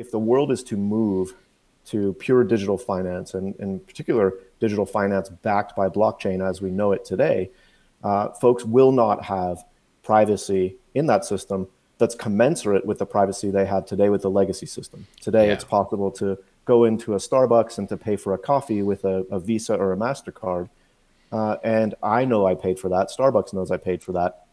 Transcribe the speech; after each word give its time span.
if 0.00 0.10
the 0.10 0.18
world 0.18 0.50
is 0.50 0.62
to 0.64 0.76
move 0.78 1.34
to 1.84 2.14
pure 2.14 2.42
digital 2.42 2.78
finance, 2.78 3.34
and 3.34 3.54
in 3.56 3.80
particular, 3.80 4.34
digital 4.58 4.86
finance 4.86 5.28
backed 5.28 5.76
by 5.76 5.88
blockchain 5.88 6.46
as 6.46 6.62
we 6.62 6.70
know 6.70 6.92
it 6.92 7.04
today, 7.04 7.50
uh, 8.02 8.30
folks 8.30 8.64
will 8.64 8.92
not 8.92 9.22
have 9.24 9.62
privacy 10.02 10.76
in 10.94 11.06
that 11.06 11.24
system 11.24 11.68
that's 11.98 12.14
commensurate 12.14 12.86
with 12.86 12.98
the 12.98 13.04
privacy 13.04 13.50
they 13.50 13.66
have 13.66 13.84
today 13.84 14.08
with 14.08 14.22
the 14.22 14.30
legacy 14.30 14.64
system. 14.64 15.06
Today, 15.20 15.48
yeah. 15.48 15.52
it's 15.52 15.64
possible 15.64 16.10
to 16.12 16.38
go 16.64 16.84
into 16.84 17.12
a 17.12 17.18
Starbucks 17.18 17.76
and 17.76 17.86
to 17.90 17.96
pay 17.98 18.16
for 18.16 18.32
a 18.32 18.38
coffee 18.38 18.82
with 18.82 19.04
a, 19.04 19.26
a 19.30 19.38
Visa 19.38 19.74
or 19.74 19.92
a 19.92 19.96
MasterCard. 19.96 20.70
Uh, 21.30 21.56
and 21.62 21.94
I 22.02 22.24
know 22.24 22.46
I 22.46 22.54
paid 22.54 22.78
for 22.78 22.88
that. 22.88 23.10
Starbucks 23.10 23.52
knows 23.52 23.70
I 23.70 23.76
paid 23.76 24.02
for 24.02 24.12
that. 24.12 24.46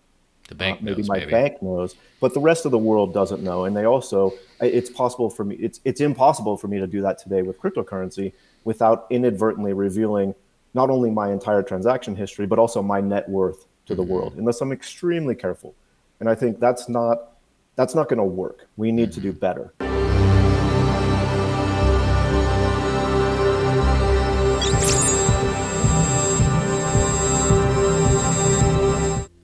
The 0.47 0.55
bank 0.55 0.79
uh, 0.79 0.85
maybe 0.85 1.01
knows, 1.01 1.09
my 1.09 1.25
bank 1.25 1.61
knows, 1.61 1.95
but 2.19 2.33
the 2.33 2.39
rest 2.39 2.65
of 2.65 2.71
the 2.71 2.77
world 2.77 3.13
doesn't 3.13 3.43
know. 3.43 3.65
And 3.65 3.75
they 3.75 3.85
also, 3.85 4.33
it's 4.61 4.89
possible 4.89 5.29
for 5.29 5.43
me, 5.43 5.55
it's 5.55 5.81
it's 5.83 6.01
impossible 6.01 6.57
for 6.57 6.67
me 6.67 6.79
to 6.79 6.87
do 6.87 7.01
that 7.01 7.17
today 7.17 7.41
with 7.41 7.59
cryptocurrency 7.59 8.33
without 8.63 9.07
inadvertently 9.09 9.73
revealing 9.73 10.33
not 10.73 10.89
only 10.89 11.09
my 11.09 11.31
entire 11.31 11.63
transaction 11.63 12.15
history, 12.15 12.45
but 12.45 12.59
also 12.59 12.81
my 12.81 13.01
net 13.01 13.27
worth 13.27 13.65
to 13.87 13.95
the 13.95 14.03
mm-hmm. 14.03 14.11
world, 14.11 14.33
unless 14.37 14.61
I'm 14.61 14.71
extremely 14.71 15.35
careful. 15.35 15.75
And 16.19 16.29
I 16.29 16.35
think 16.35 16.59
that's 16.59 16.87
not 16.87 17.33
that's 17.75 17.93
not 17.93 18.09
going 18.09 18.17
to 18.17 18.23
work. 18.23 18.67
We 18.77 18.91
need 18.91 19.09
mm-hmm. 19.09 19.15
to 19.15 19.21
do 19.21 19.31
mm-hmm. 19.31 19.39
better. 19.39 19.96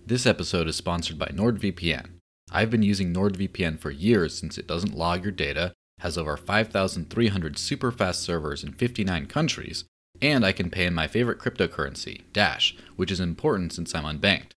This 0.05 0.25
episode 0.25 0.67
is 0.67 0.75
sponsored 0.75 1.17
by 1.17 1.27
NordVPN. 1.27 2.19
I've 2.51 2.69
been 2.69 2.83
using 2.83 3.13
NordVPN 3.13 3.79
for 3.79 3.89
years 3.89 4.37
since 4.37 4.57
it 4.57 4.67
doesn't 4.67 4.97
log 4.97 5.23
your 5.23 5.31
data, 5.31 5.71
has 5.99 6.17
over 6.17 6.35
5,300 6.35 7.57
super 7.57 7.89
fast 7.89 8.21
servers 8.21 8.65
in 8.65 8.73
59 8.73 9.27
countries, 9.27 9.85
and 10.21 10.45
I 10.45 10.51
can 10.51 10.69
pay 10.69 10.85
in 10.85 10.93
my 10.93 11.07
favorite 11.07 11.39
cryptocurrency, 11.39 12.23
Dash, 12.33 12.75
which 12.97 13.11
is 13.11 13.21
important 13.21 13.71
since 13.71 13.95
I'm 13.95 14.03
unbanked. 14.03 14.51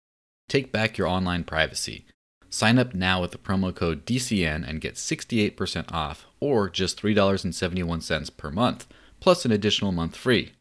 Take 0.48 0.72
back 0.72 0.98
your 0.98 1.06
online 1.06 1.44
privacy. 1.44 2.06
Sign 2.50 2.76
up 2.76 2.92
now 2.92 3.20
with 3.20 3.30
the 3.30 3.38
promo 3.38 3.72
code 3.72 4.04
DCN 4.04 4.68
and 4.68 4.80
get 4.80 4.96
68% 4.96 5.92
off, 5.92 6.26
or 6.40 6.68
just 6.68 7.00
$3.71 7.00 8.36
per 8.36 8.50
month, 8.50 8.88
plus 9.20 9.44
an 9.44 9.52
additional 9.52 9.92
month 9.92 10.16
free 10.16 10.55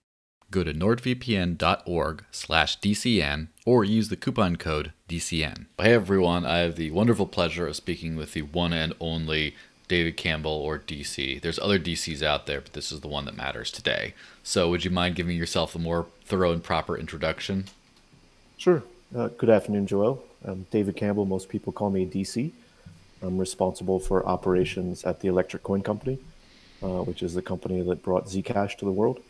go 0.51 0.63
to 0.63 0.73
nordvpn.org 0.73 2.23
slash 2.31 2.79
DCN 2.79 3.47
or 3.65 3.83
use 3.83 4.09
the 4.09 4.15
coupon 4.15 4.55
code 4.55 4.93
DCN. 5.09 5.65
Hey 5.79 5.93
everyone, 5.93 6.45
I 6.45 6.59
have 6.59 6.75
the 6.75 6.91
wonderful 6.91 7.27
pleasure 7.27 7.67
of 7.67 7.75
speaking 7.75 8.15
with 8.15 8.33
the 8.33 8.43
one 8.43 8.73
and 8.73 8.93
only 8.99 9.55
David 9.87 10.17
Campbell 10.17 10.51
or 10.51 10.79
DC. 10.79 11.41
There's 11.41 11.59
other 11.59 11.79
DCs 11.79 12.23
out 12.23 12.45
there, 12.45 12.61
but 12.61 12.73
this 12.73 12.91
is 12.91 13.01
the 13.01 13.07
one 13.07 13.25
that 13.25 13.37
matters 13.37 13.71
today. 13.71 14.13
So 14.43 14.69
would 14.69 14.85
you 14.85 14.91
mind 14.91 15.15
giving 15.15 15.37
yourself 15.37 15.75
a 15.75 15.79
more 15.79 16.07
thorough 16.23 16.51
and 16.51 16.63
proper 16.63 16.97
introduction? 16.97 17.65
Sure. 18.57 18.83
Uh, 19.15 19.27
good 19.27 19.49
afternoon, 19.49 19.87
Joel. 19.87 20.23
I'm 20.43 20.65
David 20.71 20.95
Campbell. 20.95 21.25
Most 21.25 21.49
people 21.49 21.73
call 21.73 21.89
me 21.89 22.05
DC. 22.05 22.51
I'm 23.21 23.37
responsible 23.37 23.99
for 23.99 24.25
operations 24.25 25.03
at 25.03 25.19
the 25.19 25.27
Electric 25.27 25.63
Coin 25.63 25.81
Company, 25.81 26.19
uh, 26.83 27.01
which 27.03 27.21
is 27.21 27.33
the 27.33 27.41
company 27.41 27.81
that 27.81 28.03
brought 28.03 28.25
Zcash 28.25 28.77
to 28.77 28.85
the 28.85 28.91
world 28.91 29.21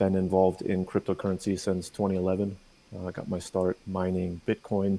been 0.00 0.16
involved 0.16 0.62
in 0.62 0.86
cryptocurrency 0.86 1.60
since 1.60 1.90
2011. 1.90 2.56
Uh, 2.92 3.06
I 3.06 3.10
got 3.12 3.28
my 3.28 3.38
start 3.38 3.76
mining 3.86 4.40
Bitcoin 4.48 4.98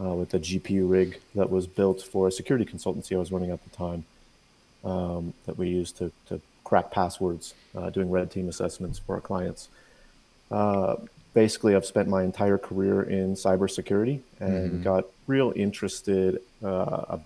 uh, 0.00 0.14
with 0.14 0.32
a 0.32 0.38
GPU 0.38 0.88
rig 0.88 1.20
that 1.34 1.50
was 1.50 1.66
built 1.66 2.00
for 2.00 2.28
a 2.28 2.32
security 2.32 2.64
consultancy 2.64 3.16
I 3.16 3.18
was 3.18 3.32
running 3.32 3.50
at 3.50 3.62
the 3.64 3.70
time 3.70 4.04
um, 4.84 5.34
that 5.44 5.58
we 5.58 5.68
used 5.68 5.98
to, 5.98 6.12
to 6.28 6.40
crack 6.62 6.92
passwords, 6.92 7.54
uh, 7.76 7.90
doing 7.90 8.10
red 8.12 8.30
team 8.30 8.48
assessments 8.48 9.00
for 9.00 9.16
our 9.16 9.20
clients. 9.20 9.68
Uh, 10.52 10.94
basically, 11.34 11.74
I've 11.74 11.84
spent 11.84 12.08
my 12.08 12.22
entire 12.22 12.58
career 12.58 13.02
in 13.02 13.34
cybersecurity 13.34 14.20
and 14.38 14.70
mm-hmm. 14.70 14.82
got 14.84 15.06
real 15.26 15.52
interested 15.56 16.40
uh, 16.64 17.18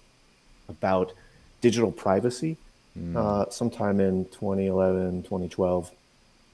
about 0.66 1.12
digital 1.60 1.92
privacy 1.92 2.56
mm. 2.98 3.52
sometime 3.52 4.00
in 4.00 4.24
2011, 4.24 5.24
2012 5.24 5.90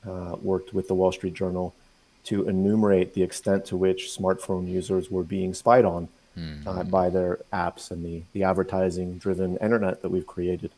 uh, 0.07 0.37
worked 0.43 0.75
with 0.75 0.89
the 0.89 0.95
Wall 0.95 1.13
Street 1.13 1.35
Journal 1.35 1.75
to 2.25 2.49
enumerate 2.49 3.15
the 3.15 3.23
extent 3.23 3.65
to 3.67 3.77
which 3.77 4.11
smartphone 4.17 4.69
users 4.69 5.11
were 5.11 5.23
being 5.23 5.55
spied 5.55 5.85
on 5.85 6.09
mm-hmm. 6.37 6.69
uh, 6.69 6.85
by 6.85 7.09
their 7.09 7.39
apps 7.53 7.91
and 7.91 8.05
the, 8.05 8.23
the 8.33 8.43
advertising 8.43 9.19
driven 9.19 9.57
internet 9.59 10.03
that 10.03 10.11
we've 10.11 10.27
created. 10.27 10.71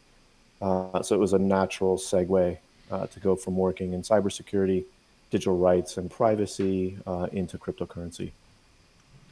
Uh, 0.62 1.02
so 1.02 1.14
it 1.14 1.18
was 1.18 1.32
a 1.32 1.38
natural 1.38 1.96
segue 1.96 2.56
uh, 2.90 3.06
to 3.06 3.20
go 3.20 3.34
from 3.34 3.56
working 3.56 3.92
in 3.92 4.02
cybersecurity, 4.02 4.84
digital 5.30 5.56
rights, 5.56 5.96
and 5.96 6.10
privacy 6.10 6.98
uh, 7.06 7.28
into 7.32 7.56
cryptocurrency. 7.58 8.32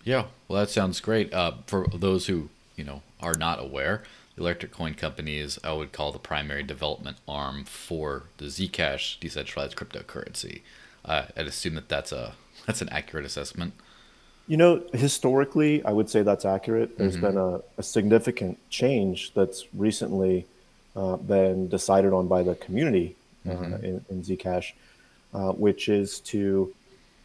Yeah, 0.04 0.24
well, 0.46 0.60
that 0.60 0.70
sounds 0.70 1.00
great. 1.00 1.32
Uh, 1.32 1.52
for 1.66 1.86
those 1.92 2.26
who 2.26 2.48
you 2.76 2.84
know 2.84 3.02
are 3.20 3.34
not 3.34 3.60
aware, 3.60 4.02
the 4.38 4.42
Electric 4.42 4.70
Coin 4.70 4.94
Company 4.94 5.38
is, 5.38 5.58
I 5.64 5.72
would 5.72 5.92
call, 5.92 6.12
the 6.12 6.18
primary 6.18 6.62
development 6.62 7.16
arm 7.26 7.64
for 7.64 8.24
the 8.38 8.46
Zcash 8.46 9.18
decentralized 9.18 9.76
cryptocurrency. 9.76 10.60
Uh, 11.04 11.24
I'd 11.36 11.46
assume 11.46 11.74
that 11.74 11.88
that's 11.88 12.12
a 12.12 12.34
that's 12.66 12.80
an 12.82 12.88
accurate 12.90 13.26
assessment. 13.26 13.74
You 14.46 14.56
know, 14.56 14.82
historically, 14.94 15.84
I 15.84 15.92
would 15.92 16.08
say 16.08 16.22
that's 16.22 16.44
accurate. 16.44 16.96
There's 16.96 17.16
mm-hmm. 17.16 17.26
been 17.26 17.36
a, 17.36 17.60
a, 17.76 17.82
significant 17.82 18.58
change 18.70 19.34
that's 19.34 19.64
recently 19.74 20.46
uh, 20.96 21.16
been 21.16 21.68
decided 21.68 22.14
on 22.14 22.28
by 22.28 22.42
the 22.42 22.54
community 22.54 23.14
uh, 23.46 23.50
mm-hmm. 23.50 23.84
in, 23.84 24.04
in, 24.08 24.22
Zcash, 24.22 24.72
uh, 25.34 25.52
which 25.52 25.90
is 25.90 26.20
to 26.20 26.72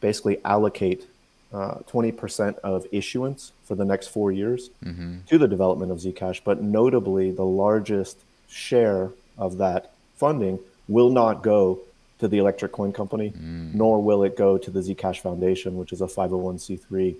basically 0.01 0.43
allocate 0.43 1.07
uh, 1.53 1.75
20% 1.87 2.57
of 2.59 2.87
issuance 2.91 3.51
for 3.63 3.75
the 3.75 3.85
next 3.85 4.07
four 4.07 4.31
years 4.31 4.69
mm-hmm. 4.83 5.19
to 5.27 5.37
the 5.37 5.47
development 5.47 5.91
of 5.91 5.99
Zcash. 5.99 6.41
But 6.43 6.61
notably, 6.61 7.31
the 7.31 7.45
largest 7.45 8.17
share 8.47 9.11
of 9.37 9.57
that 9.57 9.91
funding 10.15 10.59
will 10.87 11.09
not 11.09 11.43
go 11.43 11.79
to 12.19 12.27
the 12.27 12.37
Electric 12.37 12.71
Coin 12.71 12.93
Company, 12.93 13.31
mm. 13.31 13.73
nor 13.73 14.01
will 14.01 14.23
it 14.23 14.37
go 14.37 14.57
to 14.57 14.71
the 14.71 14.79
Zcash 14.79 15.19
Foundation, 15.19 15.77
which 15.77 15.91
is 15.91 16.01
a 16.01 16.07
501c3 16.07 17.15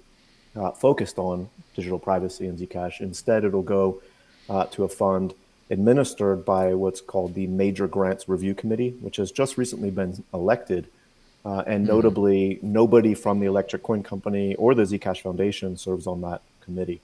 uh, 0.56 0.72
focused 0.72 1.18
on 1.18 1.50
digital 1.76 2.00
privacy 2.00 2.48
and 2.48 2.58
Zcash. 2.58 3.02
Instead, 3.02 3.44
it'll 3.44 3.62
go 3.62 4.02
uh, 4.50 4.66
to 4.66 4.84
a 4.84 4.90
fund 4.90 5.34
administered 5.70 6.46
by 6.46 6.74
what's 6.74 7.02
called 7.02 7.34
the 7.34 7.48
Major 7.48 7.88
Grants 7.88 8.30
Review 8.30 8.54
Committee, 8.54 8.92
which 9.02 9.18
has 9.18 9.32
just 9.32 9.58
recently 9.58 9.90
been 9.90 10.24
elected 10.34 10.88
uh, 11.46 11.64
and 11.68 11.86
mm-hmm. 11.86 11.96
notably, 11.96 12.56
mm-hmm. 12.56 12.74
nobody 12.74 13.14
from 13.14 13.40
the 13.40 13.46
Electric 13.48 13.84
Coin 13.84 14.04
Company 14.04 14.56
or 14.56 14.74
the 14.74 14.84
Zcash 14.84 15.22
Foundation 15.22 15.78
serves 15.78 16.08
on 16.08 16.22
that 16.22 16.42
committee. 16.62 17.02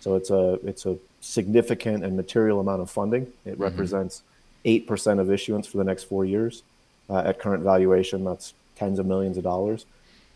So 0.00 0.14
it's 0.14 0.30
a 0.30 0.58
it's 0.64 0.86
a 0.86 0.96
significant 1.20 2.04
and 2.04 2.16
material 2.16 2.60
amount 2.60 2.82
of 2.82 2.90
funding. 2.90 3.22
It 3.44 3.52
mm-hmm. 3.52 3.62
represents 3.62 4.22
eight 4.64 4.86
percent 4.86 5.20
of 5.20 5.30
issuance 5.30 5.66
for 5.66 5.78
the 5.78 5.84
next 5.84 6.04
four 6.04 6.24
years. 6.24 6.62
Uh, 7.08 7.22
at 7.26 7.40
current 7.40 7.64
valuation, 7.64 8.24
that's 8.24 8.54
tens 8.76 8.98
of 9.00 9.06
millions 9.06 9.36
of 9.36 9.42
dollars. 9.42 9.84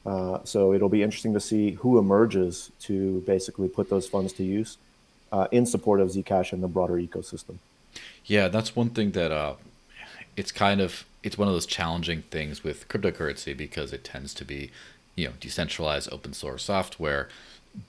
Uh, 0.04 0.40
so 0.44 0.74
it'll 0.74 0.88
be 0.88 1.02
interesting 1.02 1.32
to 1.32 1.40
see 1.40 1.70
who 1.72 1.98
emerges 1.98 2.70
to 2.80 3.20
basically 3.26 3.68
put 3.68 3.88
those 3.88 4.06
funds 4.06 4.32
to 4.34 4.44
use 4.44 4.76
uh, 5.32 5.46
in 5.50 5.64
support 5.64 6.00
of 6.00 6.08
Zcash 6.08 6.52
and 6.52 6.62
the 6.62 6.68
broader 6.68 6.94
ecosystem. 6.94 7.56
Yeah, 8.26 8.48
that's 8.48 8.76
one 8.76 8.90
thing 8.90 9.12
that 9.12 9.32
uh, 9.32 9.54
it's 10.36 10.52
kind 10.52 10.80
of 10.80 11.04
it's 11.24 11.38
one 11.38 11.48
of 11.48 11.54
those 11.54 11.66
challenging 11.66 12.22
things 12.30 12.62
with 12.62 12.88
cryptocurrency 12.88 13.56
because 13.56 13.92
it 13.92 14.04
tends 14.04 14.32
to 14.34 14.44
be, 14.44 14.70
you 15.16 15.26
know, 15.26 15.32
decentralized 15.40 16.12
open 16.12 16.32
source 16.32 16.64
software, 16.64 17.28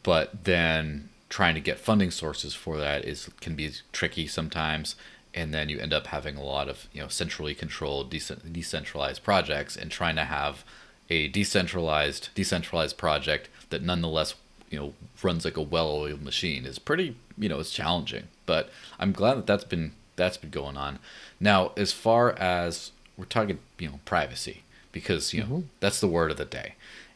but 0.03 0.45
then 0.45 1.09
trying 1.29 1.53
to 1.53 1.61
get 1.61 1.77
funding 1.77 2.11
sources 2.11 2.55
for 2.55 2.77
that 2.77 3.05
is 3.05 3.29
can 3.41 3.55
be 3.55 3.71
tricky 3.91 4.25
sometimes 4.25 4.95
and 5.33 5.53
then 5.53 5.67
you 5.67 5.77
end 5.79 5.91
up 5.91 6.07
having 6.07 6.37
a 6.37 6.43
lot 6.43 6.69
of 6.69 6.87
you 6.93 7.01
know 7.01 7.07
centrally 7.07 7.53
controlled 7.53 8.09
decentralized 8.09 9.23
projects 9.23 9.75
and 9.75 9.89
trying 9.91 10.15
to 10.15 10.23
have 10.23 10.63
a 11.09 11.27
decentralized 11.29 12.29
decentralized 12.35 12.95
project 12.95 13.49
that 13.69 13.81
nonetheless 13.81 14.35
you 14.69 14.79
know 14.79 14.93
runs 15.23 15.43
like 15.43 15.57
a 15.57 15.61
well-oiled 15.61 16.21
machine 16.21 16.63
is 16.63 16.77
pretty 16.77 17.17
you 17.37 17.49
know 17.49 17.59
it's 17.59 17.71
challenging 17.71 18.25
but 18.45 18.69
i'm 18.99 19.11
glad 19.11 19.35
that 19.35 19.47
that's 19.47 19.65
been 19.65 19.91
that's 20.15 20.37
been 20.37 20.49
going 20.49 20.77
on. 20.77 20.99
Now 21.39 21.71
as 21.77 21.91
far 21.91 22.31
as 22.33 22.91
we're 23.17 23.25
talking 23.25 23.59
you 23.79 23.87
know 23.87 23.99
privacy 24.05 24.63
because 24.91 25.33
you 25.33 25.41
know 25.41 25.47
mm-hmm. 25.47 25.67
that's 25.79 25.99
the 25.99 26.07
word 26.07 26.31
of 26.31 26.37
the 26.37 26.45
day 26.45 26.75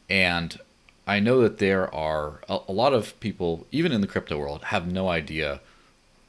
and 0.09 0.59
i 1.07 1.19
know 1.19 1.41
that 1.41 1.57
there 1.57 1.93
are 1.93 2.41
a, 2.49 2.59
a, 2.67 2.71
lot 2.71 2.93
of 2.93 3.19
people 3.19 3.65
even 3.71 3.91
in 3.91 4.01
the 4.01 4.07
crypto 4.07 4.37
world 4.37 4.63
have 4.65 4.91
no 4.91 5.09
idea 5.09 5.61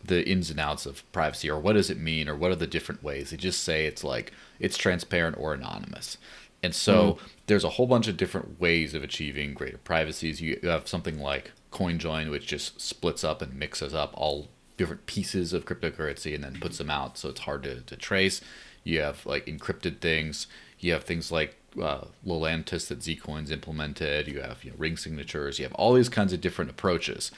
the 0.03 0.27
ins 0.29 0.51
and 0.51 0.61
outs 0.61 0.87
of 0.87 1.11
privacy 1.13 1.51
or 1.51 1.59
what 1.59 1.75
does 1.75 1.91
it 1.91 1.99
mean 1.99 2.29
or 2.29 2.35
what 2.35 2.51
are 2.51 2.57
the 2.57 2.67
different 2.67 3.03
ways 3.03 3.31
they 3.31 3.37
just 3.37 3.63
say 3.63 3.87
it's 3.87 4.05
like 4.05 4.33
it's 4.59 4.79
transparent 4.79 5.37
or 5.39 5.53
anonymous 5.53 6.17
and 6.63 6.75
so 6.75 7.13
mm-hmm. 7.13 7.27
there's 7.47 7.65
a 7.65 7.71
whole 7.71 7.87
bunch 7.87 8.09
of 8.09 8.17
different 8.17 8.61
ways 8.61 8.95
of 8.95 9.03
achieving 9.03 9.55
greater 9.55 9.79
privacies 9.79 10.41
you 10.41 10.59
have 10.63 10.89
something 10.89 11.19
like 11.19 11.53
coinjoin 11.71 12.31
which 12.31 12.47
just 12.47 12.81
splits 12.81 13.23
up 13.23 13.43
and 13.43 13.55
mixes 13.55 13.95
up 13.95 14.13
all 14.15 14.49
different 14.81 15.05
pieces 15.05 15.53
of 15.53 15.67
cryptocurrency 15.67 16.35
and 16.35 16.43
then 16.43 16.57
puts 16.59 16.79
them 16.79 16.89
out, 16.89 17.19
so 17.19 17.29
it's 17.29 17.41
hard 17.41 17.63
to, 17.63 17.83
to 17.83 17.95
trace. 17.97 18.41
You 18.85 19.01
have 19.01 19.25
like 19.27 19.47
encrypted 19.47 20.01
things. 20.01 20.47
You 20.79 20.93
have 20.93 21.05
things 21.05 21.31
like 21.31 21.57
uh, 21.81 22.07
Lelantus 22.27 22.89
that 22.89 23.01
Zcoin's 23.01 23.51
implemented. 23.51 24.29
You 24.29 24.41
have 24.41 24.65
you 24.65 24.71
know, 24.71 24.77
ring 24.79 24.97
signatures. 24.97 25.59
You 25.59 25.65
have 25.65 25.75
all 25.75 25.95
these 25.95 26.09
kinds 26.09 26.33
of 26.33 26.41
different 26.41 26.71
approaches. 26.71 27.31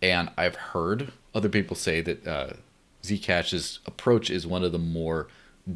And 0.00 0.30
I've 0.36 0.56
heard 0.56 1.12
other 1.34 1.48
people 1.48 1.76
say 1.76 2.00
that 2.00 2.26
uh, 2.26 2.52
Zcash's 3.02 3.80
approach 3.86 4.30
is 4.30 4.46
one 4.46 4.64
of 4.64 4.72
the 4.72 4.78
more 4.78 5.28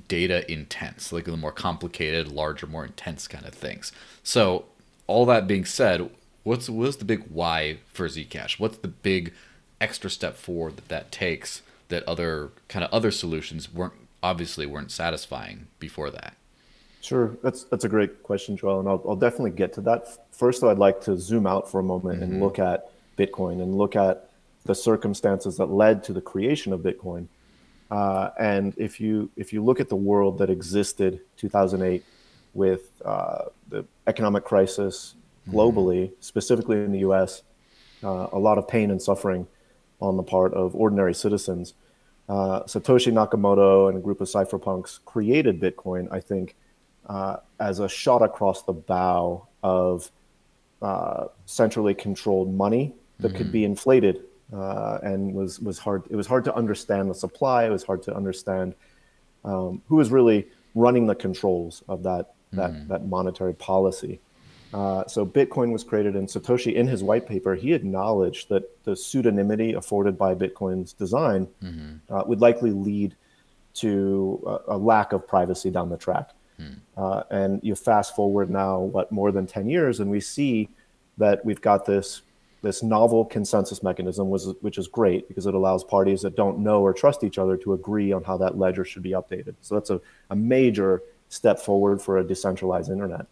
data 0.09 0.51
intense, 0.51 1.13
like 1.13 1.25
the 1.25 1.37
more 1.37 1.53
complicated, 1.53 2.29
larger, 2.29 2.67
more 2.67 2.85
intense 2.85 3.29
kind 3.29 3.47
of 3.47 3.55
things. 3.55 3.93
So, 4.23 4.65
all 5.07 5.25
that 5.27 5.47
being 5.47 5.65
said, 5.65 6.11
what's 6.43 6.69
what's 6.69 6.97
the 6.97 7.05
big 7.05 7.25
why 7.29 7.79
for 7.93 8.09
Zcash? 8.09 8.59
What's 8.59 8.79
the 8.79 8.89
big 8.89 9.33
extra 9.81 10.11
step 10.11 10.37
forward 10.37 10.77
that 10.77 10.89
that 10.89 11.13
takes 11.13 11.63
that 11.89 12.03
other 12.09 12.51
kind 12.69 12.85
of 12.85 12.93
other 12.93 13.11
solutions 13.13 13.73
weren't 13.73 13.93
obviously 14.23 14.67
weren't 14.67 14.91
satisfying 14.91 15.69
before 15.79 16.11
that? 16.11 16.35
Sure, 17.01 17.37
that's 17.43 17.65
that's 17.65 17.85
a 17.85 17.89
great 17.89 18.23
question, 18.23 18.57
Joel, 18.57 18.81
and 18.81 18.89
I'll, 18.89 19.03
I'll 19.09 19.17
definitely 19.17 19.53
get 19.53 19.73
to 19.75 19.81
that. 19.83 20.09
First, 20.33 20.61
though, 20.61 20.71
I'd 20.71 20.79
like 20.79 21.01
to 21.03 21.17
zoom 21.17 21.47
out 21.47 21.71
for 21.71 21.79
a 21.79 21.83
moment 21.83 22.21
mm-hmm. 22.21 22.33
and 22.33 22.43
look 22.43 22.59
at 22.59 22.91
Bitcoin 23.17 23.63
and 23.63 23.77
look 23.77 23.95
at 23.95 24.31
the 24.65 24.75
circumstances 24.75 25.57
that 25.59 25.67
led 25.67 26.03
to 26.05 26.13
the 26.13 26.21
creation 26.21 26.73
of 26.73 26.81
Bitcoin. 26.81 27.29
Uh, 27.91 28.31
and 28.39 28.75
if 28.77 29.01
you 29.01 29.31
if 29.37 29.53
you 29.53 29.63
look 29.63 29.79
at 29.79 29.89
the 29.89 29.97
world 29.97 30.39
that 30.39 30.51
existed 30.51 31.21
2008 31.37 32.05
with 32.55 32.91
uh, 33.05 33.45
the 33.69 33.85
economic 34.09 34.45
crisis 34.45 35.15
mm-hmm. 35.47 35.57
globally, 35.57 36.05
mm-hmm. 36.07 36.15
specifically 36.21 36.79
in 36.79 36.91
the 36.91 37.01
U.S., 37.01 37.43
uh, 38.03 38.27
a 38.33 38.39
lot 38.39 38.59
of 38.59 38.67
pain 38.67 38.91
and 38.91 39.01
suffering 39.01 39.47
on 40.01 40.17
the 40.17 40.23
part 40.23 40.53
of 40.55 40.75
ordinary 40.75 41.15
citizens. 41.15 41.75
Uh, 42.29 42.63
Satoshi 42.65 43.13
Nakamoto 43.13 43.89
and 43.89 43.97
a 43.97 44.01
group 44.01 44.21
of 44.21 44.29
cypherpunks 44.29 44.99
created 45.05 45.61
Bitcoin, 45.61 46.09
I 46.11 46.21
think, 46.21 46.57
uh, 47.09 47.37
as 47.61 47.79
a 47.79 47.89
shot 47.89 48.23
across 48.23 48.63
the 48.63 48.73
bow 48.73 49.47
of 49.63 50.11
uh, 50.83 51.27
centrally 51.47 51.95
controlled 51.95 52.53
money 52.53 52.95
that 53.21 53.29
mm-hmm. 53.29 53.37
could 53.39 53.53
be 53.53 53.65
inflated 53.65 54.25
uh, 54.53 54.99
and 55.03 55.33
was 55.33 55.61
was 55.61 55.79
hard. 55.79 56.03
It 56.11 56.17
was 56.17 56.27
hard 56.27 56.45
to 56.45 56.55
understand 56.55 57.09
the 57.11 57.15
supply. 57.15 57.65
It 57.65 57.71
was 57.71 57.85
hard 57.85 58.03
to 58.05 58.15
understand 58.15 58.75
um, 59.45 59.83
who 59.89 59.97
was 59.97 60.11
really 60.11 60.49
running 60.75 61.07
the 61.07 61.15
controls 61.15 61.83
of 61.89 62.03
that 62.03 62.35
that 62.53 62.73
mm-hmm. 62.73 62.89
that 62.89 63.07
monetary 63.07 63.55
policy. 63.55 64.21
Uh, 64.75 65.07
so 65.07 65.25
Bitcoin 65.25 65.73
was 65.73 65.85
created, 65.85 66.17
and 66.17 66.29
Satoshi, 66.29 66.75
in 66.75 66.87
his 66.87 67.03
white 67.03 67.27
paper, 67.27 67.55
he 67.55 67.73
acknowledged 67.73 68.49
that 68.49 68.85
the 68.85 68.93
pseudonymity 68.93 69.77
afforded 69.77 70.19
by 70.19 70.35
Bitcoin's 70.35 70.93
design 70.93 71.47
mm-hmm. 71.63 72.13
uh, 72.13 72.25
would 72.27 72.41
likely 72.41 72.73
lead 72.73 73.15
to 73.75 74.43
a, 74.47 74.75
a, 74.75 74.77
lack 74.77 75.13
of 75.13 75.27
privacy 75.27 75.71
down 75.71 75.89
the 75.89 75.97
track. 75.97 76.31
Mm. 76.59 76.77
Uh, 76.97 77.23
and 77.31 77.61
you 77.63 77.75
fast 77.75 78.17
forward 78.17 78.51
now, 78.51 78.81
what 78.81 79.13
more 79.13 79.31
than 79.31 79.47
ten 79.47 79.69
years, 79.69 80.01
and 80.01 80.11
we 80.11 80.21
see 80.21 80.69
that 81.19 81.45
we've 81.45 81.61
got 81.61 81.87
this 81.87 82.23
this 82.63 82.83
novel 82.83 83.25
consensus 83.25 83.83
mechanism, 83.83 84.29
was, 84.29 84.55
which 84.61 84.79
is 84.79 84.89
great 84.89 85.29
because 85.29 85.47
it 85.47 85.55
allows 85.55 85.85
parties 85.85 86.23
that 86.23 86.35
don't 86.35 86.59
know 86.59 86.81
or 86.81 86.93
trust 86.93 87.23
each 87.23 87.39
other 87.39 87.57
to 87.57 87.75
agree 87.75 88.13
on 88.13 88.25
how 88.25 88.37
that 88.37 88.59
ledger 88.59 88.85
should 88.85 89.03
be 89.03 89.11
updated. 89.11 89.55
So 89.61 89.75
that's 89.77 89.91
a, 89.91 90.01
a 90.31 90.37
major 90.37 91.03
step 91.29 91.61
forward 91.61 92.03
for 92.03 92.19
a 92.19 92.25
decentralized 92.25 92.91
internet. 92.91 93.27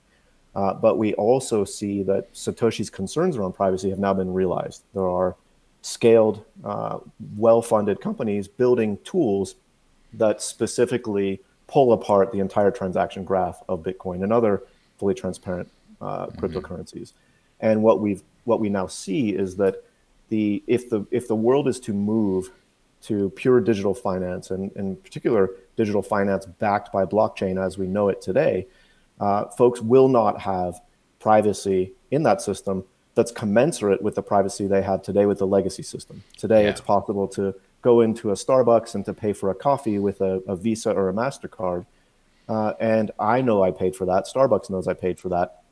Uh, 0.54 0.72
but 0.74 0.98
we 0.98 1.14
also 1.14 1.64
see 1.64 2.02
that 2.04 2.32
Satoshi's 2.32 2.90
concerns 2.90 3.36
around 3.36 3.52
privacy 3.54 3.90
have 3.90 3.98
now 3.98 4.14
been 4.14 4.32
realized. 4.32 4.84
There 4.94 5.08
are 5.08 5.34
scaled, 5.82 6.44
uh, 6.64 6.98
well 7.36 7.60
funded 7.60 8.00
companies 8.00 8.48
building 8.48 8.98
tools 9.04 9.56
that 10.12 10.40
specifically 10.40 11.40
pull 11.66 11.92
apart 11.92 12.32
the 12.32 12.40
entire 12.40 12.70
transaction 12.70 13.24
graph 13.24 13.62
of 13.68 13.82
Bitcoin 13.82 14.22
and 14.22 14.32
other 14.32 14.62
fully 14.98 15.14
transparent 15.14 15.68
uh, 16.00 16.26
mm-hmm. 16.26 16.44
cryptocurrencies. 16.44 17.12
And 17.60 17.82
what 17.82 18.00
we've 18.00 18.22
what 18.44 18.60
we 18.60 18.68
now 18.68 18.86
see 18.86 19.30
is 19.30 19.56
that 19.56 19.82
the 20.28 20.62
if 20.66 20.88
the 20.88 21.06
if 21.10 21.28
the 21.28 21.36
world 21.36 21.66
is 21.66 21.80
to 21.80 21.92
move 21.92 22.50
to 23.02 23.30
pure 23.30 23.60
digital 23.60 23.94
finance 23.94 24.50
and 24.50 24.72
in 24.76 24.96
particular 24.96 25.50
digital 25.76 26.02
finance 26.02 26.46
backed 26.46 26.92
by 26.92 27.04
blockchain 27.04 27.62
as 27.62 27.76
we 27.76 27.86
know 27.86 28.08
it 28.08 28.22
today, 28.22 28.66
uh, 29.20 29.46
folks 29.46 29.80
will 29.80 30.08
not 30.08 30.40
have 30.40 30.80
privacy 31.18 31.92
in 32.10 32.22
that 32.24 32.42
system 32.42 32.84
that's 33.14 33.30
commensurate 33.30 34.02
with 34.02 34.14
the 34.14 34.22
privacy 34.22 34.66
they 34.66 34.82
have 34.82 35.02
today 35.02 35.26
with 35.26 35.38
the 35.38 35.46
legacy 35.46 35.82
system. 35.82 36.22
Today, 36.36 36.64
yeah. 36.64 36.70
it's 36.70 36.80
possible 36.80 37.28
to 37.28 37.54
go 37.82 38.00
into 38.00 38.30
a 38.30 38.34
Starbucks 38.34 38.94
and 38.94 39.04
to 39.04 39.14
pay 39.14 39.32
for 39.32 39.50
a 39.50 39.54
coffee 39.54 39.98
with 39.98 40.20
a, 40.20 40.42
a 40.48 40.56
Visa 40.56 40.90
or 40.90 41.08
a 41.08 41.12
MasterCard. 41.12 41.86
Uh, 42.48 42.72
and 42.80 43.10
I 43.18 43.40
know 43.40 43.62
I 43.62 43.70
paid 43.70 43.94
for 43.94 44.04
that. 44.06 44.26
Starbucks 44.26 44.68
knows 44.68 44.88
I 44.88 44.94
paid 44.94 45.20
for 45.20 45.28
that. 45.30 45.62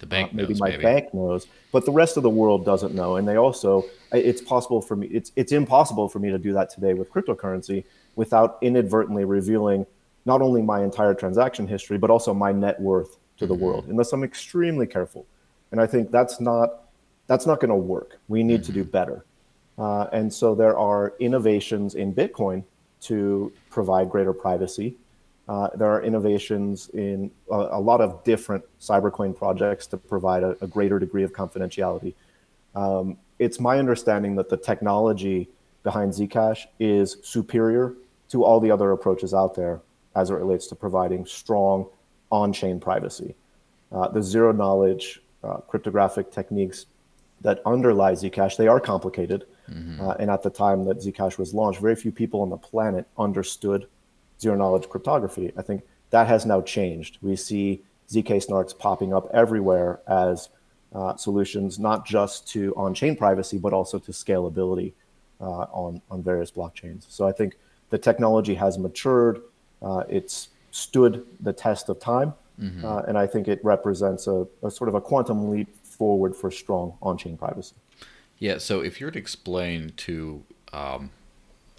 The 0.00 0.06
bank 0.06 0.30
uh, 0.30 0.36
maybe 0.36 0.48
knows, 0.54 0.60
my 0.60 0.70
maybe. 0.70 0.82
bank 0.82 1.14
knows, 1.14 1.46
but 1.72 1.84
the 1.84 1.92
rest 1.92 2.16
of 2.16 2.22
the 2.22 2.30
world 2.30 2.64
doesn't 2.64 2.94
know. 2.94 3.16
And 3.16 3.26
they 3.26 3.36
also, 3.36 3.84
it's 4.12 4.42
possible 4.42 4.82
for 4.82 4.94
me, 4.96 5.06
it's 5.06 5.32
it's 5.36 5.52
impossible 5.52 6.08
for 6.08 6.18
me 6.18 6.30
to 6.30 6.38
do 6.38 6.52
that 6.52 6.68
today 6.68 6.92
with 6.92 7.10
cryptocurrency 7.10 7.84
without 8.14 8.58
inadvertently 8.60 9.24
revealing 9.24 9.86
not 10.26 10.42
only 10.42 10.62
my 10.62 10.82
entire 10.82 11.14
transaction 11.14 11.66
history, 11.66 11.98
but 11.98 12.10
also 12.10 12.34
my 12.34 12.52
net 12.52 12.78
worth 12.80 13.18
to 13.38 13.46
the 13.46 13.54
mm-hmm. 13.54 13.64
world, 13.64 13.86
unless 13.88 14.12
I'm 14.12 14.24
extremely 14.24 14.86
careful. 14.86 15.26
And 15.72 15.80
I 15.80 15.86
think 15.86 16.10
that's 16.10 16.40
not 16.40 16.82
that's 17.26 17.46
not 17.46 17.60
going 17.60 17.70
to 17.70 17.76
work. 17.76 18.18
We 18.28 18.42
need 18.42 18.62
to 18.64 18.72
do 18.72 18.82
mm-hmm. 18.82 18.90
better. 18.90 19.24
Uh, 19.78 20.06
and 20.12 20.32
so 20.32 20.54
there 20.54 20.78
are 20.78 21.14
innovations 21.20 21.96
in 21.96 22.14
Bitcoin 22.14 22.64
to 23.00 23.52
provide 23.70 24.10
greater 24.10 24.32
privacy 24.32 24.96
uh, 25.48 25.68
there 25.76 25.88
are 25.88 26.02
innovations 26.02 26.88
in 26.90 27.30
a, 27.50 27.54
a, 27.54 27.80
lot 27.80 28.00
of 28.00 28.24
different 28.24 28.64
cybercoin 28.80 29.36
projects 29.36 29.86
to 29.86 29.96
provide 29.96 30.42
a, 30.42 30.56
a 30.60 30.66
greater 30.66 30.98
degree 30.98 31.22
of 31.22 31.32
confidentiality. 31.32 32.14
Um, 32.74 33.16
it's 33.38 33.60
my 33.60 33.78
understanding 33.78 34.34
that 34.36 34.48
the 34.48 34.56
technology 34.56 35.48
behind 35.84 36.12
Zcash 36.12 36.66
is 36.80 37.18
superior 37.22 37.94
to 38.30 38.44
all 38.44 38.58
the 38.58 38.72
other 38.72 38.90
approaches 38.90 39.32
out 39.32 39.54
there 39.54 39.80
as 40.16 40.30
it 40.30 40.34
relates 40.34 40.66
to 40.66 40.74
providing 40.74 41.24
strong 41.24 41.86
on-chain 42.32 42.80
privacy. 42.80 43.36
Uh, 43.92 44.08
the 44.08 44.22
zero 44.22 44.50
knowledge 44.50 45.22
uh, 45.44 45.58
cryptographic 45.58 46.32
techniques 46.32 46.86
that 47.42 47.60
underlie 47.64 48.14
Zcash, 48.14 48.56
they 48.56 48.66
are 48.66 48.80
complicated. 48.80 49.46
Mm-hmm. 49.70 50.00
Uh, 50.00 50.14
and 50.14 50.30
at 50.30 50.42
the 50.42 50.50
time 50.50 50.84
that 50.86 50.98
Zcash 50.98 51.38
was 51.38 51.54
launched, 51.54 51.80
very 51.80 51.94
few 51.94 52.10
people 52.10 52.40
on 52.40 52.50
the 52.50 52.56
planet 52.56 53.06
understood 53.18 53.86
zero 54.40 54.56
knowledge 54.56 54.88
cryptography. 54.88 55.52
I 55.56 55.62
think 55.62 55.82
that 56.10 56.26
has 56.26 56.46
now 56.46 56.62
changed. 56.62 57.18
We 57.22 57.36
see 57.36 57.82
ZK 58.08 58.46
snarks 58.46 58.76
popping 58.76 59.12
up 59.12 59.28
everywhere 59.32 60.00
as 60.08 60.48
uh, 60.94 61.16
solutions, 61.16 61.78
not 61.78 62.06
just 62.06 62.48
to 62.48 62.74
on 62.76 62.94
chain 62.94 63.16
privacy, 63.16 63.58
but 63.58 63.72
also 63.72 63.98
to 63.98 64.12
scalability 64.12 64.92
uh, 65.40 65.66
on, 65.72 66.00
on 66.10 66.22
various 66.22 66.50
blockchains. 66.50 67.04
So 67.08 67.26
I 67.26 67.32
think 67.32 67.56
the 67.90 67.98
technology 67.98 68.54
has 68.54 68.78
matured, 68.78 69.42
uh, 69.82 70.04
it's 70.08 70.48
stood 70.70 71.24
the 71.40 71.52
test 71.52 71.88
of 71.88 71.98
time, 71.98 72.34
mm-hmm. 72.60 72.84
Uh, 72.84 73.00
and 73.02 73.16
I 73.16 73.26
think 73.26 73.48
it 73.48 73.64
represents 73.64 74.26
a, 74.26 74.46
a 74.62 74.70
sort 74.70 74.88
of 74.88 74.94
a 74.94 75.00
quantum 75.00 75.50
leap 75.50 75.68
forward 75.84 76.36
for 76.36 76.50
strong 76.50 76.94
on 77.02 77.16
chain 77.16 77.36
privacy. 77.36 77.74
Yeah, 78.38 78.58
so 78.58 78.80
if 78.80 79.00
you 79.00 79.06
were 79.06 79.12
to 79.12 79.18
explain 79.18 79.92
to 79.96 80.44
um, 80.72 81.10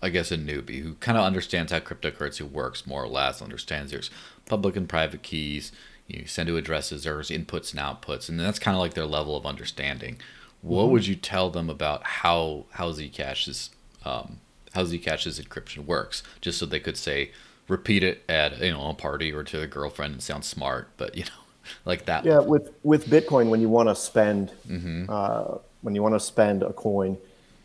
I 0.02 0.10
guess, 0.10 0.32
a 0.32 0.38
newbie 0.38 0.82
who 0.82 0.96
kind 0.96 1.18
of 1.18 1.24
understands 1.24 1.72
how 1.72 1.80
cryptocurrency 1.80 2.50
works 2.50 2.86
more 2.86 3.04
or 3.04 3.08
less, 3.08 3.42
understands 3.42 3.92
there's 3.92 4.12
public 4.46 4.76
and 4.76 4.88
private 4.88 5.24
keys, 5.24 5.72
you 6.08 6.26
send 6.28 6.48
to 6.48 6.58
addresses, 6.58 7.04
there's 7.04 7.30
inputs 7.30 7.72
and 7.72 7.80
outputs, 7.80 8.30
and 8.30 8.40
that's 8.40 8.60
kind 8.60 8.76
of 8.76 8.82
like 8.82 8.94
their 8.94 9.06
level 9.06 9.36
of 9.36 9.46
understanding. 9.46 10.18
What 10.62 10.84
mm-hmm. 10.84 10.92
would 10.94 11.08
you 11.08 11.16
tell 11.16 11.50
them 11.50 11.70
about 11.70 12.04
how 12.04 12.66
how 12.72 12.92
Zcash's 12.92 13.72
um, 14.06 14.40
how 14.74 14.84
Zcash's 14.84 15.40
encryption 15.40 15.86
works, 15.86 16.22
just 16.42 16.60
so 16.60 16.66
they 16.66 16.80
could 16.80 16.98
say 16.98 17.32
repeat 17.68 18.04
it 18.04 18.24
at 18.30 18.60
you 18.62 18.72
know 18.72 18.90
a 18.90 18.94
party 18.94 19.32
or 19.32 19.44
to 19.44 19.62
a 19.62 19.68
girlfriend 19.68 20.14
and 20.14 20.24
sound 20.24 20.46
smart, 20.46 20.90
but 20.98 21.16
you 21.18 21.24
know 21.24 21.30
like 21.86 22.06
that. 22.06 22.26
Yeah, 22.26 22.40
with 22.40 22.72
with 22.84 23.08
Bitcoin, 23.08 23.50
when 23.50 23.62
you 23.62 23.70
want 23.70 23.90
to 23.90 23.96
spend 23.96 24.52
mm-hmm. 24.68 25.06
uh, 25.10 25.58
when 25.82 25.96
you 25.96 26.04
want 26.04 26.16
to 26.16 26.20
spend 26.20 26.64
a 26.64 26.74
coin, 26.74 27.18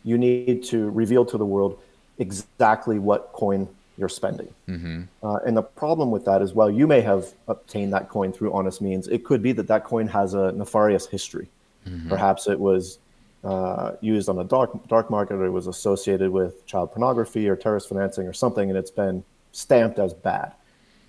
you 0.03 0.17
need 0.17 0.63
to 0.65 0.89
reveal 0.91 1.25
to 1.25 1.37
the 1.37 1.45
world 1.45 1.79
exactly 2.19 2.99
what 2.99 3.31
coin 3.33 3.67
you're 3.97 4.09
spending. 4.09 4.51
Mm-hmm. 4.67 5.03
Uh, 5.21 5.35
and 5.45 5.55
the 5.55 5.61
problem 5.61 6.09
with 6.09 6.25
that 6.25 6.41
is, 6.41 6.53
well, 6.53 6.69
you 6.69 6.87
may 6.87 7.01
have 7.01 7.27
obtained 7.47 7.93
that 7.93 8.09
coin 8.09 8.33
through 8.33 8.51
honest 8.51 8.81
means. 8.81 9.07
It 9.07 9.23
could 9.23 9.43
be 9.43 9.51
that 9.53 9.67
that 9.67 9.83
coin 9.83 10.07
has 10.07 10.33
a 10.33 10.51
nefarious 10.51 11.05
history. 11.05 11.47
Mm-hmm. 11.87 12.09
Perhaps 12.09 12.47
it 12.47 12.59
was 12.59 12.97
uh, 13.43 13.91
used 14.01 14.29
on 14.29 14.39
a 14.39 14.43
dark 14.43 14.87
dark 14.87 15.09
market, 15.09 15.35
or 15.35 15.45
it 15.45 15.51
was 15.51 15.67
associated 15.67 16.31
with 16.31 16.65
child 16.65 16.91
pornography 16.91 17.47
or 17.47 17.55
terrorist 17.55 17.89
financing 17.89 18.27
or 18.27 18.33
something, 18.33 18.69
and 18.69 18.77
it's 18.77 18.91
been 18.91 19.23
stamped 19.53 19.99
as 19.99 20.13
bad. 20.13 20.53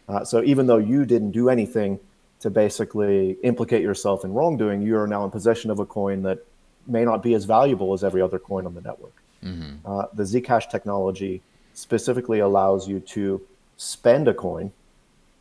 Uh, 0.09 0.25
so 0.25 0.43
even 0.45 0.67
though 0.69 0.79
you 0.79 1.05
didn't 1.05 1.33
do 1.33 1.49
anything 1.49 1.99
to 2.41 2.51
basically 2.51 3.33
implicate 3.43 3.83
yourself 3.83 4.25
in 4.25 4.33
wrongdoing, 4.33 4.83
you 4.83 4.97
are 4.97 5.07
now 5.07 5.25
in 5.25 5.31
possession 5.31 5.71
of 5.71 5.81
a 5.81 5.87
coin 5.87 6.23
that 6.23 6.39
may 6.87 7.05
not 7.05 7.23
be 7.23 7.35
as 7.35 7.45
valuable 7.45 7.93
as 7.95 8.05
every 8.05 8.21
other 8.21 8.39
coin 8.39 8.67
on 8.67 8.75
the 8.75 8.81
network. 8.83 9.15
Mm-hmm. 9.43 9.91
Uh, 9.91 10.07
the 10.13 10.23
Zcash 10.23 10.71
technology 10.71 11.43
specifically 11.73 12.39
allows 12.41 12.87
you 12.87 13.01
to 13.01 13.41
spend 13.77 14.29
a 14.29 14.35
coin 14.35 14.73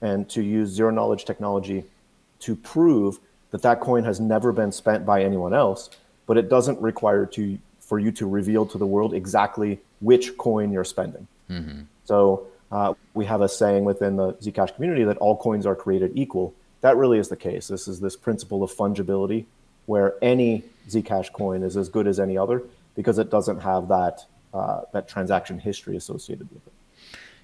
and 0.01 0.29
to 0.29 0.41
use 0.41 0.69
zero 0.69 0.91
knowledge 0.91 1.25
technology 1.25 1.83
to 2.39 2.55
prove 2.55 3.19
that 3.51 3.61
that 3.61 3.79
coin 3.79 4.03
has 4.03 4.19
never 4.19 4.51
been 4.51 4.71
spent 4.71 5.05
by 5.05 5.23
anyone 5.23 5.53
else, 5.53 5.89
but 6.25 6.37
it 6.37 6.49
doesn't 6.49 6.79
require 6.81 7.25
to 7.25 7.57
for 7.79 7.99
you 7.99 8.11
to 8.13 8.25
reveal 8.25 8.65
to 8.65 8.77
the 8.77 8.87
world 8.87 9.13
exactly 9.13 9.79
which 9.99 10.37
coin 10.37 10.71
you're 10.71 10.85
spending. 10.85 11.27
Mm-hmm. 11.49 11.81
So 12.05 12.47
uh, 12.73 12.95
we 13.13 13.23
have 13.23 13.41
a 13.41 13.47
saying 13.47 13.85
within 13.85 14.15
the 14.15 14.33
Zcash 14.33 14.73
community 14.73 15.03
that 15.03 15.17
all 15.17 15.37
coins 15.37 15.67
are 15.67 15.75
created 15.75 16.11
equal. 16.15 16.55
That 16.81 16.97
really 16.97 17.19
is 17.19 17.29
the 17.29 17.37
case. 17.37 17.67
This 17.67 17.87
is 17.87 17.99
this 17.99 18.15
principle 18.15 18.63
of 18.63 18.73
fungibility, 18.73 19.45
where 19.85 20.15
any 20.23 20.63
Zcash 20.89 21.31
coin 21.31 21.61
is 21.61 21.77
as 21.77 21.87
good 21.87 22.07
as 22.07 22.19
any 22.19 22.35
other 22.35 22.63
because 22.95 23.19
it 23.19 23.29
doesn't 23.29 23.59
have 23.59 23.87
that 23.89 24.25
uh, 24.55 24.81
that 24.91 25.07
transaction 25.07 25.59
history 25.59 25.95
associated 25.95 26.49
with 26.51 26.65
it. 26.65 26.73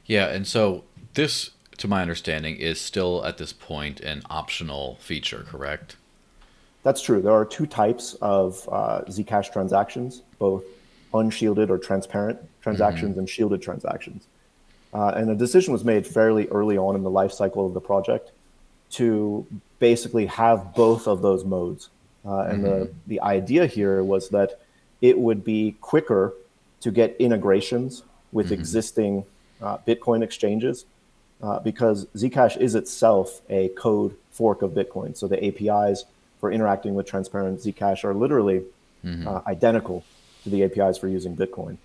Yeah, 0.07 0.29
and 0.29 0.47
so 0.47 0.83
this, 1.13 1.51
to 1.77 1.87
my 1.87 2.01
understanding, 2.01 2.55
is 2.55 2.81
still 2.81 3.23
at 3.23 3.37
this 3.37 3.53
point 3.53 3.99
an 3.99 4.23
optional 4.31 4.97
feature, 4.99 5.45
correct? 5.47 5.95
That's 6.81 7.03
true. 7.03 7.21
There 7.21 7.33
are 7.33 7.45
two 7.45 7.67
types 7.67 8.15
of 8.15 8.67
uh, 8.71 9.01
Zcash 9.01 9.53
transactions, 9.53 10.23
both 10.39 10.63
unshielded 11.13 11.69
or 11.69 11.77
transparent 11.77 12.39
transactions 12.63 13.11
mm-hmm. 13.11 13.19
and 13.19 13.29
shielded 13.29 13.61
transactions. 13.61 14.25
Uh, 14.93 15.09
and 15.09 15.29
a 15.29 15.35
decision 15.35 15.71
was 15.71 15.83
made 15.83 16.05
fairly 16.05 16.47
early 16.47 16.77
on 16.77 16.95
in 16.95 17.03
the 17.03 17.09
life 17.09 17.31
cycle 17.31 17.65
of 17.65 17.73
the 17.73 17.81
project 17.81 18.31
to 18.91 19.45
basically 19.77 20.25
have 20.25 20.73
both 20.73 21.07
of 21.07 21.21
those 21.21 21.45
modes. 21.45 21.89
Uh, 22.25 22.39
and 22.41 22.63
mm-hmm. 22.63 22.65
the, 22.65 22.93
the 23.07 23.21
idea 23.21 23.65
here 23.65 24.03
was 24.03 24.29
that 24.29 24.59
it 25.01 25.17
would 25.17 25.43
be 25.43 25.75
quicker 25.81 26.33
to 26.81 26.91
get 26.91 27.15
integrations 27.19 28.03
with 28.31 28.47
mm-hmm. 28.47 28.55
existing 28.55 29.25
uh, 29.61 29.77
Bitcoin 29.87 30.23
exchanges 30.23 30.85
uh, 31.41 31.59
because 31.59 32.05
Zcash 32.15 32.57
is 32.57 32.75
itself 32.75 33.41
a 33.49 33.69
code 33.69 34.15
fork 34.31 34.61
of 34.61 34.71
Bitcoin. 34.71 35.15
So 35.15 35.27
the 35.27 35.43
APIs 35.45 36.05
for 36.39 36.51
interacting 36.51 36.95
with 36.95 37.05
transparent 37.05 37.59
Zcash 37.59 38.03
are 38.03 38.13
literally 38.13 38.63
mm-hmm. 39.05 39.27
uh, 39.27 39.41
identical 39.47 40.03
to 40.43 40.49
the 40.49 40.63
APIs 40.63 40.97
for 40.97 41.07
using 41.07 41.35
Bitcoin. 41.35 41.77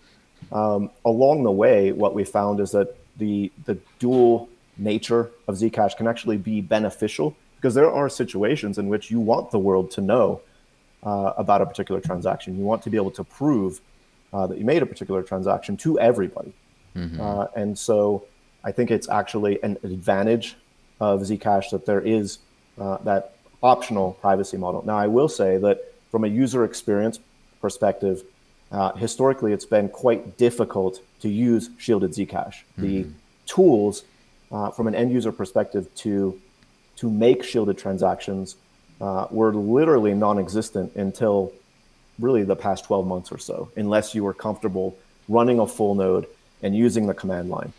Um, 0.52 0.90
along 1.04 1.44
the 1.44 1.52
way, 1.52 1.92
what 1.92 2.14
we 2.14 2.24
found 2.24 2.60
is 2.60 2.70
that 2.72 2.96
the 3.16 3.52
the 3.64 3.78
dual 3.98 4.48
nature 4.76 5.30
of 5.46 5.56
Zcash 5.56 5.96
can 5.96 6.06
actually 6.06 6.36
be 6.36 6.60
beneficial 6.60 7.36
because 7.56 7.74
there 7.74 7.90
are 7.90 8.08
situations 8.08 8.78
in 8.78 8.88
which 8.88 9.10
you 9.10 9.20
want 9.20 9.50
the 9.50 9.58
world 9.58 9.90
to 9.92 10.00
know 10.00 10.40
uh, 11.04 11.32
about 11.36 11.62
a 11.62 11.66
particular 11.66 12.00
transaction. 12.00 12.58
You 12.58 12.64
want 12.64 12.82
to 12.82 12.90
be 12.90 12.96
able 12.96 13.12
to 13.12 13.24
prove 13.24 13.80
uh, 14.32 14.46
that 14.48 14.58
you 14.58 14.64
made 14.64 14.82
a 14.82 14.86
particular 14.86 15.22
transaction 15.22 15.76
to 15.78 15.98
everybody. 16.00 16.52
Mm-hmm. 16.96 17.20
Uh, 17.20 17.46
and 17.54 17.78
so 17.78 18.24
I 18.64 18.72
think 18.72 18.90
it's 18.90 19.08
actually 19.08 19.62
an 19.62 19.78
advantage 19.82 20.56
of 21.00 21.20
Zcash 21.20 21.70
that 21.70 21.86
there 21.86 22.00
is 22.00 22.38
uh, 22.78 22.98
that 22.98 23.36
optional 23.62 24.12
privacy 24.20 24.56
model. 24.56 24.82
Now, 24.84 24.98
I 24.98 25.06
will 25.06 25.28
say 25.28 25.56
that 25.58 25.94
from 26.10 26.24
a 26.24 26.28
user 26.28 26.64
experience 26.64 27.18
perspective, 27.60 28.24
uh, 28.74 28.92
historically, 28.94 29.52
it's 29.52 29.64
been 29.64 29.88
quite 29.88 30.36
difficult 30.36 31.00
to 31.20 31.28
use 31.28 31.70
shielded 31.78 32.10
Zcash. 32.10 32.62
Mm-hmm. 32.76 32.82
The 32.82 33.06
tools 33.46 34.02
uh, 34.50 34.70
from 34.70 34.88
an 34.88 34.94
end 34.94 35.12
user 35.12 35.32
perspective 35.32 35.94
to 35.96 36.40
to 36.96 37.10
make 37.10 37.42
shielded 37.42 37.78
transactions 37.78 38.56
uh, 39.00 39.26
were 39.30 39.52
literally 39.52 40.14
non-existent 40.14 40.94
until 40.94 41.52
really 42.20 42.44
the 42.44 42.54
past 42.54 42.84
12 42.84 43.06
months 43.06 43.32
or 43.32 43.38
so, 43.38 43.68
unless 43.76 44.14
you 44.14 44.22
were 44.22 44.34
comfortable 44.34 44.96
running 45.28 45.58
a 45.58 45.66
full 45.66 45.94
node 45.94 46.26
and 46.62 46.76
using 46.76 47.06
the 47.06 47.14
command 47.14 47.50
line. 47.50 47.72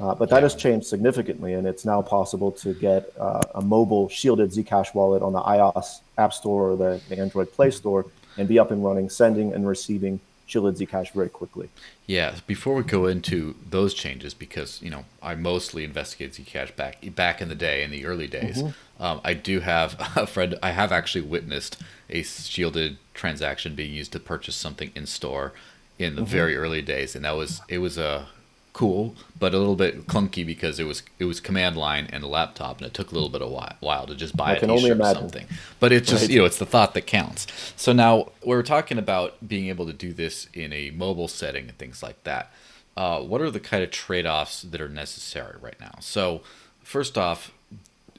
Uh, 0.00 0.14
but 0.14 0.30
that 0.30 0.42
has 0.42 0.54
changed 0.54 0.86
significantly, 0.86 1.52
and 1.52 1.66
it's 1.66 1.84
now 1.84 2.00
possible 2.00 2.50
to 2.50 2.72
get 2.74 3.12
uh, 3.18 3.42
a 3.54 3.62
mobile 3.62 4.08
shielded 4.08 4.50
Zcash 4.50 4.94
wallet 4.94 5.22
on 5.22 5.32
the 5.32 5.42
iOS 5.42 6.00
App 6.16 6.32
Store 6.32 6.70
or 6.70 6.76
the, 6.76 7.00
the 7.08 7.18
Android 7.18 7.52
Play 7.52 7.70
Store 7.70 8.06
and 8.36 8.48
be 8.48 8.58
up 8.58 8.70
and 8.70 8.82
running, 8.84 9.08
sending 9.08 9.52
and 9.52 9.68
receiving 9.68 10.18
shielded 10.46 10.76
Zcash 10.76 11.12
very 11.12 11.28
quickly. 11.28 11.68
Yeah, 12.06 12.36
before 12.46 12.74
we 12.74 12.82
go 12.82 13.06
into 13.06 13.54
those 13.68 13.94
changes, 13.94 14.34
because 14.34 14.80
you 14.82 14.90
know 14.90 15.04
I 15.22 15.34
mostly 15.34 15.84
investigated 15.84 16.46
Zcash 16.46 16.74
back 16.76 16.98
back 17.14 17.40
in 17.40 17.48
the 17.48 17.54
day, 17.54 17.82
in 17.82 17.90
the 17.90 18.04
early 18.04 18.26
days. 18.26 18.62
Mm-hmm. 18.62 19.02
Um, 19.02 19.20
I 19.24 19.34
do 19.34 19.60
have 19.60 19.96
a 20.16 20.26
friend. 20.26 20.58
I 20.62 20.70
have 20.70 20.92
actually 20.92 21.22
witnessed 21.22 21.80
a 22.10 22.22
shielded 22.22 22.98
transaction 23.14 23.74
being 23.74 23.92
used 23.92 24.12
to 24.12 24.20
purchase 24.20 24.56
something 24.56 24.90
in 24.94 25.06
store 25.06 25.52
in 25.98 26.16
the 26.16 26.22
mm-hmm. 26.22 26.30
very 26.30 26.56
early 26.56 26.82
days, 26.82 27.16
and 27.16 27.24
that 27.24 27.36
was 27.36 27.60
it 27.68 27.78
was 27.78 27.98
a 27.98 28.28
cool, 28.74 29.14
but 29.38 29.54
a 29.54 29.58
little 29.58 29.76
bit 29.76 30.06
clunky 30.06 30.44
because 30.44 30.78
it 30.78 30.84
was 30.84 31.02
it 31.18 31.24
was 31.24 31.40
command 31.40 31.76
line 31.76 32.06
and 32.12 32.22
a 32.22 32.26
laptop, 32.26 32.76
and 32.76 32.86
it 32.86 32.92
took 32.92 33.10
a 33.10 33.14
little 33.14 33.30
bit 33.30 33.40
of 33.40 33.50
while, 33.50 33.76
while 33.80 34.06
to 34.06 34.14
just 34.14 34.36
buy 34.36 34.50
I 34.50 34.56
a 34.56 34.60
T-shirt 34.60 35.00
or 35.00 35.14
something. 35.14 35.46
But 35.80 35.92
it's 35.92 36.10
just 36.10 36.24
right. 36.24 36.30
you 36.30 36.40
know 36.40 36.44
it's 36.44 36.58
the 36.58 36.66
thought 36.66 36.92
that 36.92 37.06
counts. 37.06 37.46
So 37.76 37.94
now 37.94 38.32
we're 38.44 38.62
talking 38.62 38.98
about 38.98 39.48
being 39.48 39.68
able 39.68 39.86
to 39.86 39.94
do 39.94 40.12
this 40.12 40.48
in 40.52 40.72
a 40.74 40.90
mobile 40.90 41.28
setting 41.28 41.68
and 41.68 41.78
things 41.78 42.02
like 42.02 42.22
that. 42.24 42.52
Uh, 42.96 43.20
what 43.20 43.40
are 43.40 43.50
the 43.50 43.60
kind 43.60 43.82
of 43.82 43.90
trade 43.90 44.26
offs 44.26 44.62
that 44.62 44.80
are 44.80 44.88
necessary 44.88 45.56
right 45.60 45.80
now? 45.80 45.94
So 46.00 46.42
first 46.82 47.16
off, 47.16 47.52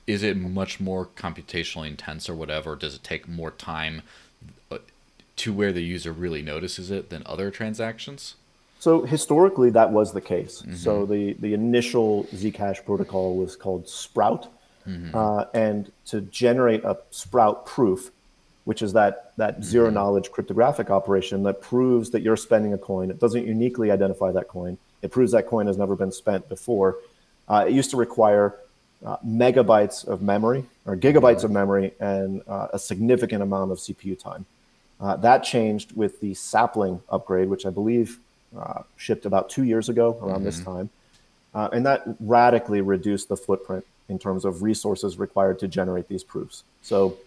is 0.08 0.24
it 0.24 0.38
much 0.38 0.80
more 0.80 1.06
computationally 1.06 1.88
intense 1.88 2.30
or 2.30 2.36
whatever? 2.36 2.76
Does 2.76 2.96
it 2.96 3.04
take 3.04 3.28
more 3.28 3.52
time 3.52 4.02
uh, 4.72 4.78
to 5.38 5.54
where 5.54 5.74
the 5.74 5.82
user 5.82 6.12
really 6.12 6.42
notices 6.42 6.92
it 6.92 7.10
than 7.10 7.24
other 7.26 7.52
transactions? 7.52 8.36
So 8.86 9.02
historically, 9.02 9.72
that 9.72 9.92
was 9.92 10.14
the 10.14 10.22
case. 10.22 10.62
Mm-hmm. 10.62 10.76
So 10.76 11.08
the 11.08 11.34
the 11.40 11.56
initial 11.56 12.26
Zcash 12.26 12.86
protocol 12.86 13.36
was 13.36 13.56
called 13.56 13.90
Sprout, 13.90 14.44
mm-hmm. 14.88 15.10
uh, 15.12 15.46
and 15.56 15.92
to 16.12 16.22
generate 16.22 16.84
a 16.84 16.96
Sprout 17.10 17.66
proof, 17.66 18.12
which 18.66 18.84
is 18.84 18.94
that 18.94 19.34
that 19.38 19.54
mm-hmm. 19.54 19.64
zero 19.64 19.90
knowledge 19.90 20.30
cryptographic 20.30 20.92
operation 20.92 21.42
that 21.48 21.62
proves 21.62 22.12
that 22.12 22.22
you're 22.22 22.38
spending 22.38 22.74
a 22.74 22.78
coin. 22.78 23.10
It 23.10 23.20
doesn't 23.20 23.48
uniquely 23.48 23.90
identify 23.90 24.32
that 24.34 24.48
coin. 24.50 24.78
It 25.02 25.10
proves 25.10 25.32
that 25.32 25.48
coin 25.48 25.66
has 25.66 25.80
never 25.80 25.96
been 25.96 26.12
spent 26.12 26.48
before. 26.48 26.98
Uh, 27.50 27.66
it 27.68 27.74
used 27.74 27.90
to 27.90 27.98
require 27.98 28.54
uh, 29.04 29.18
megabytes 29.26 30.06
of 30.06 30.22
memory 30.22 30.64
or 30.86 30.96
gigabytes 30.96 31.44
of 31.44 31.50
memory 31.50 31.96
and 32.00 32.44
uh, 32.48 32.68
a 32.72 32.78
significant 32.78 33.42
amount 33.42 33.72
of 33.72 33.80
CPU 33.80 34.16
time. 34.30 34.46
Uh, 35.02 35.16
that 35.16 35.40
changed 35.44 35.98
with 35.98 36.22
the 36.22 36.36
sapling 36.36 37.02
upgrade, 37.10 37.50
which 37.50 37.66
I 37.66 37.72
believe 37.72 38.20
uh, 38.58 38.84
shipped 38.98 39.26
about 39.26 39.50
two 39.50 39.64
years 39.64 39.90
ago 39.90 40.18
around 40.22 40.38
mm-hmm. 40.38 40.46
this 40.46 40.62
time. 40.62 40.90
Uh, 41.54 41.70
and 41.72 41.86
that 41.86 42.04
radically 42.20 42.82
reduced 42.82 43.30
the 43.30 43.38
footprint 43.38 43.86
in 44.10 44.20
terms 44.20 44.46
of 44.46 44.62
resources 44.62 45.18
required 45.18 45.58
to 45.60 45.68
generate 45.68 46.08
these 46.08 46.24
proofs. 46.24 46.64
So 46.82 47.18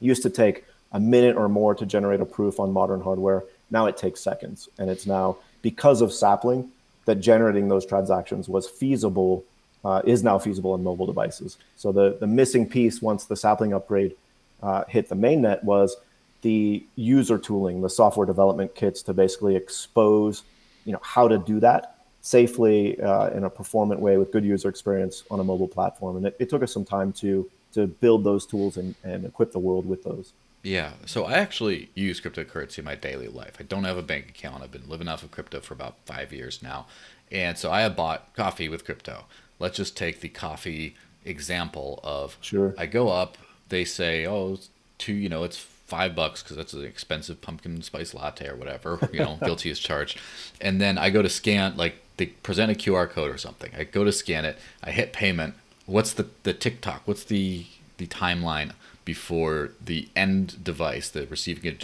used 0.00 0.22
to 0.22 0.30
take 0.30 0.64
a 0.92 1.00
minute 1.00 1.36
or 1.36 1.48
more 1.48 1.74
to 1.74 1.86
generate 1.86 2.20
a 2.20 2.24
proof 2.24 2.60
on 2.60 2.72
modern 2.72 3.00
hardware. 3.00 3.44
Now 3.70 3.86
it 3.86 3.96
takes 3.96 4.20
seconds. 4.20 4.68
And 4.78 4.88
it's 4.90 5.06
now, 5.06 5.38
because 5.62 6.00
of 6.00 6.12
sapling, 6.12 6.70
that 7.06 7.16
generating 7.16 7.68
those 7.68 7.86
transactions 7.86 8.48
was 8.48 8.68
feasible, 8.68 9.44
uh, 9.84 10.02
is 10.04 10.22
now 10.22 10.38
feasible 10.38 10.74
in 10.74 10.82
mobile 10.84 11.06
devices. 11.06 11.56
So 11.76 11.90
the, 11.90 12.16
the 12.20 12.26
missing 12.26 12.68
piece 12.68 13.00
once 13.00 13.24
the 13.24 13.36
sapling 13.36 13.72
upgrade 13.72 14.14
uh, 14.62 14.84
hit 14.88 15.08
the 15.08 15.14
mainnet 15.14 15.64
was 15.64 15.96
the 16.42 16.84
user 16.96 17.38
tooling, 17.38 17.80
the 17.80 17.90
software 17.90 18.26
development 18.26 18.74
kits 18.74 19.02
to 19.02 19.14
basically 19.14 19.56
expose 19.56 20.42
you 20.84 20.92
know 20.92 21.00
how 21.02 21.28
to 21.28 21.38
do 21.38 21.60
that 21.60 21.98
safely 22.20 23.00
uh, 23.00 23.30
in 23.30 23.44
a 23.44 23.50
performant 23.50 24.00
way 24.00 24.16
with 24.16 24.32
good 24.32 24.44
user 24.44 24.68
experience 24.68 25.22
on 25.30 25.40
a 25.40 25.44
mobile 25.44 25.68
platform. 25.68 26.16
And 26.16 26.26
it, 26.26 26.36
it 26.38 26.50
took 26.50 26.62
us 26.62 26.72
some 26.72 26.84
time 26.84 27.12
to 27.14 27.48
to 27.72 27.86
build 27.86 28.24
those 28.24 28.46
tools 28.46 28.76
and, 28.76 28.94
and 29.04 29.24
equip 29.24 29.52
the 29.52 29.58
world 29.58 29.86
with 29.86 30.02
those. 30.02 30.32
Yeah, 30.62 30.92
so 31.06 31.24
I 31.24 31.34
actually 31.34 31.90
use 31.94 32.20
cryptocurrency 32.20 32.78
in 32.78 32.84
my 32.84 32.94
daily 32.94 33.28
life. 33.28 33.56
I 33.60 33.62
don't 33.62 33.84
have 33.84 33.96
a 33.96 34.02
bank 34.02 34.30
account. 34.30 34.62
I've 34.62 34.72
been 34.72 34.88
living 34.88 35.06
off 35.06 35.22
of 35.22 35.30
crypto 35.30 35.60
for 35.60 35.74
about 35.74 35.96
five 36.04 36.32
years 36.32 36.62
now. 36.62 36.86
And 37.30 37.56
so 37.56 37.70
I 37.70 37.82
have 37.82 37.94
bought 37.94 38.34
coffee 38.34 38.68
with 38.68 38.84
crypto. 38.84 39.26
Let's 39.58 39.76
just 39.76 39.96
take 39.96 40.20
the 40.20 40.28
coffee 40.28 40.96
example 41.24 42.00
of 42.02 42.36
sure. 42.40 42.74
I 42.76 42.86
go 42.86 43.08
up, 43.08 43.38
they 43.68 43.84
say, 43.84 44.26
oh, 44.26 44.58
two, 44.98 45.14
you 45.14 45.28
know, 45.28 45.44
it's 45.44 45.64
five 45.88 46.14
bucks 46.14 46.42
because 46.42 46.56
that's 46.56 46.74
an 46.74 46.84
expensive 46.84 47.40
pumpkin 47.40 47.80
spice 47.80 48.12
latte 48.12 48.46
or 48.46 48.54
whatever. 48.54 49.00
You 49.10 49.20
know, 49.20 49.38
guilty 49.44 49.70
as 49.70 49.78
charged. 49.78 50.18
And 50.60 50.80
then 50.80 50.98
I 50.98 51.08
go 51.10 51.22
to 51.22 51.30
scan, 51.30 51.76
like 51.76 51.96
they 52.18 52.26
present 52.26 52.70
a 52.70 52.74
QR 52.74 53.08
code 53.08 53.34
or 53.34 53.38
something. 53.38 53.72
I 53.76 53.84
go 53.84 54.04
to 54.04 54.12
scan 54.12 54.44
it. 54.44 54.58
I 54.84 54.90
hit 54.90 55.12
payment. 55.12 55.54
What's 55.86 56.12
the 56.12 56.26
the 56.42 56.52
TikTok? 56.52 57.02
What's 57.06 57.24
the 57.24 57.66
the 57.96 58.06
timeline 58.06 58.72
before 59.04 59.70
the 59.82 60.08
end 60.14 60.62
device, 60.62 61.08
the 61.08 61.26
receiving 61.26 61.78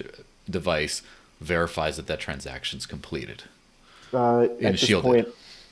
device, 0.48 1.02
verifies 1.40 1.96
that 1.96 2.06
that 2.06 2.20
transaction's 2.20 2.84
completed? 2.84 3.44
Uh, 4.12 4.42
at 4.62 4.78
this 4.78 5.00
point, 5.00 5.28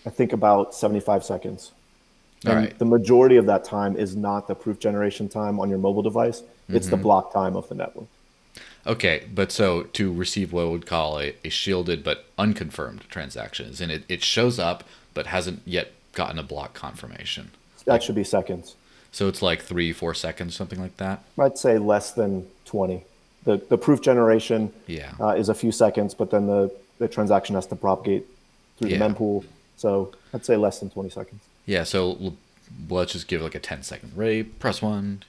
I 0.06 0.10
think 0.10 0.32
about 0.32 0.74
seventy 0.74 1.00
five 1.00 1.22
seconds. 1.22 1.72
And 2.44 2.52
All 2.54 2.58
right. 2.58 2.76
the 2.76 2.86
majority 2.86 3.36
of 3.36 3.46
that 3.46 3.62
time 3.62 3.96
is 3.96 4.16
not 4.16 4.48
the 4.48 4.56
proof 4.56 4.80
generation 4.80 5.28
time 5.28 5.60
on 5.60 5.68
your 5.68 5.78
mobile 5.78 6.02
device. 6.02 6.42
It's 6.68 6.86
mm-hmm. 6.86 6.96
the 6.96 7.02
block 7.02 7.32
time 7.32 7.54
of 7.54 7.68
the 7.68 7.76
network. 7.76 8.08
Okay, 8.86 9.26
but 9.32 9.52
so 9.52 9.84
to 9.84 10.12
receive 10.12 10.52
what 10.52 10.66
we 10.66 10.72
would 10.72 10.86
call 10.86 11.18
a, 11.20 11.34
a 11.44 11.48
shielded 11.50 12.02
but 12.02 12.26
unconfirmed 12.38 13.02
transaction, 13.08 13.72
and 13.80 13.92
it, 13.92 14.04
it 14.08 14.22
shows 14.24 14.58
up 14.58 14.84
but 15.14 15.26
hasn't 15.26 15.62
yet 15.64 15.92
gotten 16.14 16.38
a 16.38 16.42
block 16.42 16.74
confirmation. 16.74 17.50
That 17.84 18.02
should 18.02 18.14
be 18.14 18.24
seconds. 18.24 18.74
So 19.12 19.28
it's 19.28 19.42
like 19.42 19.62
three, 19.62 19.92
four 19.92 20.14
seconds, 20.14 20.54
something 20.56 20.80
like 20.80 20.96
that. 20.96 21.22
I'd 21.38 21.58
say 21.58 21.78
less 21.78 22.12
than 22.12 22.46
twenty. 22.64 23.04
The 23.44 23.56
the 23.58 23.78
proof 23.78 24.00
generation 24.00 24.72
Yeah. 24.86 25.12
uh, 25.20 25.28
is 25.30 25.48
a 25.48 25.54
few 25.54 25.70
seconds, 25.72 26.14
but 26.14 26.30
then 26.30 26.46
the, 26.46 26.74
the 26.98 27.08
transaction 27.08 27.54
has 27.54 27.66
to 27.66 27.76
propagate 27.76 28.24
through 28.78 28.88
Yeah. 28.90 28.98
the 28.98 29.04
mempool. 29.14 29.44
So 29.76 30.12
I'd 30.34 30.44
say 30.44 30.56
less 30.56 30.80
than 30.80 30.90
twenty 30.90 31.10
seconds. 31.10 31.42
Yeah, 31.66 31.84
so 31.84 32.16
l- 32.20 32.36
let's 32.88 33.12
just 33.12 33.28
give 33.28 33.42
like 33.42 33.54
a 33.54 33.60
10 33.60 33.82
second 33.84 34.12
rate. 34.16 34.58
Press 34.58 34.80
1, 34.82 35.22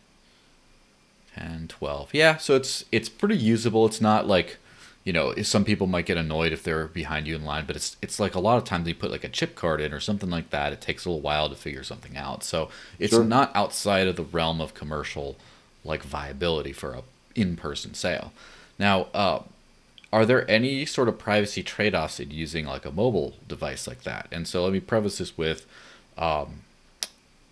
10, 1.36 1.68
12. 1.68 2.13
Yeah, 2.13 2.38
so 2.38 2.56
it's 2.56 2.86
it's 2.92 3.10
pretty 3.10 3.38
usable. 3.38 3.86
It's 3.86 4.02
not 4.02 4.28
like, 4.28 4.58
you 5.04 5.13
know, 5.13 5.34
some 5.44 5.66
people 5.66 5.88
might 5.88 6.06
get 6.06 6.18
annoyed 6.18 6.52
if 6.52 6.63
they're 6.63 6.88
behind 6.88 7.28
you 7.28 7.36
in 7.36 7.44
line, 7.44 7.66
but 7.66 7.75
it's 7.75 7.98
it's 8.02 8.20
like 8.20 8.36
a 8.36 8.40
lot 8.40 8.58
of 8.58 8.63
times 8.63 8.88
you 8.88 8.96
put 8.96 9.12
like 9.12 9.24
a 9.24 9.30
chip 9.30 9.56
card 9.56 9.82
in 9.82 9.94
or 9.94 10.00
something 10.00 10.30
like 10.30 10.50
that. 10.52 10.74
It 10.74 10.82
takes 10.82 11.06
a 11.06 11.10
little 11.10 11.22
while 11.22 11.50
to 11.50 11.56
figure 11.56 11.84
something 11.84 12.16
out. 12.18 12.44
So 12.44 12.70
it's 13.00 13.13
Sure. 13.13 13.24
not 13.24 13.52
outside 13.56 14.08
of 14.08 14.16
the 14.16 14.24
realm 14.24 14.62
of 14.62 14.74
commercial 14.74 15.36
like 15.84 16.04
viability 16.04 16.72
for 16.74 16.94
a 16.94 17.04
in-person 17.36 17.94
sale. 17.96 18.32
Now, 18.80 19.08
uh, 19.13 19.42
are 20.12 20.25
there 20.25 20.50
any 20.50 20.86
sort 20.86 21.08
of 21.10 21.18
privacy 21.18 21.63
trade-offs 21.63 22.20
in 22.20 22.30
using 22.32 22.66
like 22.66 22.86
a 22.86 22.92
mobile 22.92 23.34
device 23.48 23.88
like 23.88 24.04
that? 24.04 24.28
And 24.32 24.48
so 24.48 24.63
let 24.63 24.72
me 24.74 24.80
preface 24.80 25.18
this 25.18 25.38
with 25.38 25.66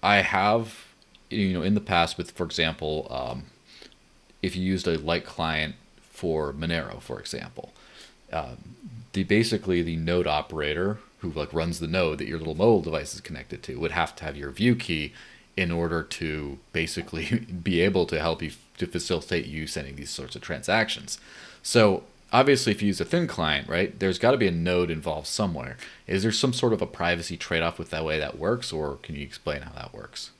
I 0.03 0.17
have, 0.21 0.85
you 1.29 1.53
know, 1.53 1.61
in 1.61 1.73
the 1.75 1.81
past 1.81 2.17
with, 2.17 2.31
for 2.31 2.43
example, 2.45 3.07
um, 3.09 3.43
if 4.41 4.55
you 4.55 4.63
used 4.63 4.88
a 4.88 4.98
light 4.98 5.25
client 5.25 5.75
for 6.01 6.53
Monero, 6.53 7.01
for 7.01 7.19
example, 7.19 7.74
um, 8.31 8.75
the 9.13 9.24
basically 9.24 9.81
the 9.81 9.98
node 9.98 10.27
operator 10.27 11.00
who 11.19 11.31
like 11.31 11.53
runs 11.53 11.79
the 11.79 11.88
node 11.88 12.17
that 12.17 12.27
your 12.27 12.38
little 12.38 12.55
mobile 12.55 12.81
device 12.81 13.13
is 13.13 13.21
connected 13.21 13.62
to 13.63 13.79
would 13.79 13.91
have 13.91 14.15
to 14.15 14.24
have 14.24 14.36
your 14.36 14.51
view 14.51 14.75
key 14.75 15.13
in 15.57 15.71
order 15.71 16.01
to 16.01 16.57
basically 16.74 17.25
be 17.63 17.81
able 17.81 18.05
to 18.05 18.19
help 18.19 18.41
you 18.41 18.51
to 18.77 18.88
facilitate 18.88 19.45
you 19.45 19.67
sending 19.67 19.95
these 19.95 20.10
sorts 20.10 20.36
of 20.36 20.41
transactions. 20.41 21.19
So 21.62 22.03
obviously, 22.31 22.71
if 22.71 22.81
you 22.81 22.88
use 22.88 23.01
a 23.01 23.05
thin 23.05 23.27
client, 23.27 23.67
right, 23.67 23.98
there's 24.00 24.17
got 24.17 24.31
to 24.31 24.38
be 24.38 24.48
a 24.48 24.51
node 24.51 24.89
involved 24.89 25.27
somewhere. 25.27 25.77
Is 26.07 26.24
there 26.24 26.31
some 26.31 26.53
sort 26.53 26.74
of 26.74 26.81
a 26.81 26.88
privacy 26.88 27.38
trade-off 27.38 27.77
with 27.77 27.89
that 27.91 28.05
way 28.05 28.19
that 28.19 28.39
works, 28.39 28.71
or 28.71 28.98
can 29.03 29.15
you 29.15 29.24
explain 29.24 29.62
how 29.62 29.74
that 29.74 29.93
works? 29.93 30.31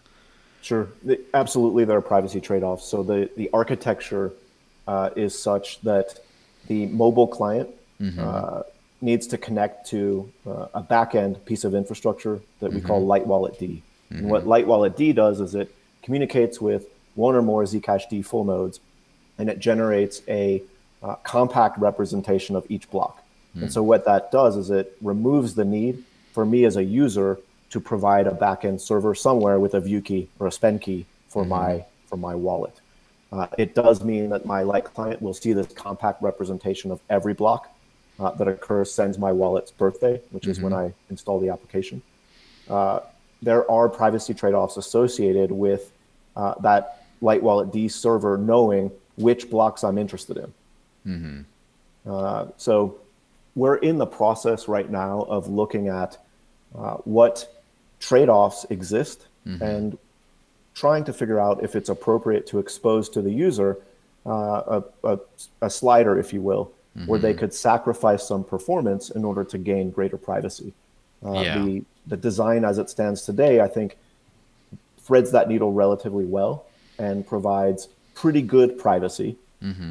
Sure, 0.62 0.88
absolutely. 1.34 1.86
There 1.86 1.98
are 1.98 2.02
privacy 2.02 2.40
trade-offs. 2.40 2.86
So 2.86 3.04
the 3.04 3.30
the 3.36 3.50
architecture 3.52 4.32
uh, 4.88 5.10
is 5.16 5.38
such 5.38 5.82
that 5.82 6.20
the 6.68 6.86
mobile 6.88 7.28
client 7.28 7.70
uh, 8.20 8.64
needs 9.02 9.28
to 9.28 9.38
connect 9.38 9.88
to 9.90 10.32
uh, 10.46 10.68
a 10.74 10.82
back-end 10.82 11.44
piece 11.46 11.64
of 11.64 11.74
infrastructure 11.74 12.40
that 12.60 12.72
we 12.72 12.82
call 12.82 13.06
Light 13.06 13.26
Wallet 13.26 13.60
D. 13.60 13.82
And 14.10 14.30
what 14.30 14.46
Light 14.46 14.68
Wallet 14.68 14.96
D 14.98 15.14
does 15.14 15.40
is 15.40 15.56
it 15.56 15.74
communicates 16.04 16.60
with 16.62 16.86
one 17.16 17.36
or 17.36 17.42
more 17.42 17.64
Zcash 17.64 18.10
D 18.10 18.22
full 18.22 18.44
nodes, 18.44 18.80
and 19.38 19.50
it 19.50 19.60
generates 19.60 20.22
a 20.28 20.62
uh, 21.02 21.16
compact 21.24 21.80
representation 21.80 22.56
of 22.56 22.66
each 22.70 22.90
block. 22.92 23.24
And 23.56 23.74
so 23.74 23.84
what 23.84 24.06
that 24.06 24.32
does 24.32 24.56
is 24.56 24.70
it 24.70 24.96
removes 25.02 25.56
the 25.56 25.66
need 25.66 26.04
for 26.32 26.46
me 26.46 26.64
as 26.66 26.78
a 26.78 26.84
user 26.84 27.38
to 27.72 27.80
provide 27.80 28.28
a 28.28 28.32
backend 28.32 28.80
server 28.80 29.16
somewhere 29.16 29.60
with 29.60 29.74
a 29.74 29.80
view 29.80 30.02
key 30.02 30.30
or 30.40 30.48
a 30.48 30.52
spend 30.52 30.82
key 30.82 31.06
for 31.28 31.46
my 31.46 31.86
for 32.06 32.18
my 32.18 32.36
wallet. 32.36 32.80
Uh, 33.32 33.48
it 33.58 33.74
does 33.74 34.04
mean 34.04 34.30
that 34.30 34.46
my 34.46 34.62
light 34.62 34.84
client 34.84 35.22
will 35.22 35.34
see 35.34 35.54
this 35.54 35.68
compact 35.74 36.22
representation 36.22 36.92
of 36.92 37.00
every 37.10 37.34
block 37.34 37.74
uh, 38.20 38.32
that 38.32 38.48
occurs 38.48 38.94
since 38.94 39.18
my 39.18 39.32
wallet's 39.32 39.72
birthday, 39.72 40.22
which 40.32 40.48
is 40.48 40.60
when 40.60 40.74
I 40.74 40.94
install 41.10 41.40
the 41.40 41.50
application. 41.50 42.02
Uh, 42.70 43.00
there 43.42 43.70
are 43.72 43.88
privacy 43.90 44.34
trade-offs 44.34 44.76
associated 44.78 45.50
with 45.52 45.92
uh, 46.36 46.56
that 46.60 47.06
Light 47.22 47.42
Wallet 47.42 47.72
D 47.72 47.88
server 47.88 48.38
knowing 48.38 48.92
which 49.16 49.50
blocks 49.50 49.84
I'm 49.84 49.98
interested 49.98 50.38
in. 50.38 50.54
Uh, 52.06 52.48
so 52.58 53.00
we're 53.56 53.78
in 53.78 53.98
the 53.98 54.06
process 54.06 54.68
right 54.68 54.90
now 54.90 55.22
of 55.22 55.48
looking 55.48 55.88
at 55.88 56.18
uh, 56.78 56.98
what 58.02 58.08
trade-offs 58.08 58.66
exist 58.70 59.28
and 59.62 59.98
trying 60.76 61.04
to 61.04 61.12
figure 61.14 61.40
out 61.40 61.64
if 61.64 61.76
it's 61.76 61.90
appropriate 61.90 62.46
to 62.48 62.60
expose 62.60 63.10
to 63.10 63.22
the 63.22 63.32
user 63.32 63.78
uh, 64.26 64.82
a, 65.04 65.14
a, 65.14 65.20
a 65.64 65.70
slider, 65.70 66.20
if 66.20 66.32
you 66.34 66.42
will, 66.42 66.72
where 67.08 67.20
they 67.20 67.34
could 67.34 67.54
sacrifice 67.54 68.28
some 68.28 68.44
performance 68.44 69.10
in 69.16 69.26
order 69.26 69.44
to 69.44 69.58
gain 69.58 69.90
greater 69.92 70.18
privacy. 70.18 70.74
Uh, 71.26 71.42
Yeah. 71.42 71.58
the, 71.60 71.84
the 72.08 72.18
design 72.18 72.64
as 72.66 72.78
it 72.78 72.90
stands 72.90 73.24
today, 73.24 73.62
I 73.62 73.68
think, 73.68 73.98
threads 75.00 75.32
that 75.32 75.48
needle 75.48 75.72
relatively 75.74 76.26
well 76.26 76.66
and 77.00 77.26
provides 77.26 77.88
pretty 78.14 78.42
good 78.42 78.78
privacy. 78.78 79.38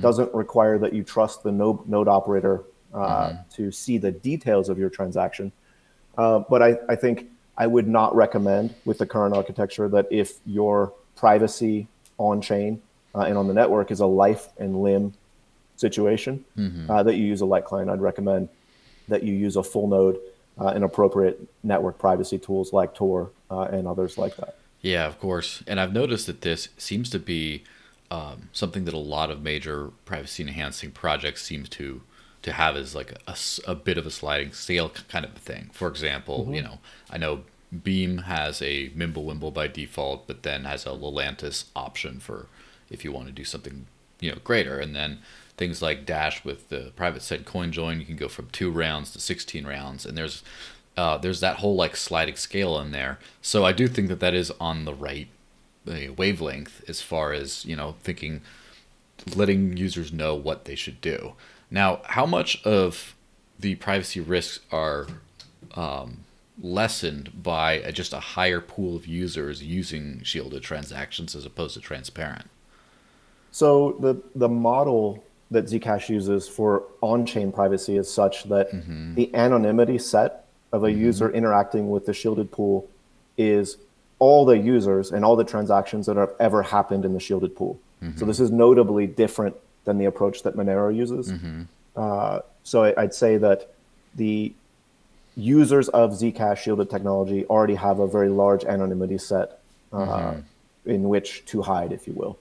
Doesn't 0.01 0.33
require 0.35 0.79
that 0.79 0.93
you 0.93 1.03
trust 1.05 1.43
the 1.43 1.53
node, 1.53 1.89
node 1.89 2.09
operator 2.09 2.63
uh, 2.95 3.35
to 3.57 3.71
see 3.73 3.99
the 3.99 4.11
details 4.13 4.69
of 4.69 4.79
your 4.79 4.91
transaction. 4.91 5.51
Uh, 6.19 6.41
but 6.41 6.61
I, 6.63 6.77
I 6.89 6.97
think 6.97 7.27
I 7.61 7.67
would 7.67 7.87
not 7.87 8.17
recommend 8.17 8.75
with 8.87 8.97
the 8.97 9.05
current 9.05 9.37
architecture 9.37 9.87
that 9.91 10.07
if 10.11 10.39
your 10.47 10.95
privacy 11.15 11.89
on 12.17 12.41
chain 12.41 12.81
uh, 13.15 13.21
and 13.21 13.37
on 13.37 13.49
the 13.49 13.53
network 13.53 13.91
is 13.91 14.01
a 14.01 14.07
life 14.07 14.49
and 14.57 14.83
limb 14.83 15.13
situation, 15.77 16.43
uh, 16.89 17.03
that 17.03 17.17
you 17.17 17.27
use 17.27 17.43
a 17.43 17.45
light 17.45 17.67
client. 17.67 17.91
I'd 17.91 18.01
recommend 18.01 18.49
that 19.09 19.25
you 19.25 19.35
use 19.35 19.57
a 19.57 19.63
full 19.63 19.89
node 19.89 20.19
uh, 20.59 20.69
and 20.69 20.85
appropriate 20.85 21.39
network 21.63 21.99
privacy 21.99 22.39
tools 22.39 22.73
like 22.73 22.95
Tor 22.95 23.31
uh, 23.51 23.69
and 23.71 23.87
others 23.87 24.17
like 24.17 24.37
that. 24.37 24.57
Yeah, 24.81 25.07
of 25.07 25.21
course. 25.21 25.63
And 25.67 25.79
I've 25.79 25.93
noticed 25.93 26.27
that 26.29 26.41
this 26.41 26.71
seems 26.79 27.11
to 27.11 27.19
be 27.19 27.65
um, 28.11 28.49
something 28.55 28.87
that 28.87 28.95
a 28.95 28.99
lot 28.99 29.31
of 29.31 29.43
major 29.43 29.91
privacy 30.07 30.43
enhancing 30.43 30.93
projects 30.93 31.43
seems 31.43 31.69
to 31.71 32.01
to 32.43 32.53
have 32.53 32.77
as 32.77 32.95
like 32.95 33.15
a 33.67 33.75
bit 33.75 33.99
of 33.99 34.07
a 34.07 34.11
sliding 34.11 34.53
scale 34.53 34.91
kind 35.09 35.25
of 35.25 35.33
thing. 35.35 35.71
For 35.73 35.89
example, 35.89 36.49
you 36.53 36.63
know, 36.63 36.79
I 37.11 37.19
know 37.19 37.45
Beam 37.85 38.19
has 38.19 38.63
a 38.63 38.91
Mimblewimble 38.91 39.53
by 39.53 39.69
default, 39.69 40.27
but 40.27 40.43
then 40.43 40.65
has 40.65 40.87
a 40.87 40.91
Lelantus 40.91 41.65
option 41.77 42.19
for 42.19 42.47
if 42.89 43.05
you 43.05 43.13
want 43.13 43.27
to 43.27 43.33
do 43.33 43.45
something 43.45 43.87
you 44.21 44.31
know 44.31 44.39
greater. 44.45 44.79
And 44.79 44.95
then 44.95 45.19
things 45.57 45.83
like 45.83 46.07
Dash 46.07 46.45
with 46.45 46.69
the 46.69 46.93
private 46.97 47.23
set 47.23 47.45
coin 47.45 47.73
join, 47.73 48.01
you 48.01 48.07
can 48.07 48.17
go 48.17 48.29
from 48.29 48.49
two 48.51 48.71
rounds 48.71 49.13
to 49.13 49.21
16 49.21 49.67
rounds, 49.67 50.07
and 50.07 50.17
there's 50.17 50.43
uh, 50.97 51.19
there's 51.19 51.41
that 51.41 51.57
whole 51.57 51.77
like 51.77 51.97
sliding 51.97 52.37
scale 52.37 52.79
in 52.79 52.91
there. 52.91 53.19
So 53.43 53.65
I 53.65 53.73
do 53.73 53.89
think 53.89 54.09
that 54.09 54.21
that 54.21 54.35
is 54.35 54.53
on 54.61 54.85
the 54.85 54.95
right 54.95 55.29
uh, 55.89 56.13
wavelength 56.17 56.85
as 56.89 57.01
far 57.01 57.33
as 57.33 57.65
you 57.65 57.77
know 57.77 57.97
thinking, 58.03 58.43
letting 59.35 59.77
users 59.77 60.13
know 60.13 60.35
what 60.35 60.65
they 60.65 60.75
should 60.75 61.01
do. 61.01 61.35
Now, 61.71 62.01
how 62.05 62.27
much 62.27 62.63
of 62.65 63.15
the 63.59 63.77
privacy 63.77 64.21
risks 64.21 64.61
are 64.73 65.07
um, 65.75 66.25
lessened 66.61 67.43
by 67.43 67.75
a, 67.75 67.93
just 67.93 68.13
a 68.13 68.21
higher 68.21 68.61
pool 68.61 68.97
of 68.97 69.07
users 69.07 69.63
using 69.63 70.23
shielded 70.23 70.63
transactions 70.63 71.35
as 71.35 71.47
opposed 71.47 71.75
to 71.75 71.81
transparent? 71.81 72.49
So 73.53 73.97
the 74.01 74.21
the 74.35 74.49
model 74.49 75.25
that 75.51 75.67
Zcash 75.67 76.09
uses 76.09 76.49
for 76.49 76.85
on-chain 77.01 77.51
privacy 77.51 77.97
is 77.97 78.13
such 78.13 78.45
that 78.45 78.71
mm-hmm. 78.71 79.15
the 79.15 79.35
anonymity 79.35 79.99
set 79.99 80.45
of 80.73 80.85
a 80.85 80.89
mm-hmm. 80.89 81.01
user 81.01 81.31
interacting 81.33 81.91
with 81.91 82.07
the 82.07 82.15
shielded 82.15 82.53
pool 82.53 82.89
is 83.37 83.77
all 84.21 84.45
the 84.45 84.57
users 84.57 85.11
and 85.11 85.25
all 85.25 85.35
the 85.35 85.45
transactions 85.45 86.07
that 86.07 86.17
have 86.17 86.33
ever 86.39 86.63
happened 86.63 87.05
in 87.05 87.13
the 87.15 87.21
shielded 87.21 87.57
pool. 87.57 87.81
So 88.01 88.07
mm-hmm. 88.07 88.27
this 88.29 88.39
is 88.39 88.51
notably 88.51 89.07
different 89.07 89.57
than 89.85 89.99
the 89.99 90.05
approach 90.07 90.43
that 90.43 90.57
Monero 90.57 90.95
uses. 90.95 91.31
Uh, 91.97 92.41
so 92.63 92.85
I, 92.85 93.03
I'd 93.03 93.15
say 93.15 93.37
that 93.39 93.73
the 94.15 94.53
users 95.37 95.89
of 95.89 96.13
Zcash 96.13 96.59
shielded 96.59 96.91
technology 96.91 97.45
already 97.47 97.75
have 97.75 97.99
a 97.99 98.07
very 98.07 98.29
large 98.29 98.65
anonymity 98.65 99.19
set 99.19 99.61
uh, 99.93 100.35
in 100.85 101.09
which 101.09 101.45
to 101.47 101.63
hide, 101.63 101.93
if 101.93 102.07
you 102.07 102.13
will. 102.15 102.39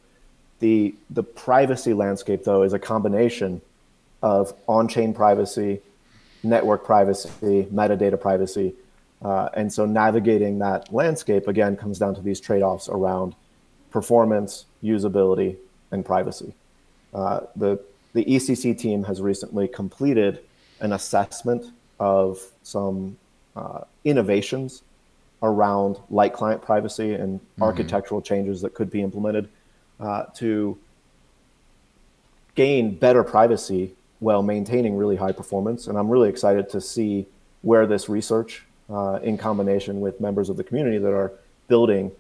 The 0.60 0.94
the 1.10 1.24
privacy 1.24 1.94
landscape 1.94 2.44
though 2.44 2.64
is 2.64 2.74
a 2.74 2.80
combination 2.80 3.62
of 4.22 4.54
on-chain 4.68 5.14
privacy, 5.14 5.80
network 6.44 6.84
privacy, 6.84 7.68
metadata 7.74 8.20
privacy, 8.20 8.74
uh, 9.24 9.50
and 9.54 9.72
so 9.72 9.86
navigating 9.86 10.60
that 10.60 10.94
landscape 10.94 11.48
again 11.48 11.78
comes 11.78 12.00
down 12.00 12.16
to 12.16 12.22
these 12.22 12.42
trade-offs 12.42 12.90
around 12.90 13.36
performance, 13.92 14.66
usability, 14.84 15.56
and 15.92 16.06
privacy. 16.06 16.54
Uh, 17.14 17.42
the 17.56 17.80
the 18.14 18.26
ECC 18.26 18.78
team 18.78 19.04
has 19.04 19.22
recently 19.22 19.68
completed 19.68 20.40
an 20.80 20.94
assessment 20.94 21.72
of 22.00 22.40
some 22.64 23.18
uh, 23.56 23.82
innovations 24.04 24.82
around 25.44 25.98
light 26.10 26.34
client 26.34 26.62
privacy 26.62 27.14
and 27.14 27.40
architectural 27.62 28.22
changes 28.22 28.62
that 28.62 28.74
could 28.74 28.90
be 28.90 29.02
implemented 29.02 29.48
uh, 30.00 30.24
to 30.34 30.78
gain 32.56 32.96
better 32.96 33.24
privacy 33.24 33.94
while 34.20 34.42
maintaining 34.42 34.98
really 34.98 35.16
high 35.16 35.32
performance. 35.32 35.88
And 35.88 35.98
I'm 35.98 36.10
really 36.10 36.30
excited 36.30 36.70
to 36.72 36.82
see 36.82 37.26
where 37.62 37.88
this 37.88 38.10
research, 38.10 38.66
uh, 38.90 39.20
in 39.24 39.38
combination 39.38 40.02
with 40.02 40.20
members 40.20 40.50
of 40.50 40.58
the 40.58 40.64
community 40.64 40.98
that 40.98 41.14
are 41.14 41.32
building 41.68 42.12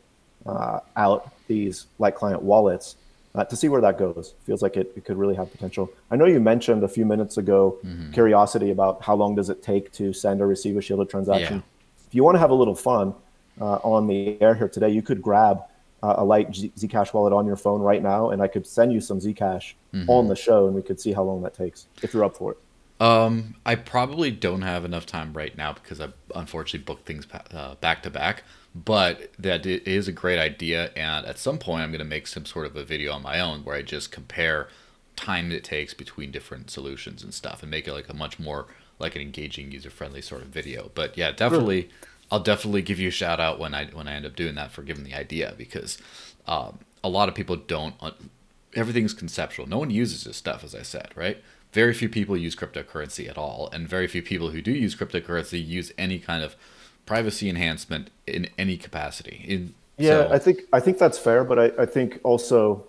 uh, 0.45 0.80
out 0.95 1.34
these 1.47 1.88
light 1.97 2.15
client 2.15 2.41
wallets, 2.41 2.95
uh, 3.36 3.44
to 3.46 3.56
see 3.56 3.70
where 3.70 3.82
that 3.82 3.98
goes. 3.98 4.36
Feels 4.46 4.62
like 4.62 4.78
it, 4.78 4.92
it 4.96 5.06
could 5.06 5.18
really 5.18 5.36
have 5.36 5.52
potential. 5.52 5.89
I 6.12 6.15
know 6.15 6.26
you 6.26 6.39
mentioned 6.39 6.84
a 6.84 6.88
few 6.88 7.06
minutes 7.06 7.38
ago 7.38 7.78
mm-hmm. 7.84 8.12
curiosity 8.12 8.72
about 8.72 9.02
how 9.02 9.15
long 9.15 9.36
does 9.36 9.50
it 9.50 9.62
take 9.62 9.92
to 9.94 10.13
send 10.13 10.42
or 10.42 10.48
receive 10.48 10.78
a 10.78 10.82
shielded 10.82 11.10
transaction. 11.10 11.58
Yeah. 11.58 12.08
If 12.08 12.15
you 12.15 12.24
want 12.24 12.36
to 12.36 12.39
have 12.39 12.50
a 12.50 12.56
little 12.56 12.76
fun 12.76 13.13
uh, 13.62 13.76
on 13.84 14.08
the 14.08 14.42
air 14.42 14.56
here 14.56 14.68
today, 14.68 14.89
you 14.89 15.02
could 15.02 15.22
grab 15.22 15.62
uh, 16.02 16.15
a 16.18 16.24
light 16.24 16.56
Z- 16.56 16.72
Zcash 16.78 17.13
wallet 17.13 17.34
on 17.34 17.46
your 17.46 17.56
phone 17.56 17.82
right 17.82 18.02
now, 18.02 18.32
and 18.32 18.42
I 18.42 18.48
could 18.48 18.65
send 18.65 18.92
you 18.94 19.02
some 19.02 19.20
Zcash 19.20 19.74
mm-hmm. 19.94 20.10
on 20.10 20.28
the 20.28 20.36
show, 20.36 20.65
and 20.68 20.76
we 20.76 20.82
could 20.82 21.00
see 21.00 21.13
how 21.13 21.24
long 21.24 21.42
that 21.44 21.54
takes 21.54 21.88
if 22.02 22.13
you're 22.13 22.24
up 22.24 22.38
for 22.38 22.54
it. 22.54 22.58
Um, 22.99 23.55
I 23.65 23.75
probably 23.75 24.29
don't 24.29 24.62
have 24.62 24.83
enough 24.83 25.05
time 25.05 25.33
right 25.33 25.55
now 25.57 25.73
because 25.73 26.01
I've 26.01 26.13
unfortunately 26.35 26.83
booked 26.83 27.05
things 27.05 27.25
uh, 27.53 27.75
back 27.75 28.03
to 28.03 28.09
back. 28.09 28.43
But 28.75 29.31
that 29.39 29.65
is 29.65 30.07
a 30.07 30.12
great 30.12 30.38
idea, 30.38 30.91
and 30.95 31.25
at 31.25 31.39
some 31.39 31.57
point, 31.57 31.81
I'm 31.81 31.89
going 31.89 31.99
to 31.99 32.05
make 32.05 32.27
some 32.27 32.45
sort 32.45 32.67
of 32.67 32.75
a 32.75 32.83
video 32.83 33.13
on 33.13 33.23
my 33.23 33.39
own 33.39 33.62
where 33.63 33.75
I 33.75 33.81
just 33.81 34.12
compare 34.12 34.67
time 35.15 35.51
it 35.51 35.63
takes 35.63 35.93
between 35.95 36.29
different 36.31 36.69
solutions 36.69 37.23
and 37.23 37.33
stuff, 37.33 37.63
and 37.63 37.71
make 37.71 37.88
it 37.88 37.93
like 37.93 38.09
a 38.09 38.13
much 38.13 38.38
more 38.38 38.67
like 38.99 39.15
an 39.15 39.23
engaging, 39.23 39.71
user-friendly 39.71 40.21
sort 40.21 40.43
of 40.43 40.49
video. 40.49 40.91
But 40.93 41.17
yeah, 41.17 41.31
definitely, 41.31 41.89
I'll 42.31 42.41
definitely 42.41 42.83
give 42.83 42.99
you 42.99 43.07
a 43.07 43.12
shout 43.12 43.39
out 43.39 43.57
when 43.59 43.73
I 43.73 43.88
when 43.88 44.07
I 44.07 44.13
end 44.13 44.27
up 44.27 44.35
doing 44.35 44.53
that 44.55 44.71
for 44.71 44.83
giving 44.83 45.03
the 45.03 45.15
idea 45.15 45.55
because 45.57 45.97
um, 46.45 46.79
a 47.03 47.09
lot 47.09 47.27
of 47.27 47.33
people 47.33 47.55
don't. 47.55 47.95
Everything's 48.75 49.15
conceptual. 49.15 49.67
No 49.67 49.79
one 49.79 49.89
uses 49.89 50.25
this 50.25 50.38
stuff, 50.38 50.63
as 50.63 50.75
I 50.75 50.83
said, 50.83 51.09
right? 51.15 51.41
Very 51.71 51.93
few 51.93 52.10
people 52.10 52.36
use 52.36 52.55
cryptocurrency 52.55 53.29
at 53.29 53.38
all, 53.38 53.69
and 53.71 53.88
very 53.88 54.08
few 54.08 54.23
people 54.23 54.49
who 54.49 54.62
do 54.62 54.71
use 54.71 54.95
cryptocurrency 54.95 55.65
use 55.65 55.91
any 55.97 56.17
kind 56.17 56.43
of 56.43 56.55
privacy 57.05 57.49
enhancement 57.49 58.10
in 58.25 58.49
any 58.58 58.75
capacity. 58.75 59.45
In, 59.47 59.73
yeah, 59.97 60.27
so. 60.27 60.29
I 60.32 60.39
think 60.39 60.62
I 60.73 60.79
think 60.79 60.97
that's 60.97 61.19
fair, 61.19 61.43
but 61.43 61.60
I, 61.60 61.84
I 61.84 61.86
think 61.86 62.19
also 62.23 62.88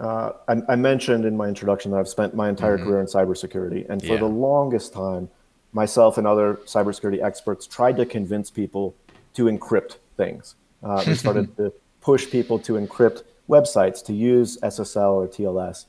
uh, 0.00 0.32
I, 0.46 0.56
I, 0.68 0.76
mentioned 0.76 1.24
in 1.24 1.36
my 1.36 1.48
introduction 1.48 1.90
that 1.90 1.98
I've 1.98 2.08
spent 2.08 2.34
my 2.34 2.48
entire 2.48 2.76
mm-hmm. 2.76 2.86
career 2.86 3.00
in 3.00 3.06
cybersecurity, 3.06 3.88
and 3.90 4.00
for 4.00 4.14
yeah. 4.14 4.18
the 4.18 4.26
longest 4.26 4.92
time, 4.92 5.28
myself 5.72 6.18
and 6.18 6.26
other 6.26 6.54
cybersecurity 6.64 7.22
experts 7.22 7.66
tried 7.66 7.96
to 7.96 8.06
convince 8.06 8.50
people 8.50 8.94
to 9.34 9.44
encrypt 9.46 9.96
things. 10.16 10.54
Uh, 10.82 11.02
we 11.06 11.14
started 11.24 11.56
to 11.56 11.72
push 12.00 12.30
people 12.30 12.58
to 12.60 12.74
encrypt 12.74 13.22
websites, 13.48 14.04
to 14.04 14.12
use 14.12 14.58
SSL 14.62 15.14
or 15.14 15.26
TLS. 15.26 15.86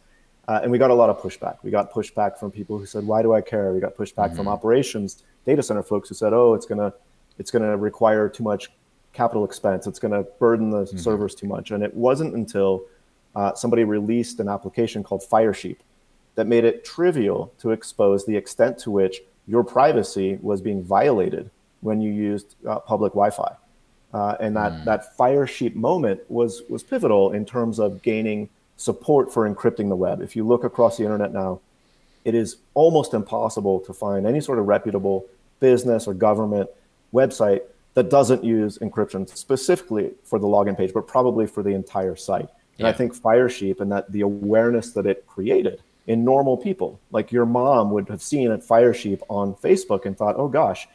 Uh, 0.49 0.59
and 0.63 0.71
we 0.71 0.79
got 0.79 0.89
a 0.89 0.93
lot 0.95 1.11
of 1.11 1.21
pushback. 1.21 1.57
We 1.61 1.69
got 1.69 1.93
pushback 1.93 2.39
from 2.39 2.49
people 2.49 2.79
who 2.79 2.87
said, 2.87 3.05
"Why 3.05 3.21
do 3.21 3.33
I 3.33 3.41
care?" 3.41 3.71
We 3.71 3.79
got 3.79 3.95
pushback 3.95 4.29
mm-hmm. 4.29 4.35
from 4.37 4.47
operations 4.47 5.23
data 5.45 5.61
center 5.61 5.83
folks 5.83 6.09
who 6.09 6.15
said, 6.15 6.33
"Oh, 6.33 6.55
it's 6.55 6.65
going 6.65 6.79
to 6.79 6.91
it's 7.37 7.51
going 7.51 7.63
to 7.63 7.77
require 7.77 8.27
too 8.27 8.43
much 8.43 8.71
capital 9.13 9.45
expense. 9.45 9.87
It's 9.87 9.99
going 9.99 10.11
to 10.11 10.23
burden 10.39 10.69
the 10.69 10.83
mm-hmm. 10.83 10.97
servers 10.97 11.35
too 11.35 11.47
much. 11.47 11.71
And 11.71 11.83
it 11.83 11.93
wasn't 11.93 12.35
until 12.35 12.83
uh, 13.35 13.53
somebody 13.53 13.83
released 13.83 14.39
an 14.39 14.47
application 14.47 15.03
called 15.03 15.23
Firesheep 15.23 15.77
that 16.35 16.47
made 16.47 16.63
it 16.63 16.85
trivial 16.85 17.53
to 17.59 17.71
expose 17.71 18.25
the 18.25 18.35
extent 18.35 18.77
to 18.79 18.91
which 18.91 19.21
your 19.47 19.63
privacy 19.63 20.37
was 20.41 20.61
being 20.61 20.83
violated 20.83 21.49
when 21.81 22.01
you 22.01 22.11
used 22.11 22.55
uh, 22.67 22.79
public 22.79 23.13
Wi-Fi. 23.13 23.55
Uh, 24.13 24.35
and 24.39 24.55
that, 24.55 24.71
mm. 24.71 24.85
that 24.85 25.17
Firesheep 25.17 25.75
moment 25.75 26.19
was, 26.29 26.63
was 26.69 26.83
pivotal 26.83 27.31
in 27.31 27.45
terms 27.45 27.79
of 27.79 28.01
gaining 28.01 28.49
support 28.79 29.31
for 29.31 29.47
encrypting 29.47 29.89
the 29.89 29.95
web. 29.95 30.21
If 30.21 30.37
you 30.37 30.47
look 30.47 30.63
across 30.63 30.97
the 30.97 31.03
internet 31.03 31.33
now, 31.33 31.59
it 32.23 32.33
is 32.33 32.57
almost 32.75 33.13
impossible 33.13 33.81
to 33.81 33.93
find 33.93 34.25
any 34.25 34.39
sort 34.39 34.57
of 34.57 34.67
reputable 34.67 35.25
business 35.59 36.07
or 36.07 36.13
government 36.13 36.69
website 37.13 37.61
that 37.95 38.09
doesn't 38.09 38.41
use 38.41 38.77
encryption 38.77 39.27
specifically 39.35 40.11
for 40.23 40.39
the 40.39 40.47
login 40.47 40.77
page, 40.77 40.93
but 40.93 41.07
probably 41.07 41.45
for 41.45 41.61
the 41.61 41.71
entire 41.71 42.15
site. 42.15 42.47
And 42.77 42.85
yeah. 42.85 42.87
I 42.87 42.93
think 42.93 43.13
Firesheep 43.13 43.81
and 43.81 43.91
that 43.91 44.09
the 44.13 44.21
awareness 44.21 44.93
that 44.93 45.05
it 45.05 45.27
created 45.27 45.81
in 46.07 46.23
normal 46.23 46.55
people, 46.55 47.01
like 47.11 47.33
your 47.33 47.45
mom 47.45 47.91
would 47.91 48.07
have 48.07 48.21
seen 48.21 48.49
at 48.49 48.61
Firesheep 48.61 49.19
on 49.27 49.55
Facebook 49.55 50.05
and 50.05 50.17
thought, 50.17 50.35
oh 50.37 50.47
gosh, 50.47 50.87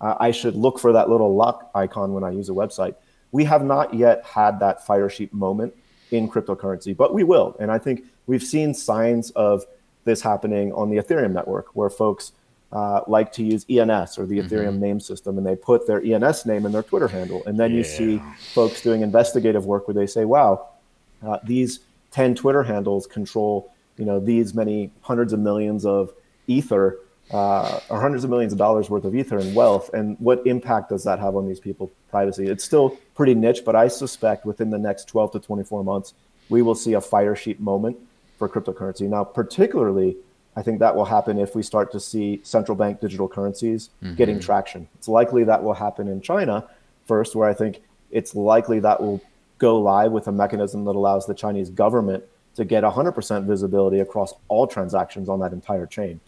uh, 0.00 0.16
I 0.18 0.32
should 0.32 0.56
look 0.56 0.80
for 0.80 0.92
that 0.92 1.08
little 1.08 1.36
lock 1.36 1.70
icon 1.74 2.12
when 2.14 2.24
I 2.24 2.30
use 2.30 2.48
a 2.48 2.52
website. 2.52 2.96
We 3.30 3.44
have 3.44 3.64
not 3.64 3.94
yet 3.94 4.24
had 4.24 4.58
that 4.58 4.84
Firesheep 4.84 5.32
moment 5.32 5.74
in 6.10 6.28
cryptocurrency, 6.28 6.96
but 6.96 7.14
we 7.14 7.24
will. 7.24 7.56
And 7.60 7.70
I 7.70 7.78
think 7.78 8.04
we've 8.26 8.42
seen 8.42 8.74
signs 8.74 9.30
of 9.30 9.64
this 10.04 10.20
happening 10.20 10.72
on 10.72 10.90
the 10.90 10.96
Ethereum 10.96 11.32
network 11.32 11.74
where 11.74 11.90
folks 11.90 12.32
uh, 12.72 13.00
like 13.06 13.32
to 13.32 13.42
use 13.42 13.64
ENS 13.68 14.18
or 14.18 14.26
the 14.26 14.38
mm-hmm. 14.38 14.54
Ethereum 14.54 14.78
name 14.78 15.00
system, 15.00 15.38
and 15.38 15.46
they 15.46 15.56
put 15.56 15.86
their 15.86 16.02
ENS 16.02 16.46
name 16.46 16.66
in 16.66 16.72
their 16.72 16.82
Twitter 16.82 17.08
handle. 17.08 17.42
And 17.46 17.58
then 17.58 17.70
yeah. 17.70 17.78
you 17.78 17.84
see 17.84 18.22
folks 18.52 18.82
doing 18.82 19.02
investigative 19.02 19.66
work 19.66 19.88
where 19.88 19.94
they 19.94 20.06
say, 20.06 20.24
"Wow, 20.24 20.68
uh, 21.26 21.38
these 21.44 21.80
ten 22.10 22.34
Twitter 22.34 22.62
handles 22.62 23.06
control, 23.06 23.72
you 23.96 24.04
know, 24.04 24.20
these 24.20 24.54
many 24.54 24.90
hundreds 25.00 25.32
of 25.32 25.40
millions 25.40 25.86
of 25.86 26.12
ether." 26.46 26.98
Uh, 27.30 27.78
or 27.90 28.00
hundreds 28.00 28.24
of 28.24 28.30
millions 28.30 28.52
of 28.52 28.58
dollars 28.58 28.88
worth 28.88 29.04
of 29.04 29.14
ether 29.14 29.38
and 29.38 29.54
wealth, 29.54 29.90
and 29.92 30.16
what 30.18 30.46
impact 30.46 30.88
does 30.88 31.04
that 31.04 31.18
have 31.18 31.36
on 31.36 31.46
these 31.46 31.60
people's 31.60 31.90
privacy? 32.10 32.46
It's 32.46 32.64
still 32.64 32.96
pretty 33.14 33.34
niche, 33.34 33.62
but 33.66 33.76
I 33.76 33.88
suspect 33.88 34.46
within 34.46 34.70
the 34.70 34.78
next 34.78 35.08
12 35.08 35.32
to 35.32 35.40
24 35.40 35.84
months, 35.84 36.14
we 36.48 36.62
will 36.62 36.74
see 36.74 36.94
a 36.94 37.00
Firesheep 37.00 37.58
moment 37.58 37.98
for 38.38 38.48
cryptocurrency. 38.48 39.08
Now, 39.08 39.24
particularly 39.24 40.16
I 40.58 40.62
think 40.62 40.80
that 40.80 40.96
will 40.96 41.04
happen 41.04 41.38
if 41.38 41.54
we 41.54 41.62
start 41.62 41.92
to 41.92 42.00
see 42.00 42.40
central 42.42 42.74
bank 42.74 43.00
digital 43.00 43.28
currencies 43.28 43.90
mm-hmm. 44.02 44.16
getting 44.16 44.40
traction. 44.40 44.88
It's 44.96 45.06
likely 45.06 45.44
that 45.44 45.62
will 45.62 45.74
happen 45.74 46.08
in 46.08 46.20
China 46.20 46.66
first, 47.06 47.36
where 47.36 47.48
I 47.48 47.54
think 47.54 47.80
it's 48.10 48.34
likely 48.34 48.80
that 48.80 49.00
will 49.00 49.22
go 49.58 49.78
live 49.78 50.10
with 50.10 50.26
a 50.26 50.32
mechanism 50.32 50.84
that 50.86 50.96
allows 50.96 51.26
the 51.26 51.34
Chinese 51.34 51.70
government 51.70 52.24
to 52.56 52.64
get 52.64 52.82
100% 52.82 53.44
visibility 53.44 54.00
across 54.00 54.34
all 54.48 54.66
transactions 54.66 55.28
on 55.28 55.38
that 55.38 55.52
entire 55.52 55.86
chain. 55.86 56.18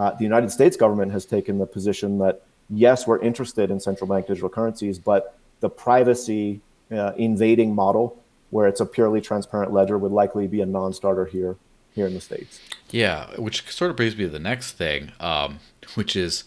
Uh, 0.00 0.12
the 0.12 0.24
United 0.24 0.50
States 0.50 0.78
government 0.78 1.12
has 1.12 1.26
taken 1.26 1.58
the 1.58 1.66
position 1.66 2.16
that 2.20 2.40
yes, 2.70 3.06
we're 3.06 3.18
interested 3.18 3.70
in 3.70 3.78
central 3.78 4.08
bank 4.08 4.26
digital 4.26 4.48
currencies, 4.48 4.98
but 4.98 5.36
the 5.60 5.68
privacy 5.68 6.62
uh, 6.90 7.12
invading 7.18 7.74
model, 7.74 8.16
where 8.48 8.66
it's 8.66 8.80
a 8.80 8.86
purely 8.86 9.20
transparent 9.20 9.74
ledger, 9.74 9.98
would 9.98 10.10
likely 10.10 10.46
be 10.46 10.62
a 10.62 10.66
non 10.66 10.94
starter 10.94 11.26
here 11.26 11.56
here 11.94 12.06
in 12.06 12.14
the 12.14 12.20
states. 12.20 12.60
Yeah, 12.90 13.26
which 13.38 13.70
sort 13.70 13.90
of 13.90 13.96
brings 13.98 14.16
me 14.16 14.24
to 14.24 14.30
the 14.30 14.38
next 14.38 14.72
thing, 14.72 15.12
um, 15.20 15.60
which 15.96 16.16
is 16.16 16.44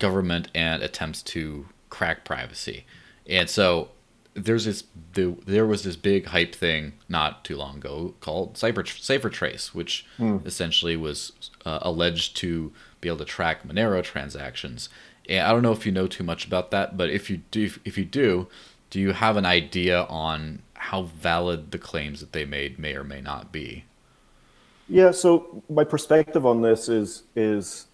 government 0.00 0.48
and 0.52 0.82
attempts 0.82 1.22
to 1.22 1.66
crack 1.88 2.24
privacy. 2.24 2.84
And 3.28 3.48
so 3.48 3.90
there's 4.34 4.64
this 4.64 4.84
the, 5.14 5.36
there 5.46 5.66
was 5.66 5.82
this 5.82 5.96
big 5.96 6.26
hype 6.26 6.54
thing 6.54 6.92
not 7.08 7.44
too 7.44 7.56
long 7.56 7.76
ago 7.76 8.14
called 8.20 8.54
Cyber 8.54 8.84
CipherTrace, 8.84 9.74
which 9.74 10.06
mm. 10.18 10.44
essentially 10.46 10.96
was 10.96 11.32
uh, 11.64 11.80
alleged 11.82 12.36
to 12.38 12.72
be 13.00 13.08
able 13.08 13.18
to 13.18 13.24
track 13.24 13.66
Monero 13.66 14.02
transactions. 14.02 14.88
And 15.28 15.46
I 15.46 15.52
don't 15.52 15.62
know 15.62 15.72
if 15.72 15.86
you 15.86 15.92
know 15.92 16.06
too 16.06 16.24
much 16.24 16.46
about 16.46 16.70
that, 16.70 16.96
but 16.96 17.10
if 17.10 17.30
you 17.30 17.38
do, 17.50 17.70
if 17.84 17.98
you 17.98 18.04
do, 18.04 18.48
do 18.90 19.00
you 19.00 19.12
have 19.12 19.36
an 19.36 19.46
idea 19.46 20.02
on 20.04 20.62
how 20.74 21.02
valid 21.02 21.70
the 21.70 21.78
claims 21.78 22.20
that 22.20 22.32
they 22.32 22.44
made 22.44 22.78
may 22.78 22.94
or 22.94 23.04
may 23.04 23.20
not 23.20 23.52
be? 23.52 23.84
Yeah, 24.88 25.12
so 25.12 25.62
my 25.68 25.84
perspective 25.84 26.44
on 26.44 26.62
this 26.62 26.88
is 26.88 27.22
is 27.36 27.86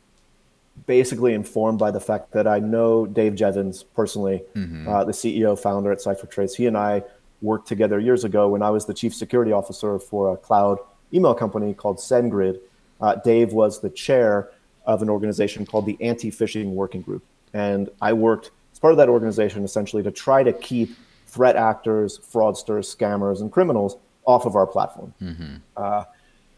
basically 0.84 1.32
informed 1.32 1.78
by 1.78 1.90
the 1.90 2.00
fact 2.00 2.32
that 2.32 2.46
I 2.46 2.58
know 2.58 3.06
Dave 3.06 3.34
Jevans 3.34 3.84
personally, 3.94 4.42
mm-hmm. 4.54 4.88
uh, 4.88 5.04
the 5.04 5.12
CEO 5.12 5.58
founder 5.58 5.90
at 5.90 5.98
CipherTrace. 5.98 6.54
He 6.54 6.66
and 6.66 6.76
I 6.76 7.02
worked 7.42 7.68
together 7.68 7.98
years 7.98 8.24
ago 8.24 8.48
when 8.48 8.62
I 8.62 8.70
was 8.70 8.86
the 8.86 8.94
chief 8.94 9.14
security 9.14 9.52
officer 9.52 9.98
for 9.98 10.32
a 10.32 10.36
cloud 10.36 10.78
email 11.12 11.34
company 11.34 11.74
called 11.74 11.98
SendGrid. 11.98 12.60
Uh, 13.00 13.16
Dave 13.16 13.52
was 13.52 13.80
the 13.80 13.90
chair 13.90 14.50
of 14.86 15.02
an 15.02 15.10
organization 15.10 15.66
called 15.66 15.86
the 15.86 15.96
Anti-Phishing 16.00 16.70
Working 16.70 17.02
Group, 17.02 17.24
and 17.52 17.90
I 18.00 18.12
worked 18.12 18.50
as 18.72 18.78
part 18.78 18.92
of 18.92 18.98
that 18.98 19.08
organization 19.08 19.64
essentially 19.64 20.02
to 20.02 20.10
try 20.10 20.42
to 20.42 20.52
keep 20.52 20.96
threat 21.26 21.56
actors, 21.56 22.18
fraudsters, 22.18 22.94
scammers, 22.94 23.40
and 23.40 23.50
criminals 23.50 23.96
off 24.26 24.46
of 24.46 24.56
our 24.56 24.66
platform. 24.66 25.12
Mm-hmm. 25.20 25.56
Uh, 25.76 26.04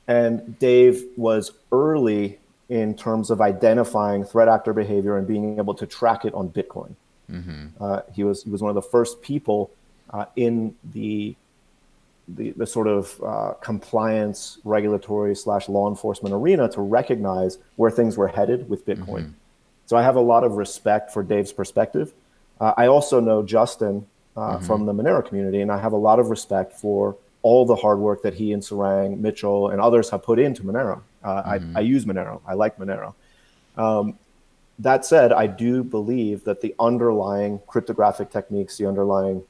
and 0.06 0.58
Dave 0.58 1.04
was 1.16 1.52
early 1.70 2.38
in 2.68 2.94
terms 2.94 3.30
of 3.30 3.40
identifying 3.40 4.24
threat 4.24 4.48
actor 4.48 4.72
behavior 4.72 5.16
and 5.16 5.26
being 5.26 5.58
able 5.58 5.74
to 5.74 5.86
track 5.86 6.24
it 6.24 6.34
on 6.34 6.48
Bitcoin. 6.50 6.94
Mm-hmm. 7.30 7.66
Uh, 7.80 8.00
he 8.14 8.24
was 8.24 8.42
he 8.42 8.50
was 8.50 8.62
one 8.62 8.70
of 8.70 8.74
the 8.74 8.82
first 8.82 9.20
people 9.22 9.70
uh, 10.10 10.26
in 10.36 10.74
the, 10.92 11.34
the, 12.28 12.52
the 12.52 12.66
sort 12.66 12.86
of 12.86 13.20
uh, 13.22 13.52
compliance, 13.60 14.58
regulatory 14.64 15.34
slash 15.34 15.68
law 15.68 15.88
enforcement 15.88 16.34
arena 16.34 16.68
to 16.70 16.80
recognize 16.80 17.58
where 17.76 17.90
things 17.90 18.16
were 18.16 18.28
headed 18.28 18.68
with 18.68 18.86
Bitcoin. 18.86 19.24
Mm-hmm. 19.24 19.32
So 19.86 19.96
I 19.96 20.02
have 20.02 20.16
a 20.16 20.20
lot 20.20 20.44
of 20.44 20.52
respect 20.52 21.10
for 21.10 21.22
Dave's 21.22 21.52
perspective. 21.52 22.12
Uh, 22.60 22.74
I 22.76 22.86
also 22.86 23.20
know 23.20 23.42
Justin 23.42 24.06
uh, 24.36 24.56
mm-hmm. 24.56 24.66
from 24.66 24.86
the 24.86 24.92
Monero 24.92 25.26
community, 25.26 25.60
and 25.60 25.70
I 25.70 25.78
have 25.78 25.92
a 25.92 25.96
lot 25.96 26.18
of 26.18 26.28
respect 26.28 26.74
for 26.74 27.16
all 27.42 27.64
the 27.64 27.76
hard 27.76 27.98
work 27.98 28.22
that 28.22 28.34
he 28.34 28.52
and 28.52 28.62
Sarang, 28.62 29.18
Mitchell, 29.18 29.70
and 29.70 29.80
others 29.80 30.10
have 30.10 30.22
put 30.22 30.38
into 30.38 30.62
Monero. 30.62 31.00
Uh, 31.22 31.42
mm-hmm. 31.42 31.76
I, 31.76 31.80
I, 31.80 31.82
use 31.82 32.04
Monero. 32.04 32.40
I 32.46 32.54
like 32.54 32.78
Monero. 32.78 33.14
Um, 33.76 34.18
that 34.78 35.04
said, 35.04 35.32
I 35.32 35.46
do 35.46 35.82
believe 35.82 36.44
that 36.44 36.60
the 36.60 36.74
underlying 36.78 37.60
cryptographic 37.66 38.30
techniques, 38.30 38.76
the 38.76 38.86
underlying 38.86 39.42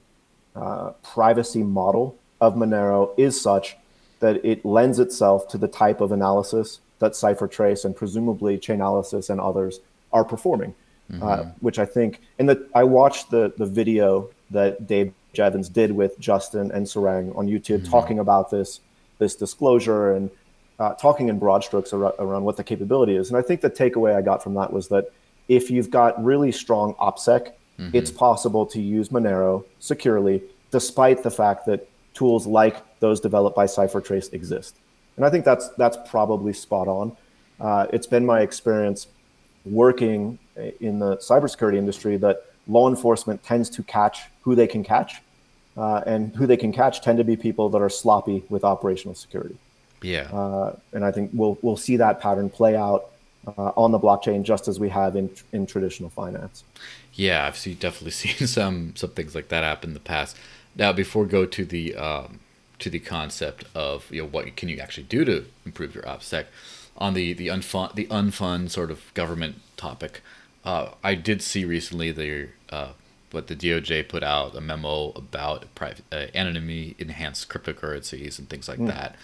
uh, 0.56 0.90
privacy 1.02 1.62
model 1.62 2.16
of 2.40 2.54
Monero 2.54 3.12
is 3.18 3.40
such 3.40 3.76
that 4.20 4.44
it 4.44 4.64
lends 4.64 4.98
itself 4.98 5.48
to 5.48 5.58
the 5.58 5.68
type 5.68 6.00
of 6.00 6.12
analysis 6.12 6.80
that 6.98 7.12
CipherTrace 7.12 7.84
and 7.84 7.94
presumably 7.94 8.58
Chainalysis 8.58 9.30
and 9.30 9.40
others 9.40 9.80
are 10.12 10.24
performing. 10.24 10.74
Mm-hmm. 11.10 11.22
Uh, 11.22 11.44
which 11.60 11.78
I 11.78 11.86
think, 11.86 12.20
and 12.38 12.46
that 12.50 12.58
I 12.74 12.84
watched 12.84 13.30
the 13.30 13.54
the 13.56 13.64
video 13.64 14.28
that 14.50 14.86
Dave 14.86 15.14
Jevans 15.32 15.72
did 15.72 15.90
with 15.90 16.18
Justin 16.18 16.70
and 16.70 16.84
Sarang 16.84 17.34
on 17.34 17.46
YouTube, 17.46 17.78
mm-hmm. 17.78 17.90
talking 17.90 18.18
about 18.18 18.50
this 18.50 18.80
this 19.18 19.34
disclosure 19.34 20.12
and 20.12 20.30
uh, 20.78 20.94
talking 20.94 21.28
in 21.28 21.38
broad 21.38 21.64
strokes 21.64 21.92
ar- 21.92 22.14
around 22.18 22.44
what 22.44 22.56
the 22.56 22.64
capability 22.64 23.16
is. 23.16 23.28
And 23.30 23.36
I 23.36 23.42
think 23.42 23.60
the 23.60 23.70
takeaway 23.70 24.14
I 24.14 24.22
got 24.22 24.42
from 24.42 24.54
that 24.54 24.72
was 24.72 24.88
that 24.88 25.12
if 25.48 25.70
you've 25.70 25.90
got 25.90 26.22
really 26.22 26.52
strong 26.52 26.94
OPSEC, 26.94 27.52
mm-hmm. 27.78 27.90
it's 27.92 28.10
possible 28.10 28.66
to 28.66 28.80
use 28.80 29.08
Monero 29.08 29.64
securely, 29.80 30.42
despite 30.70 31.22
the 31.22 31.30
fact 31.30 31.66
that 31.66 31.88
tools 32.14 32.46
like 32.46 32.76
those 33.00 33.20
developed 33.20 33.56
by 33.56 33.66
CipherTrace 33.66 34.32
exist. 34.32 34.76
And 35.16 35.24
I 35.24 35.30
think 35.30 35.44
that's 35.44 35.68
that's 35.70 35.96
probably 36.08 36.52
spot 36.52 36.86
on. 36.86 37.16
Uh, 37.60 37.86
it's 37.92 38.06
been 38.06 38.24
my 38.24 38.40
experience 38.40 39.08
working 39.64 40.38
in 40.80 40.98
the 40.98 41.16
cybersecurity 41.16 41.76
industry 41.76 42.16
that 42.18 42.44
law 42.68 42.88
enforcement 42.88 43.42
tends 43.42 43.68
to 43.70 43.82
catch 43.82 44.22
who 44.42 44.54
they 44.54 44.66
can 44.66 44.84
catch, 44.84 45.22
uh, 45.76 46.02
and 46.06 46.34
who 46.36 46.46
they 46.46 46.56
can 46.56 46.72
catch 46.72 47.00
tend 47.00 47.18
to 47.18 47.24
be 47.24 47.36
people 47.36 47.68
that 47.68 47.82
are 47.82 47.88
sloppy 47.88 48.44
with 48.48 48.64
operational 48.64 49.14
security. 49.14 49.56
Yeah, 50.02 50.28
uh, 50.32 50.76
and 50.92 51.04
I 51.04 51.12
think 51.12 51.30
we'll 51.32 51.58
we'll 51.62 51.76
see 51.76 51.96
that 51.96 52.20
pattern 52.20 52.50
play 52.50 52.76
out 52.76 53.10
uh, 53.46 53.72
on 53.76 53.92
the 53.92 53.98
blockchain 53.98 54.42
just 54.42 54.68
as 54.68 54.78
we 54.78 54.88
have 54.88 55.16
in 55.16 55.30
in 55.52 55.66
traditional 55.66 56.10
finance. 56.10 56.64
Yeah, 57.14 57.46
I've 57.46 57.56
seen, 57.56 57.74
definitely 57.74 58.10
seen 58.12 58.46
some 58.46 58.94
some 58.96 59.10
things 59.10 59.34
like 59.34 59.48
that 59.48 59.64
happen 59.64 59.90
in 59.90 59.94
the 59.94 60.00
past. 60.00 60.36
Now, 60.76 60.92
before 60.92 61.24
we 61.24 61.28
go 61.28 61.46
to 61.46 61.64
the 61.64 61.96
um, 61.96 62.40
to 62.78 62.90
the 62.90 63.00
concept 63.00 63.64
of 63.74 64.10
you 64.12 64.22
know 64.22 64.28
what 64.28 64.54
can 64.56 64.68
you 64.68 64.78
actually 64.78 65.04
do 65.04 65.24
to 65.24 65.44
improve 65.64 65.94
your 65.94 66.04
OPSEC, 66.04 66.46
on 66.96 67.14
the 67.14 67.32
the 67.32 67.48
unfun 67.48 67.94
the 67.94 68.06
unfun 68.06 68.70
sort 68.70 68.90
of 68.90 69.12
government 69.14 69.56
topic, 69.76 70.22
uh, 70.64 70.90
I 71.02 71.14
did 71.14 71.42
see 71.42 71.64
recently 71.64 72.12
the 72.12 72.48
uh, 72.70 72.90
what 73.30 73.46
the 73.48 73.56
DOJ 73.56 74.08
put 74.08 74.22
out 74.22 74.56
a 74.56 74.60
memo 74.60 75.10
about 75.10 75.72
private 75.74 76.04
uh, 76.12 76.26
anonymity 76.34 76.96
enhanced 76.98 77.48
cryptocurrencies 77.48 78.38
and 78.38 78.48
things 78.48 78.68
like 78.68 78.78
mm. 78.78 78.86
that, 78.86 79.16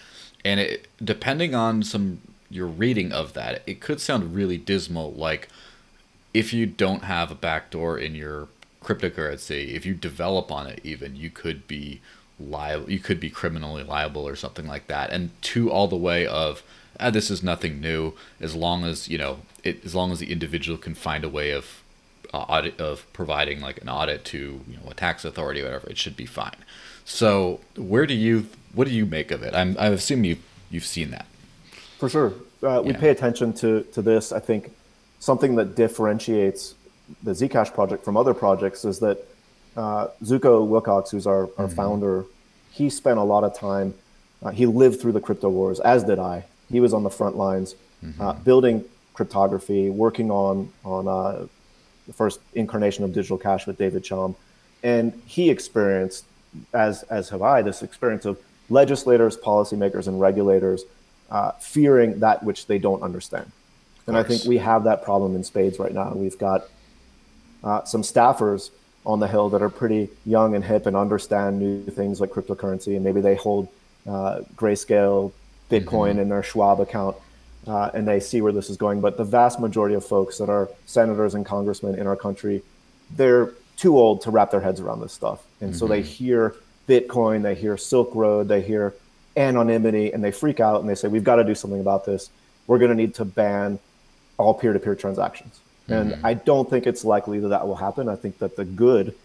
and 0.45 0.59
it 0.59 0.87
depending 1.03 1.53
on 1.53 1.83
some 1.83 2.19
your 2.49 2.67
reading 2.67 3.11
of 3.11 3.33
that, 3.33 3.63
it 3.67 3.81
could 3.81 3.99
sound 3.99 4.35
really 4.35 4.57
dismal. 4.57 5.11
Like 5.11 5.49
if 6.33 6.53
you 6.53 6.65
don't 6.65 7.03
have 7.03 7.31
a 7.31 7.35
backdoor 7.35 7.97
in 7.97 8.15
your 8.15 8.47
cryptocurrency, 8.81 9.73
if 9.73 9.85
you 9.85 9.95
develop 9.95 10.51
on 10.51 10.67
it, 10.67 10.79
even 10.83 11.15
you 11.15 11.29
could 11.29 11.67
be 11.67 11.99
liable. 12.39 12.89
You 12.89 12.99
could 12.99 13.19
be 13.19 13.29
criminally 13.29 13.83
liable 13.83 14.27
or 14.27 14.35
something 14.35 14.67
like 14.67 14.87
that. 14.87 15.11
And 15.11 15.31
to 15.43 15.71
all 15.71 15.87
the 15.87 15.95
way 15.95 16.27
of 16.27 16.63
ah, 16.99 17.09
this 17.09 17.29
is 17.29 17.43
nothing 17.43 17.81
new 17.81 18.13
as 18.39 18.55
long 18.55 18.83
as 18.85 19.07
you 19.07 19.17
know 19.17 19.39
it 19.63 19.83
as 19.83 19.95
long 19.95 20.11
as 20.11 20.19
the 20.19 20.31
individual 20.31 20.77
can 20.77 20.95
find 20.95 21.23
a 21.23 21.29
way 21.29 21.51
of 21.51 21.81
uh, 22.33 22.39
audit 22.39 22.79
of 22.79 23.11
providing 23.13 23.61
like 23.61 23.81
an 23.81 23.89
audit 23.89 24.23
to 24.25 24.61
you 24.67 24.77
know 24.77 24.89
a 24.89 24.93
tax 24.93 25.25
authority 25.25 25.61
or 25.61 25.65
whatever 25.65 25.89
it 25.89 25.97
should 25.97 26.15
be 26.15 26.25
fine 26.25 26.55
so 27.03 27.59
where 27.75 28.05
do 28.05 28.13
you 28.13 28.47
what 28.75 28.87
do 28.87 28.93
you 28.93 29.05
make 29.05 29.31
of 29.31 29.41
it 29.43 29.53
I'm, 29.55 29.75
i 29.79 29.87
assume 29.87 30.23
you 30.23 30.37
you've 30.69 30.85
seen 30.85 31.11
that 31.11 31.25
for 31.97 32.09
sure 32.09 32.33
uh, 32.61 32.81
we 32.83 32.91
yeah. 32.91 32.99
pay 32.99 33.09
attention 33.09 33.53
to 33.53 33.81
to 33.93 34.01
this 34.01 34.31
i 34.31 34.39
think 34.39 34.71
something 35.19 35.55
that 35.55 35.75
differentiates 35.75 36.75
the 37.23 37.31
zcash 37.31 37.73
project 37.73 38.03
from 38.05 38.17
other 38.17 38.33
projects 38.33 38.85
is 38.85 38.99
that 38.99 39.25
uh, 39.75 40.07
Zooko 40.23 40.65
Wilcox, 40.65 41.11
who's 41.11 41.27
our, 41.27 41.43
our 41.57 41.65
mm-hmm. 41.65 41.75
founder, 41.75 42.25
he 42.71 42.89
spent 42.89 43.19
a 43.19 43.23
lot 43.23 43.43
of 43.43 43.57
time. 43.57 43.93
Uh, 44.43 44.51
he 44.51 44.65
lived 44.65 45.01
through 45.01 45.11
the 45.11 45.19
crypto 45.19 45.49
wars, 45.49 45.79
as 45.79 46.03
did 46.03 46.19
I. 46.19 46.45
He 46.69 46.79
was 46.79 46.93
on 46.93 47.03
the 47.03 47.09
front 47.09 47.35
lines, 47.35 47.75
mm-hmm. 48.03 48.21
uh, 48.21 48.33
building 48.33 48.83
cryptography, 49.13 49.89
working 49.89 50.31
on 50.31 50.71
on 50.83 51.07
uh, 51.07 51.47
the 52.07 52.13
first 52.13 52.39
incarnation 52.53 53.03
of 53.03 53.13
digital 53.13 53.37
cash 53.37 53.65
with 53.65 53.77
David 53.77 54.03
Chaum, 54.03 54.35
and 54.83 55.13
he 55.25 55.49
experienced, 55.49 56.25
as 56.73 57.03
as 57.03 57.29
have 57.29 57.41
I, 57.41 57.61
this 57.61 57.81
experience 57.81 58.25
of 58.25 58.39
legislators, 58.69 59.37
policymakers, 59.37 60.07
and 60.07 60.19
regulators 60.19 60.83
uh, 61.29 61.51
fearing 61.51 62.19
that 62.19 62.43
which 62.43 62.67
they 62.67 62.77
don't 62.77 63.01
understand. 63.01 63.51
And 64.07 64.15
I 64.15 64.23
think 64.23 64.43
we 64.45 64.59
have 64.59 64.83
that 64.83 65.03
problem 65.03 65.35
in 65.35 65.43
spades 65.43 65.79
right 65.79 65.93
now. 65.93 66.11
We've 66.13 66.37
got 66.37 66.65
uh, 67.63 67.83
some 67.85 68.03
staffers 68.03 68.69
on 69.05 69.19
the 69.19 69.27
hill 69.27 69.49
that 69.49 69.61
are 69.61 69.69
pretty 69.69 70.09
young 70.25 70.55
and 70.55 70.63
hip 70.63 70.85
and 70.85 70.95
understand 70.95 71.59
new 71.59 71.83
things 71.85 72.21
like 72.21 72.29
cryptocurrency, 72.29 72.95
and 72.95 73.03
maybe 73.03 73.21
they 73.21 73.35
hold 73.35 73.67
uh, 74.07 74.41
grayscale 74.55 75.31
Bitcoin 75.69 76.11
mm-hmm. 76.11 76.19
in 76.19 76.29
their 76.29 76.43
Schwab 76.43 76.79
account, 76.79 77.15
uh, 77.67 77.89
and 77.93 78.07
they 78.07 78.19
see 78.19 78.41
where 78.41 78.51
this 78.51 78.69
is 78.69 78.77
going. 78.77 79.01
But 79.01 79.17
the 79.17 79.23
vast 79.23 79.59
majority 79.59 79.95
of 79.95 80.05
folks 80.05 80.37
that 80.37 80.49
are 80.49 80.69
senators 80.85 81.33
and 81.33 81.45
congressmen 81.45 81.95
in 81.95 82.05
our 82.05 82.15
country, 82.15 82.61
they're 83.15 83.51
too 83.77 83.97
old 83.97 84.21
to 84.21 84.31
wrap 84.31 84.51
their 84.51 84.61
heads 84.61 84.79
around 84.79 85.01
this 85.01 85.13
stuff, 85.13 85.43
and 85.61 85.71
mm-hmm. 85.71 85.79
so 85.79 85.87
they 85.87 86.01
mm-hmm. 86.01 86.09
hear 86.09 86.55
Bitcoin, 86.87 87.41
they 87.41 87.55
hear 87.55 87.77
Silk 87.77 88.13
Road, 88.13 88.47
they 88.47 88.61
hear 88.61 88.93
anonymity, 89.37 90.13
and 90.13 90.23
they 90.23 90.31
freak 90.31 90.59
out 90.59 90.81
and 90.81 90.89
they 90.89 90.95
say, 90.95 91.07
"We've 91.07 91.23
got 91.23 91.37
to 91.37 91.43
do 91.43 91.55
something 91.55 91.79
about 91.79 92.05
this. 92.05 92.29
We're 92.67 92.79
going 92.79 92.91
to 92.91 92.95
need 92.95 93.15
to 93.15 93.25
ban 93.25 93.79
all 94.37 94.53
peer-to-peer 94.53 94.95
transactions." 94.95 95.59
And 95.87 96.11
mm-hmm. 96.11 96.25
I 96.25 96.33
don't 96.33 96.69
think 96.69 96.87
it's 96.87 97.05
likely 97.05 97.39
that 97.39 97.49
that 97.49 97.67
will 97.67 97.75
happen. 97.75 98.09
I 98.09 98.15
think 98.15 98.39
that 98.39 98.55
the 98.55 98.65
good 98.65 99.15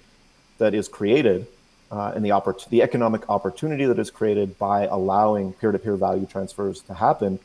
that 0.59 0.75
is 0.75 0.89
created 0.89 1.47
uh, 1.91 2.13
and 2.15 2.25
the, 2.25 2.31
oppor- 2.31 2.69
the 2.69 2.83
economic 2.83 3.29
opportunity 3.29 3.85
that 3.87 3.99
is 3.99 4.11
created 4.11 4.59
by 4.59 4.87
allowing 4.87 5.53
peer 5.55 5.73
to 5.73 5.79
peer 5.79 5.97
value 5.97 6.27
transfers 6.27 6.83
to 6.83 6.95
happen 6.95 7.39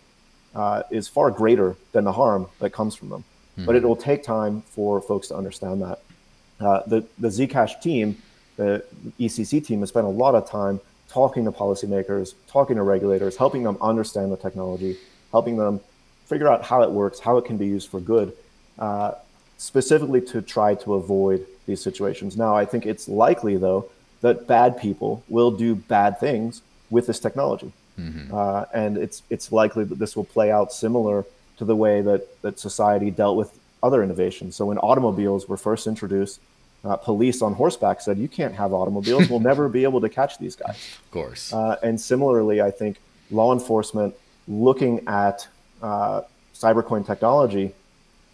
uh, 0.54 0.84
is 0.91 1.08
far 1.08 1.32
greater 1.32 1.75
than 1.93 2.04
the 2.04 2.12
harm 2.12 2.47
that 2.60 2.71
comes 2.71 2.95
from 2.95 3.10
them. 3.10 3.23
Mm-hmm. 3.58 3.65
But 3.65 3.75
it 3.75 3.84
will 3.84 3.95
take 3.95 4.23
time 4.23 4.62
for 4.62 5.01
folks 5.01 5.30
to 5.30 5.36
understand 5.36 5.82
that. 5.82 6.01
Uh, 6.60 6.82
the, 6.88 7.06
the 7.17 7.30
Zcash 7.30 7.82
team, 7.82 8.21
the 8.58 8.84
ECC 9.20 9.65
team, 9.65 9.80
has 9.82 9.89
spent 9.89 10.06
a 10.06 10.10
lot 10.10 10.36
of 10.36 10.50
time 10.50 10.80
talking 11.10 11.46
to 11.46 11.52
policymakers, 11.52 12.34
talking 12.48 12.76
to 12.76 12.84
regulators, 12.84 13.38
helping 13.38 13.63
them 13.63 13.78
understand 13.82 14.32
the 14.32 14.38
technology, 14.38 14.98
helping 15.32 15.58
them 15.58 15.80
figure 16.26 16.48
out 16.48 16.63
how 16.63 16.82
it 16.82 16.91
works, 16.91 17.20
how 17.20 17.38
it 17.38 17.46
can 17.46 17.58
be 17.58 17.68
used 17.68 17.89
for 17.89 18.00
good 18.00 18.34
uh, 18.80 19.13
specifically 19.58 20.22
to 20.22 20.41
try 20.41 20.76
to 20.76 20.96
avoid 20.96 21.46
these 21.65 21.82
situations. 21.82 22.38
Now, 22.38 22.56
I 22.56 22.65
think 22.65 22.86
it's 22.86 23.08
likely, 23.08 23.58
though, 23.58 23.89
that 24.22 24.48
bad 24.48 24.80
people 24.80 25.24
will 25.30 25.52
do 25.52 25.76
bad 25.76 26.20
things 26.20 26.62
with 26.89 27.08
this 27.08 27.20
technology. 27.20 27.72
Mm-hmm. 28.00 28.34
Uh, 28.34 28.65
and 28.74 28.98
it's, 28.98 29.24
it's 29.30 29.52
likely 29.52 29.84
that 29.86 30.00
this 30.00 30.15
will 30.15 30.26
play 30.26 30.52
out 30.52 30.74
similar 30.74 31.26
to 31.58 31.65
the 31.65 31.76
way 31.76 32.02
that, 32.02 32.41
that 32.41 32.60
society 32.60 33.12
dealt 33.12 33.38
with 33.38 33.58
other 33.82 34.04
innovations. 34.04 34.56
So 34.56 34.65
when 34.65 34.78
automobiles 34.80 35.48
were 35.48 35.58
first 35.58 35.88
introduced, 35.88 36.41
uh, 36.86 36.95
police 36.95 37.41
on 37.41 37.54
horseback 37.54 38.02
said, 38.02 38.17
"You 38.17 38.28
can't 38.28 38.54
have 38.54 38.74
automobiles. 38.74 39.30
we'll 39.30 39.39
never 39.52 39.67
be 39.67 39.84
able 39.84 40.02
to 40.02 40.10
catch 40.10 40.38
these 40.38 40.56
guys." 40.56 40.76
Of 41.06 41.12
course. 41.12 41.52
Uh, 41.52 41.78
and 41.84 42.00
similarly, 42.00 42.62
I 42.62 42.71
think 42.71 42.98
law 43.32 43.54
enforcement 43.54 44.13
looking 44.48 45.08
at 45.08 45.48
uh, 45.82 46.21
cybercoin 46.54 47.06
technology 47.06 47.74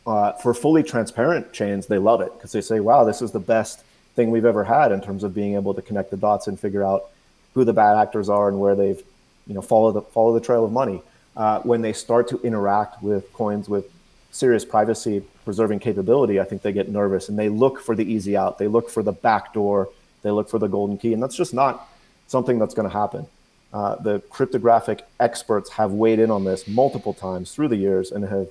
uh, 0.05 0.33
for 0.33 0.53
fully 0.53 0.83
transparent 0.83 1.53
chains, 1.53 1.87
they 1.87 1.97
love 1.97 2.21
it 2.21 2.33
because 2.33 2.51
they 2.51 2.61
say, 2.61 2.79
wow, 2.79 3.03
this 3.03 3.21
is 3.21 3.31
the 3.31 3.39
best 3.39 3.83
thing 4.15 4.31
we've 4.31 4.45
ever 4.45 4.63
had 4.63 4.91
in 4.91 5.01
terms 5.01 5.23
of 5.23 5.33
being 5.33 5.55
able 5.55 5.73
to 5.73 5.81
connect 5.81 6.11
the 6.11 6.17
dots 6.17 6.47
and 6.47 6.59
figure 6.59 6.83
out 6.83 7.09
who 7.53 7.63
the 7.63 7.73
bad 7.73 7.97
actors 7.97 8.29
are 8.29 8.47
and 8.47 8.59
where 8.59 8.75
they've, 8.75 9.01
you 9.47 9.53
know, 9.53 9.61
follow 9.61 9.91
the 9.91 10.01
follow 10.01 10.33
the 10.33 10.39
trail 10.39 10.65
of 10.65 10.71
money. 10.71 11.01
Uh, 11.35 11.61
when 11.61 11.81
they 11.81 11.93
start 11.93 12.27
to 12.27 12.37
interact 12.41 13.01
with 13.01 13.31
coins 13.31 13.69
with 13.69 13.89
serious 14.31 14.65
privacy 14.65 15.23
preserving 15.45 15.79
capability, 15.79 16.39
I 16.39 16.43
think 16.43 16.61
they 16.61 16.71
get 16.71 16.89
nervous 16.89 17.29
and 17.29 17.37
they 17.37 17.49
look 17.49 17.79
for 17.79 17.95
the 17.95 18.03
easy 18.03 18.35
out. 18.35 18.57
They 18.57 18.67
look 18.67 18.89
for 18.89 19.03
the 19.03 19.11
back 19.11 19.53
door. 19.53 19.89
They 20.23 20.31
look 20.31 20.49
for 20.49 20.59
the 20.59 20.67
golden 20.67 20.97
key, 20.97 21.13
and 21.13 21.21
that's 21.21 21.35
just 21.35 21.53
not 21.53 21.89
something 22.27 22.59
that's 22.59 22.73
going 22.73 22.87
to 22.87 22.93
happen. 22.93 23.25
Uh, 23.73 23.95
the 23.95 24.19
cryptographic 24.29 25.07
experts 25.19 25.69
have 25.71 25.93
weighed 25.93 26.19
in 26.19 26.29
on 26.29 26.43
this 26.43 26.67
multiple 26.67 27.13
times 27.13 27.53
through 27.53 27.69
the 27.69 27.75
years 27.75 28.11
and 28.11 28.23
have 28.25 28.47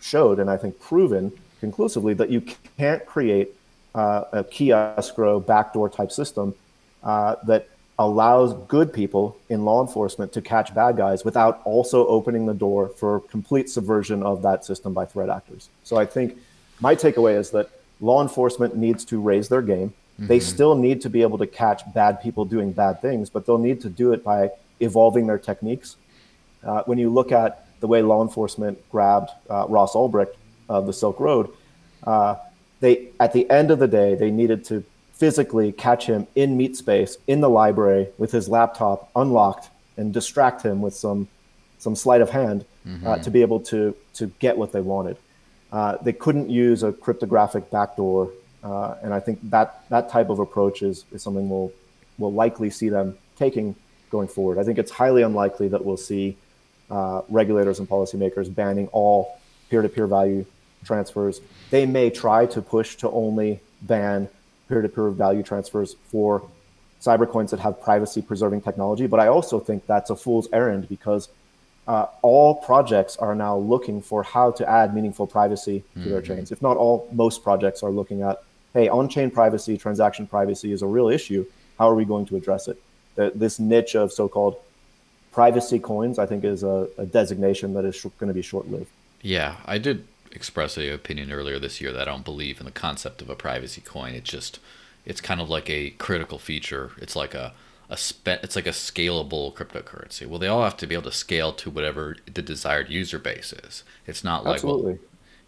showed, 0.00 0.38
and 0.38 0.48
I 0.48 0.56
think 0.56 0.78
proven 0.78 1.32
conclusively, 1.60 2.14
that 2.14 2.30
you 2.30 2.42
can't 2.78 3.04
create 3.06 3.50
uh, 3.94 4.24
a 4.32 4.44
key 4.44 4.72
escrow 4.72 5.38
backdoor 5.38 5.88
type 5.88 6.10
system 6.10 6.54
uh, 7.02 7.36
that 7.46 7.68
allows 8.00 8.54
good 8.66 8.94
people 8.94 9.36
in 9.50 9.66
law 9.66 9.82
enforcement 9.82 10.32
to 10.32 10.40
catch 10.40 10.74
bad 10.74 10.96
guys 10.96 11.22
without 11.22 11.60
also 11.66 12.06
opening 12.06 12.46
the 12.46 12.54
door 12.54 12.88
for 12.88 13.20
complete 13.20 13.68
subversion 13.68 14.22
of 14.22 14.40
that 14.40 14.64
system 14.64 14.94
by 14.94 15.04
threat 15.04 15.28
actors. 15.28 15.68
So 15.84 15.98
I 15.98 16.06
think 16.06 16.38
my 16.80 16.96
takeaway 16.96 17.38
is 17.38 17.50
that 17.50 17.68
law 18.00 18.22
enforcement 18.22 18.74
needs 18.74 19.04
to 19.04 19.20
raise 19.20 19.50
their 19.50 19.60
game. 19.60 19.90
Mm-hmm. 19.90 20.28
They 20.28 20.40
still 20.40 20.74
need 20.74 21.02
to 21.02 21.10
be 21.10 21.20
able 21.20 21.36
to 21.36 21.46
catch 21.46 21.82
bad 21.92 22.22
people 22.22 22.46
doing 22.46 22.72
bad 22.72 23.02
things, 23.02 23.28
but 23.28 23.44
they'll 23.44 23.58
need 23.58 23.82
to 23.82 23.90
do 23.90 24.14
it 24.14 24.24
by 24.24 24.48
evolving 24.80 25.26
their 25.26 25.38
techniques. 25.38 25.96
Uh, 26.64 26.82
when 26.84 26.96
you 26.96 27.10
look 27.10 27.32
at 27.32 27.66
the 27.80 27.86
way 27.86 28.00
law 28.00 28.22
enforcement 28.22 28.78
grabbed 28.90 29.28
uh, 29.50 29.66
Ross 29.68 29.92
Ulbricht 29.92 30.36
of 30.70 30.86
the 30.86 30.94
Silk 30.94 31.20
Road, 31.20 31.50
uh, 32.04 32.36
they 32.80 33.08
at 33.20 33.34
the 33.34 33.48
end 33.50 33.70
of 33.70 33.78
the 33.78 33.88
day 33.88 34.14
they 34.14 34.30
needed 34.30 34.64
to 34.64 34.82
physically 35.20 35.70
catch 35.70 36.06
him 36.06 36.26
in 36.34 36.56
meat 36.56 36.74
space 36.74 37.18
in 37.26 37.42
the 37.42 37.48
library 37.48 38.08
with 38.16 38.32
his 38.32 38.48
laptop 38.48 39.10
unlocked 39.14 39.68
and 39.98 40.14
distract 40.14 40.62
him 40.62 40.80
with 40.80 40.94
some 40.94 41.28
some 41.78 41.94
sleight 41.94 42.22
of 42.22 42.30
hand 42.30 42.64
uh, 42.86 42.88
mm-hmm. 42.88 43.22
to 43.22 43.30
be 43.30 43.42
able 43.42 43.60
to 43.60 43.94
to 44.14 44.26
get 44.38 44.56
what 44.56 44.72
they 44.72 44.80
wanted. 44.80 45.16
Uh, 45.70 45.98
they 46.02 46.14
couldn't 46.14 46.48
use 46.48 46.82
a 46.82 46.90
cryptographic 46.90 47.70
backdoor, 47.70 48.32
uh, 48.64 48.94
and 49.02 49.12
I 49.12 49.20
think 49.20 49.38
that 49.50 49.84
that 49.90 50.08
type 50.08 50.30
of 50.30 50.38
approach 50.38 50.82
is, 50.82 51.04
is 51.12 51.22
something 51.22 51.48
we'll 51.50 51.70
we'll 52.16 52.32
likely 52.32 52.70
see 52.70 52.88
them 52.88 53.16
taking 53.36 53.76
going 54.10 54.26
forward. 54.26 54.58
I 54.58 54.64
think 54.64 54.78
it's 54.78 54.90
highly 54.90 55.22
unlikely 55.22 55.68
that 55.68 55.84
we'll 55.84 55.98
see 55.98 56.36
uh, 56.90 57.20
regulators 57.28 57.78
and 57.78 57.86
policymakers 57.88 58.52
banning 58.52 58.88
all 58.88 59.38
peer-to-peer 59.68 60.06
value 60.06 60.44
transfers. 60.84 61.40
They 61.70 61.86
may 61.86 62.10
try 62.10 62.46
to 62.46 62.60
push 62.62 62.96
to 62.96 63.10
only 63.10 63.60
ban 63.82 64.28
peer-to-peer 64.70 65.10
value 65.10 65.42
transfers 65.42 65.90
for 66.10 66.30
cyber 67.06 67.28
coins 67.28 67.50
that 67.50 67.60
have 67.60 67.74
privacy-preserving 67.88 68.60
technology, 68.68 69.06
but 69.06 69.20
I 69.20 69.26
also 69.36 69.56
think 69.58 69.86
that's 69.86 70.10
a 70.10 70.16
fool's 70.16 70.48
errand 70.52 70.88
because 70.88 71.28
uh, 71.88 72.06
all 72.22 72.54
projects 72.54 73.16
are 73.16 73.34
now 73.34 73.56
looking 73.56 74.00
for 74.10 74.22
how 74.22 74.50
to 74.58 74.68
add 74.68 74.94
meaningful 74.94 75.26
privacy 75.26 75.78
to 75.80 75.98
mm-hmm. 75.98 76.10
their 76.10 76.22
chains. 76.22 76.52
If 76.52 76.60
not 76.62 76.76
all, 76.76 77.08
most 77.24 77.42
projects 77.42 77.82
are 77.82 77.90
looking 77.90 78.22
at, 78.22 78.36
hey, 78.74 78.88
on-chain 78.88 79.30
privacy, 79.30 79.76
transaction 79.76 80.26
privacy 80.26 80.72
is 80.72 80.82
a 80.82 80.86
real 80.86 81.08
issue. 81.08 81.44
How 81.78 81.88
are 81.90 81.96
we 81.96 82.04
going 82.04 82.26
to 82.26 82.36
address 82.36 82.68
it? 82.68 82.76
The, 83.16 83.32
this 83.34 83.58
niche 83.58 83.94
of 83.96 84.12
so-called 84.12 84.56
privacy 85.32 85.78
coins, 85.78 86.18
I 86.18 86.26
think, 86.26 86.44
is 86.44 86.62
a, 86.62 86.88
a 86.98 87.06
designation 87.06 87.74
that 87.74 87.84
is 87.84 87.96
sh- 87.96 88.06
going 88.18 88.28
to 88.28 88.34
be 88.34 88.42
short-lived. 88.42 88.90
Yeah, 89.22 89.56
I 89.64 89.78
did 89.78 90.06
express 90.32 90.76
an 90.76 90.90
opinion 90.90 91.32
earlier 91.32 91.58
this 91.58 91.80
year 91.80 91.92
that 91.92 92.02
I 92.02 92.10
don't 92.10 92.24
believe 92.24 92.60
in 92.60 92.66
the 92.66 92.72
concept 92.72 93.22
of 93.22 93.30
a 93.30 93.36
privacy 93.36 93.80
coin. 93.80 94.14
It's 94.14 94.30
just, 94.30 94.58
it's 95.04 95.20
kind 95.20 95.40
of 95.40 95.48
like 95.48 95.68
a 95.68 95.90
critical 95.90 96.38
feature. 96.38 96.92
It's 96.98 97.16
like 97.16 97.34
a 97.34 97.52
a 97.90 97.96
spe- 97.96 98.28
it's 98.28 98.54
like 98.54 98.68
a 98.68 98.70
scalable 98.70 99.52
cryptocurrency. 99.52 100.24
Well, 100.24 100.38
they 100.38 100.46
all 100.46 100.62
have 100.62 100.76
to 100.78 100.86
be 100.86 100.94
able 100.94 101.10
to 101.10 101.16
scale 101.16 101.52
to 101.54 101.68
whatever 101.68 102.16
the 102.32 102.40
desired 102.40 102.88
user 102.88 103.18
base 103.18 103.52
is. 103.52 103.82
It's 104.06 104.22
not 104.22 104.44
like 104.44 104.54
Absolutely. 104.54 104.92
Well, 104.92 105.02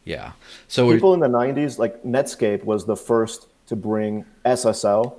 yeah. 0.05 0.33
So 0.66 0.92
people 0.92 1.14
in 1.14 1.21
the 1.21 1.29
'90s, 1.29 1.79
like 1.79 2.03
Netscape, 2.03 2.64
was 2.64 2.85
the 2.85 2.97
first 2.97 3.47
to 3.68 3.77
bring 3.77 4.25
SSL 4.45 5.14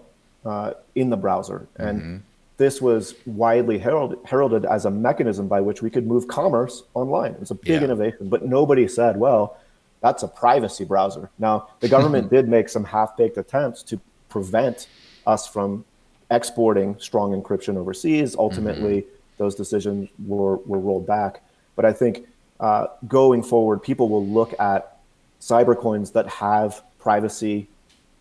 uh, 0.45 0.73
in 0.95 1.09
the 1.09 1.15
browser, 1.15 1.65
and 1.77 2.01
mm-hmm. 2.01 2.17
This 2.57 2.81
was 2.81 3.15
widely 3.25 3.77
heralded, 3.79 4.19
heralded 4.25 4.65
as 4.65 4.85
a 4.85 4.91
mechanism 4.91 5.47
by 5.47 5.61
which 5.61 5.81
we 5.81 5.89
could 5.89 6.05
move 6.05 6.27
commerce 6.27 6.83
online. 6.93 7.31
It 7.33 7.39
was 7.39 7.51
a 7.51 7.55
big 7.55 7.79
yeah. 7.79 7.83
innovation, 7.83 8.29
but 8.29 8.45
nobody 8.45 8.87
said, 8.87 9.17
"Well, 9.17 9.57
that's 10.01 10.23
a 10.23 10.27
privacy 10.27 10.85
browser." 10.85 11.29
Now, 11.39 11.69
the 11.79 11.89
government 11.89 12.29
did 12.35 12.47
make 12.47 12.69
some 12.69 12.83
half-baked 12.83 13.37
attempts 13.37 13.83
to 13.83 13.99
prevent 14.29 14.87
us 15.25 15.47
from 15.47 15.85
exporting 16.31 16.97
strong 16.99 17.39
encryption 17.39 17.77
overseas. 17.77 18.35
Ultimately, 18.35 19.01
mm-hmm. 19.01 19.15
those 19.37 19.55
decisions 19.55 20.09
were, 20.25 20.57
were 20.57 20.79
rolled 20.79 21.05
back. 21.05 21.43
But 21.75 21.85
I 21.85 21.93
think 21.93 22.27
uh, 22.59 22.87
going 23.07 23.43
forward, 23.43 23.81
people 23.83 24.09
will 24.09 24.25
look 24.25 24.59
at 24.59 24.97
cybercoins 25.39 26.13
that 26.13 26.27
have 26.27 26.83
privacy 26.99 27.67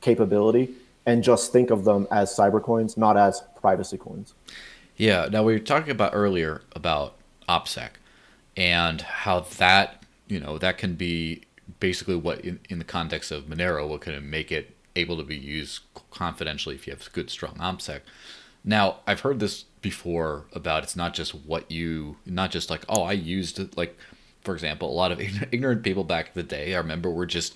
capability 0.01 0.75
and 1.07 1.23
just 1.23 1.53
think 1.53 1.71
of 1.71 1.85
them 1.85 2.07
as 2.11 2.35
cyber 2.35 2.63
coins, 2.63 2.97
not 2.97 3.17
as 3.17 3.43
privacy 3.61 3.99
coins. 3.99 4.35
Yeah. 4.97 5.29
Now 5.31 5.43
we 5.43 5.53
were 5.53 5.59
talking 5.59 5.91
about 5.91 6.13
earlier 6.15 6.63
about 6.75 7.17
OPSEC 7.49 7.91
and 8.57 9.01
how 9.01 9.41
that 9.41 10.05
you 10.29 10.39
know 10.39 10.59
that 10.59 10.79
can 10.79 10.95
be 10.95 11.43
basically 11.81 12.17
what 12.17 12.41
in, 12.41 12.61
in 12.69 12.79
the 12.79 12.85
context 12.85 13.31
of 13.31 13.45
Monero, 13.45 13.89
what 13.89 14.03
can 14.03 14.29
make 14.29 14.53
it 14.53 14.77
able 14.95 15.17
to 15.17 15.25
be 15.25 15.37
used 15.37 15.81
confidentially 16.11 16.75
if 16.75 16.87
you 16.87 16.93
have 16.93 17.13
good 17.13 17.31
strong 17.31 17.55
OPSEC. 17.55 18.01
Now, 18.65 18.99
I've 19.07 19.21
heard 19.21 19.41
this 19.41 19.65
before 19.81 20.45
about 20.53 20.85
it's 20.85 20.97
not 20.97 21.15
just 21.15 21.35
what 21.35 21.71
you, 21.71 22.17
not 22.25 22.51
just 22.51 22.71
like, 22.71 22.85
oh, 22.89 23.03
I 23.03 23.13
used 23.13 23.59
it. 23.59 23.77
Like, 23.77 23.99
for 24.43 24.55
example, 24.55 24.91
a 24.91 24.95
lot 24.95 25.13
of 25.13 25.21
ignorant 25.53 25.83
people 25.83 26.05
back 26.05 26.27
in 26.27 26.33
the 26.35 26.43
day, 26.43 26.75
I 26.75 26.79
remember 26.79 27.11
were 27.11 27.27
just 27.27 27.55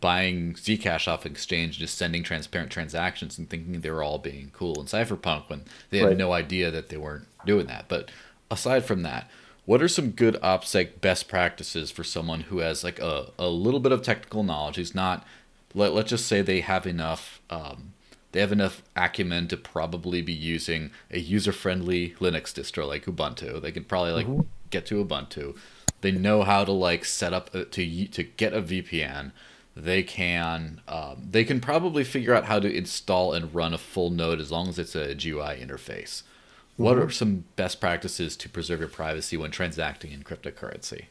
buying 0.00 0.54
Zcash 0.54 1.08
off 1.08 1.26
exchange, 1.26 1.78
just 1.78 1.96
sending 1.96 2.22
transparent 2.22 2.70
transactions 2.70 3.38
and 3.38 3.48
thinking 3.48 3.80
they 3.80 3.90
were 3.90 4.02
all 4.02 4.18
being 4.18 4.50
cool 4.52 4.78
and 4.78 4.88
Cypherpunk 4.88 5.48
when 5.48 5.64
they 5.90 5.98
had 5.98 6.08
right. 6.08 6.16
no 6.16 6.32
idea 6.32 6.70
that 6.70 6.88
they 6.88 6.96
weren't 6.96 7.26
doing 7.44 7.66
that. 7.66 7.86
But 7.88 8.10
aside 8.50 8.84
from 8.84 9.02
that, 9.02 9.28
what 9.64 9.82
are 9.82 9.88
some 9.88 10.12
good 10.12 10.34
OPSEC 10.42 11.00
best 11.00 11.28
practices 11.28 11.90
for 11.90 12.04
someone 12.04 12.42
who 12.42 12.58
has 12.58 12.82
like 12.82 13.00
a, 13.00 13.32
a 13.38 13.48
little 13.48 13.80
bit 13.80 13.92
of 13.92 14.02
technical 14.02 14.42
knowledge? 14.42 14.76
who's 14.76 14.94
not 14.94 15.26
let, 15.74 15.92
let's 15.92 16.10
just 16.10 16.26
say 16.26 16.40
they 16.40 16.60
have 16.60 16.86
enough 16.86 17.42
um, 17.50 17.92
they 18.32 18.40
have 18.40 18.52
enough 18.52 18.82
acumen 18.94 19.48
to 19.48 19.56
probably 19.56 20.22
be 20.22 20.32
using 20.32 20.90
a 21.10 21.18
user-friendly 21.18 22.10
Linux 22.20 22.52
distro 22.52 22.86
like 22.86 23.06
Ubuntu. 23.06 23.60
They 23.60 23.72
can 23.72 23.84
probably 23.84 24.12
like 24.12 24.26
mm-hmm. 24.26 24.42
get 24.70 24.86
to 24.86 25.04
Ubuntu. 25.04 25.56
They 26.02 26.12
know 26.12 26.42
how 26.42 26.64
to 26.64 26.72
like 26.72 27.04
set 27.04 27.32
up 27.32 27.54
a, 27.54 27.64
to 27.64 28.06
to 28.08 28.22
get 28.22 28.52
a 28.52 28.62
VPN. 28.62 29.32
They 29.78 30.02
can 30.02 30.80
um, 30.88 31.28
they 31.30 31.44
can 31.44 31.60
probably 31.60 32.02
figure 32.02 32.34
out 32.34 32.46
how 32.46 32.58
to 32.58 32.68
install 32.70 33.32
and 33.32 33.54
run 33.54 33.72
a 33.72 33.78
full 33.78 34.10
node 34.10 34.40
as 34.40 34.50
long 34.50 34.68
as 34.68 34.78
it's 34.78 34.96
a 34.96 35.14
GUI 35.14 35.56
interface. 35.64 36.22
Mm-hmm. 36.22 36.82
What 36.82 36.98
are 36.98 37.10
some 37.10 37.44
best 37.54 37.80
practices 37.80 38.36
to 38.38 38.48
preserve 38.48 38.80
your 38.80 38.88
privacy 38.88 39.36
when 39.36 39.52
transacting 39.52 40.10
in 40.10 40.24
cryptocurrency? 40.24 41.04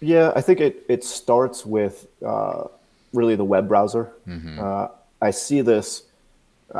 Yeah, 0.00 0.32
I 0.36 0.42
think 0.42 0.60
it 0.60 0.84
it 0.88 1.02
starts 1.02 1.64
with 1.64 2.06
uh, 2.24 2.64
really 3.14 3.36
the 3.36 3.44
web 3.44 3.68
browser. 3.68 4.12
Mm-hmm. 4.28 4.58
Uh, 4.60 4.88
I 5.22 5.30
see 5.30 5.62
this. 5.62 6.02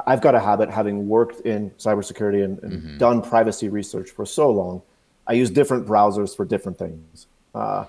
I've 0.07 0.21
got 0.21 0.35
a 0.35 0.41
habit, 0.41 0.69
having 0.69 1.09
worked 1.09 1.41
in 1.47 1.71
cybersecurity 1.73 2.45
and, 2.45 2.59
and 2.63 2.73
mm-hmm. 2.73 2.99
done 2.99 3.23
privacy 3.23 3.69
research 3.69 4.11
for 4.11 4.27
so 4.27 4.51
long. 4.51 4.83
I 5.27 5.35
use 5.35 5.51
different 5.51 5.87
browsers 5.87 6.37
for 6.37 6.45
different 6.45 6.79
things. 6.79 7.27
Uh, 7.55 7.85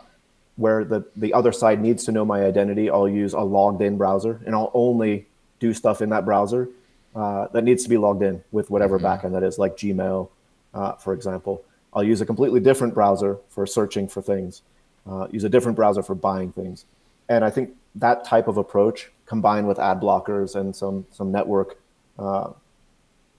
where 0.56 0.84
the, 0.84 1.04
the 1.16 1.34
other 1.34 1.52
side 1.52 1.82
needs 1.82 2.04
to 2.06 2.12
know 2.12 2.26
my 2.26 2.44
identity, 2.46 2.90
I'll 2.90 3.10
use 3.10 3.34
a 3.34 3.40
logged 3.40 3.82
in 3.82 3.98
browser 3.98 4.40
and 4.46 4.54
I'll 4.56 4.72
only 4.74 5.28
do 5.60 5.74
stuff 5.74 6.02
in 6.02 6.10
that 6.10 6.26
browser 6.26 6.70
uh, 7.16 7.48
that 7.54 7.64
needs 7.64 7.84
to 7.84 7.90
be 7.90 7.98
logged 7.98 8.24
in 8.24 8.44
with 8.52 8.70
whatever 8.70 9.00
mm-hmm. 9.00 9.28
backend 9.28 9.34
that 9.34 9.44
is, 9.44 9.58
like 9.58 9.78
Gmail, 9.78 10.30
uh, 10.74 10.94
for 10.94 11.14
example. 11.14 11.64
I'll 11.94 12.04
use 12.04 12.22
a 12.22 12.26
completely 12.26 12.60
different 12.60 12.94
browser 12.94 13.38
for 13.50 13.66
searching 13.66 14.08
for 14.08 14.22
things, 14.22 14.64
uh, 15.08 15.28
use 15.32 15.44
a 15.44 15.50
different 15.50 15.76
browser 15.76 16.02
for 16.02 16.16
buying 16.16 16.52
things. 16.52 16.86
And 17.30 17.46
I 17.46 17.50
think 17.50 17.72
that 17.96 18.26
type 18.26 18.48
of 18.48 18.58
approach 18.58 19.12
combined 19.26 19.68
with 19.68 19.80
ad 19.80 20.00
blockers 20.00 20.56
and 20.56 20.76
some 20.76 21.06
some 21.12 21.32
network 21.32 21.78
uh, 22.20 22.52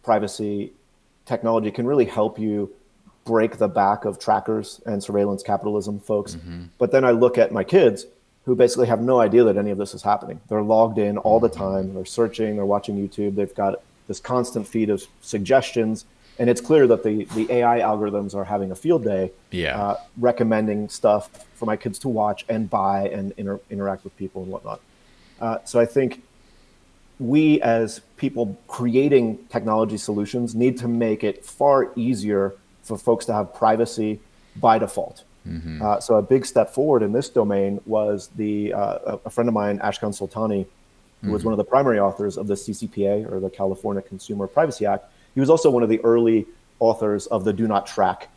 privacy 0.02 0.72
technology 1.26 1.70
can 1.70 1.86
really 1.86 2.04
help 2.04 2.38
you 2.38 2.72
break 3.24 3.56
the 3.58 3.68
back 3.68 4.04
of 4.04 4.18
trackers 4.18 4.80
and 4.86 5.02
surveillance 5.02 5.42
capitalism 5.42 5.98
folks. 5.98 6.34
Mm-hmm. 6.34 6.64
but 6.78 6.90
then 6.92 7.04
i 7.04 7.10
look 7.10 7.38
at 7.38 7.52
my 7.52 7.64
kids 7.64 8.06
who 8.44 8.54
basically 8.54 8.86
have 8.86 9.00
no 9.00 9.20
idea 9.20 9.42
that 9.44 9.56
any 9.56 9.70
of 9.70 9.78
this 9.78 9.94
is 9.94 10.02
happening. 10.02 10.40
They're 10.48 10.62
logged 10.62 10.98
in 10.98 11.16
all 11.18 11.40
the 11.40 11.48
time. 11.48 11.94
They're 11.94 12.04
searching. 12.04 12.56
They're 12.56 12.66
watching 12.66 12.96
youtube. 12.96 13.36
They've 13.36 13.54
got 13.54 13.80
this 14.06 14.20
constant 14.20 14.68
feed 14.68 14.90
of 14.90 15.02
suggestions. 15.22 16.04
And 16.38 16.50
it's 16.50 16.60
clear 16.60 16.86
that 16.88 17.04
the 17.04 17.24
the 17.36 17.50
AI 17.50 17.78
algorithms 17.78 18.34
are 18.34 18.44
having 18.44 18.72
a 18.72 18.74
field 18.74 19.04
day, 19.04 19.30
yeah, 19.52 19.80
uh, 19.80 19.96
recommending 20.18 20.88
stuff 20.88 21.30
for 21.54 21.64
my 21.64 21.76
kids 21.76 21.96
to 22.00 22.08
watch 22.08 22.44
and 22.48 22.68
buy 22.68 23.08
and 23.08 23.32
inter- 23.36 23.60
interact 23.70 24.02
with 24.02 24.16
people 24.16 24.42
and 24.42 24.50
whatnot. 24.50 24.80
Uh, 25.40 25.58
so 25.64 25.78
I 25.78 25.86
think 25.86 26.22
we 27.20 27.60
as 27.62 28.00
people 28.16 28.58
creating 28.66 29.38
technology 29.48 29.96
solutions 29.96 30.56
need 30.56 30.76
to 30.78 30.88
make 30.88 31.22
it 31.22 31.44
far 31.44 31.92
easier 31.94 32.54
for 32.84 32.96
folks 32.96 33.24
to 33.26 33.32
have 33.32 33.52
privacy 33.54 34.20
by 34.56 34.78
default. 34.78 35.24
Mm-hmm. 35.48 35.82
Uh, 35.82 36.00
so 36.00 36.14
a 36.14 36.22
big 36.22 36.46
step 36.46 36.70
forward 36.70 37.02
in 37.02 37.12
this 37.12 37.28
domain 37.28 37.80
was 37.84 38.28
the 38.36 38.72
uh, 38.72 39.18
a 39.24 39.30
friend 39.30 39.48
of 39.48 39.54
mine, 39.54 39.78
Ashkan 39.80 40.14
Soltani, 40.16 40.64
who 40.64 41.26
mm-hmm. 41.26 41.32
was 41.32 41.44
one 41.44 41.52
of 41.52 41.58
the 41.58 41.64
primary 41.64 41.98
authors 41.98 42.38
of 42.38 42.46
the 42.46 42.54
CCPA 42.54 43.30
or 43.30 43.40
the 43.40 43.50
California 43.50 44.00
Consumer 44.00 44.46
Privacy 44.46 44.86
Act 44.86 45.10
he 45.34 45.40
was 45.40 45.50
also 45.50 45.70
one 45.70 45.82
of 45.82 45.88
the 45.88 46.00
early 46.00 46.46
authors 46.78 47.26
of 47.26 47.44
the 47.44 47.52
Do 47.52 47.66
Not 47.66 47.86
Track 47.86 48.28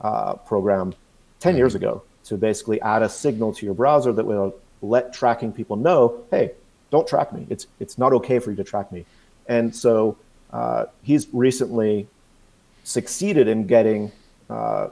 uh, 0.00 0.34
program 0.34 0.94
10 1.40 1.52
mm-hmm. 1.52 1.58
years 1.58 1.74
ago 1.74 2.02
to 2.24 2.36
basically 2.36 2.80
add 2.80 3.02
a 3.02 3.08
signal 3.08 3.52
to 3.54 3.64
your 3.64 3.74
browser 3.74 4.12
that 4.12 4.24
will 4.24 4.54
let 4.82 5.12
tracking 5.12 5.52
people 5.52 5.76
know, 5.76 6.24
hey, 6.30 6.52
don't 6.90 7.06
track 7.06 7.32
me. 7.32 7.46
It's, 7.50 7.66
it's 7.78 7.98
not 7.98 8.12
okay 8.14 8.38
for 8.38 8.50
you 8.50 8.56
to 8.56 8.64
track 8.64 8.90
me. 8.90 9.04
And 9.48 9.74
so 9.74 10.16
uh, 10.52 10.86
he's 11.02 11.28
recently 11.32 12.08
succeeded 12.86 13.48
in 13.48 13.66
getting 13.66 14.12
uh, 14.48 14.88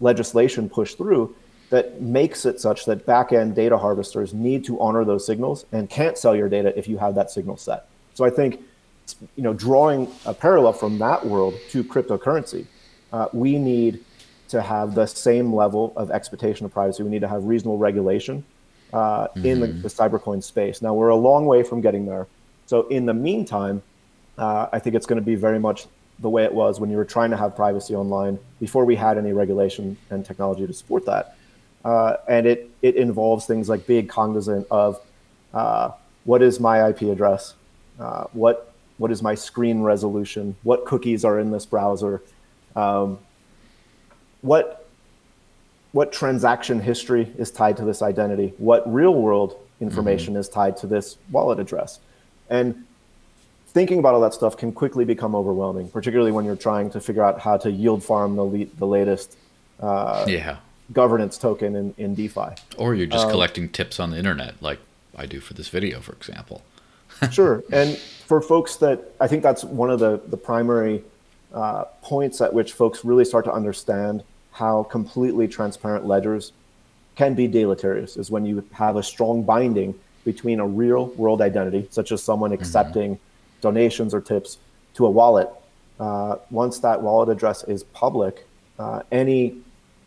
legislation 0.00 0.70
pushed 0.70 0.96
through 0.96 1.34
that 1.70 2.00
makes 2.00 2.46
it 2.46 2.60
such 2.60 2.84
that 2.84 3.04
back-end 3.04 3.56
data 3.56 3.76
harvesters 3.76 4.32
need 4.32 4.64
to 4.64 4.80
honor 4.80 5.04
those 5.04 5.26
signals 5.26 5.66
and 5.72 5.90
can't 5.90 6.16
sell 6.16 6.36
your 6.36 6.48
data 6.48 6.76
if 6.78 6.86
you 6.86 6.98
have 6.98 7.16
that 7.16 7.30
signal 7.30 7.56
set. 7.56 7.88
So 8.14 8.24
I 8.24 8.30
think 8.30 8.60
you 9.36 9.42
know, 9.42 9.52
drawing 9.52 10.08
a 10.24 10.32
parallel 10.32 10.72
from 10.72 10.98
that 10.98 11.26
world 11.26 11.54
to 11.70 11.82
cryptocurrency, 11.82 12.64
uh, 13.12 13.26
we 13.32 13.58
need 13.58 14.04
to 14.48 14.62
have 14.62 14.94
the 14.94 15.06
same 15.06 15.52
level 15.52 15.92
of 15.96 16.12
expectation 16.12 16.64
of 16.64 16.72
privacy. 16.72 17.02
We 17.02 17.10
need 17.10 17.22
to 17.22 17.28
have 17.28 17.42
reasonable 17.42 17.78
regulation 17.78 18.44
uh, 18.92 19.26
mm-hmm. 19.28 19.46
in 19.46 19.60
the, 19.60 19.68
mm-hmm. 19.68 19.82
the 19.82 19.88
cybercoin 19.88 20.42
space. 20.44 20.80
Now 20.80 20.94
we're 20.94 21.08
a 21.08 21.16
long 21.16 21.46
way 21.46 21.64
from 21.64 21.80
getting 21.80 22.06
there. 22.06 22.28
So 22.66 22.86
in 22.88 23.06
the 23.06 23.14
meantime, 23.14 23.82
uh, 24.38 24.68
I 24.72 24.78
think 24.78 24.94
it's 24.94 25.06
going 25.06 25.20
to 25.20 25.24
be 25.24 25.34
very 25.34 25.58
much 25.58 25.86
the 26.22 26.30
way 26.30 26.44
it 26.44 26.54
was 26.54 26.80
when 26.80 26.90
you 26.90 26.96
were 26.96 27.04
trying 27.04 27.30
to 27.30 27.36
have 27.36 27.54
privacy 27.54 27.94
online 27.94 28.38
before 28.60 28.84
we 28.84 28.96
had 28.96 29.18
any 29.18 29.32
regulation 29.32 29.96
and 30.10 30.24
technology 30.24 30.66
to 30.66 30.72
support 30.72 31.04
that. 31.04 31.36
Uh, 31.84 32.16
and 32.28 32.46
it 32.46 32.70
it 32.80 32.94
involves 32.96 33.44
things 33.44 33.68
like 33.68 33.86
being 33.86 34.06
cognizant 34.06 34.66
of 34.70 35.00
uh, 35.52 35.90
what 36.24 36.40
is 36.40 36.60
my 36.60 36.88
IP 36.88 37.02
address, 37.02 37.54
uh, 37.98 38.24
what 38.32 38.72
what 38.98 39.10
is 39.10 39.20
my 39.20 39.34
screen 39.34 39.82
resolution, 39.82 40.54
what 40.62 40.86
cookies 40.86 41.24
are 41.24 41.40
in 41.40 41.50
this 41.50 41.66
browser, 41.66 42.22
um, 42.76 43.18
what 44.42 44.86
what 45.90 46.12
transaction 46.12 46.80
history 46.80 47.30
is 47.36 47.50
tied 47.50 47.76
to 47.76 47.84
this 47.84 48.00
identity, 48.00 48.54
what 48.58 48.90
real 48.90 49.14
world 49.14 49.58
information 49.80 50.34
mm-hmm. 50.34 50.40
is 50.40 50.48
tied 50.48 50.76
to 50.76 50.86
this 50.86 51.18
wallet 51.32 51.58
address, 51.58 51.98
and 52.48 52.86
thinking 53.72 53.98
about 53.98 54.14
all 54.14 54.20
that 54.20 54.34
stuff 54.34 54.56
can 54.56 54.70
quickly 54.70 55.04
become 55.04 55.34
overwhelming, 55.34 55.88
particularly 55.88 56.30
when 56.30 56.44
you're 56.44 56.56
trying 56.56 56.90
to 56.90 57.00
figure 57.00 57.22
out 57.22 57.40
how 57.40 57.56
to 57.56 57.70
yield 57.70 58.04
farm 58.04 58.36
the, 58.36 58.68
the 58.78 58.86
latest 58.86 59.38
uh, 59.80 60.24
yeah. 60.28 60.58
governance 60.92 61.38
token 61.38 61.74
in, 61.76 61.94
in 61.96 62.14
DeFi. 62.14 62.50
Or 62.76 62.94
you're 62.94 63.06
just 63.06 63.26
um, 63.26 63.30
collecting 63.30 63.70
tips 63.70 63.98
on 63.98 64.10
the 64.10 64.18
internet, 64.18 64.62
like 64.62 64.78
I 65.16 65.24
do 65.24 65.40
for 65.40 65.54
this 65.54 65.68
video, 65.68 66.00
for 66.00 66.12
example. 66.12 66.62
sure. 67.30 67.64
And 67.72 67.96
for 67.96 68.42
folks 68.42 68.76
that 68.76 69.00
I 69.20 69.26
think 69.26 69.42
that's 69.42 69.64
one 69.64 69.90
of 69.90 70.00
the, 70.00 70.20
the 70.28 70.36
primary 70.36 71.02
uh, 71.54 71.84
points 72.02 72.40
at 72.40 72.52
which 72.52 72.74
folks 72.74 73.04
really 73.04 73.24
start 73.24 73.44
to 73.46 73.52
understand 73.52 74.22
how 74.52 74.82
completely 74.84 75.48
transparent 75.48 76.06
ledgers 76.06 76.52
can 77.16 77.34
be 77.34 77.46
deleterious 77.46 78.16
is 78.18 78.30
when 78.30 78.44
you 78.44 78.64
have 78.72 78.96
a 78.96 79.02
strong 79.02 79.42
binding 79.42 79.94
between 80.24 80.60
a 80.60 80.66
real 80.66 81.06
world 81.08 81.40
identity, 81.40 81.86
such 81.90 82.12
as 82.12 82.22
someone 82.22 82.50
mm-hmm. 82.50 82.60
accepting 82.60 83.14
mm-hmm 83.14 83.28
donations 83.62 84.12
or 84.12 84.20
tips 84.20 84.58
to 84.94 85.06
a 85.06 85.10
wallet. 85.10 85.48
Uh, 85.98 86.36
once 86.50 86.80
that 86.80 87.00
wallet 87.00 87.30
address 87.30 87.64
is 87.64 87.84
public, 87.84 88.46
uh, 88.78 89.02
any 89.10 89.56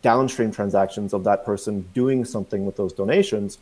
downstream 0.02 0.52
transactions 0.52 1.12
of 1.12 1.24
that 1.24 1.44
person 1.44 1.88
doing 1.94 2.24
something 2.24 2.64
with 2.64 2.76
those 2.76 2.92
donations, 2.92 3.58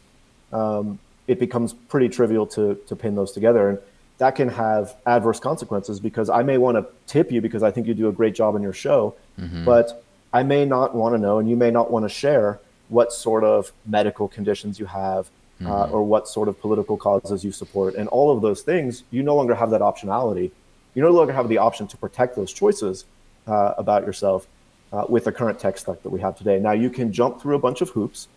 um, 0.53 0.99
it 1.27 1.39
becomes 1.39 1.73
pretty 1.73 2.09
trivial 2.09 2.47
to, 2.47 2.75
to 2.87 2.95
pin 2.95 3.15
those 3.15 3.33
together. 3.33 3.71
And 3.71 3.79
that 4.19 4.35
can 4.37 4.49
have 4.49 4.95
adverse 5.07 5.41
consequences 5.41 6.01
because 6.01 6.29
I 6.29 6.43
may 6.43 6.59
want 6.59 6.77
to 6.77 6.87
tip 7.07 7.33
you 7.33 7.41
because 7.41 7.63
I 7.63 7.71
think 7.71 7.87
you 7.87 7.95
do 7.95 8.09
a 8.09 8.13
great 8.13 8.35
job 8.35 8.55
in 8.57 8.63
your 8.63 8.73
show, 8.73 9.15
mm-hmm. 9.39 9.65
but 9.65 10.05
I 10.33 10.43
may 10.43 10.65
not 10.65 10.95
want 10.95 11.15
to 11.15 11.19
know 11.19 11.39
and 11.39 11.49
you 11.49 11.57
may 11.57 11.71
not 11.71 11.91
want 11.91 12.05
to 12.05 12.09
share 12.09 12.61
what 12.89 13.13
sort 13.13 13.45
of 13.45 13.73
medical 13.87 14.29
conditions 14.29 14.79
you 14.79 14.87
have, 14.87 15.31
mm-hmm. 15.61 15.71
uh, 15.71 15.87
or 15.87 16.03
what 16.03 16.29
sort 16.29 16.49
of 16.49 16.61
political 16.61 16.97
causes 16.97 17.45
you 17.45 17.53
support. 17.53 17.95
And 17.95 18.09
all 18.09 18.35
of 18.35 18.43
those 18.43 18.63
things, 18.63 19.05
you 19.11 19.23
no 19.23 19.35
longer 19.35 19.55
have 19.55 19.71
that 19.71 19.81
optionality. 19.81 20.51
You 20.95 21.03
no 21.03 21.11
longer 21.11 21.33
have 21.33 21.49
the 21.49 21.59
option 21.59 21.87
to 21.89 21.97
protect 21.97 22.37
those 22.37 22.53
choices 22.53 23.05
uh, 23.47 23.75
about 23.77 24.07
yourself 24.07 24.47
uh, 24.93 25.05
with 25.09 25.25
the 25.25 25.33
current 25.33 25.59
tech 25.59 25.79
stack 25.79 26.03
that 26.03 26.11
we 26.11 26.21
have 26.21 26.37
today. 26.37 26.59
Now, 26.59 26.73
you 26.73 26.91
can 26.91 27.13
jump 27.13 27.41
through 27.41 27.57
a 27.57 27.59
bunch 27.59 27.81
of 27.81 27.91
hoops 27.91 28.29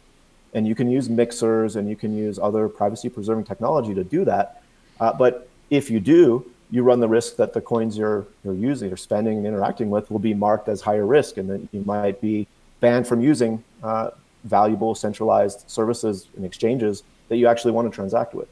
and 0.53 0.67
you 0.67 0.75
can 0.75 0.89
use 0.89 1.09
mixers 1.09 1.75
and 1.75 1.89
you 1.89 1.95
can 1.95 2.15
use 2.15 2.39
other 2.39 2.67
privacy 2.67 3.09
preserving 3.09 3.45
technology 3.45 3.93
to 3.93 4.03
do 4.03 4.25
that. 4.25 4.63
Uh, 4.99 5.13
but 5.13 5.47
if 5.69 5.91
you 5.91 5.99
do, 5.99 6.49
you 6.71 6.83
run 6.83 6.99
the 6.99 7.07
risk 7.07 7.35
that 7.37 7.53
the 7.53 7.61
coins 7.61 7.97
you're, 7.97 8.25
you're 8.43 8.53
using 8.53 8.91
or 8.91 8.97
spending 8.97 9.37
and 9.37 9.47
interacting 9.47 9.89
with 9.89 10.09
will 10.11 10.19
be 10.19 10.33
marked 10.33 10.67
as 10.67 10.81
higher 10.81 11.05
risk 11.05 11.37
and 11.37 11.49
then 11.49 11.69
you 11.71 11.81
might 11.85 12.19
be 12.19 12.47
banned 12.79 13.07
from 13.07 13.21
using 13.21 13.63
uh, 13.83 14.09
valuable 14.43 14.95
centralized 14.95 15.69
services 15.69 16.27
and 16.35 16.45
exchanges 16.45 17.03
that 17.29 17.37
you 17.37 17.47
actually 17.47 17.71
want 17.71 17.89
to 17.89 17.95
transact 17.95 18.33
with. 18.33 18.47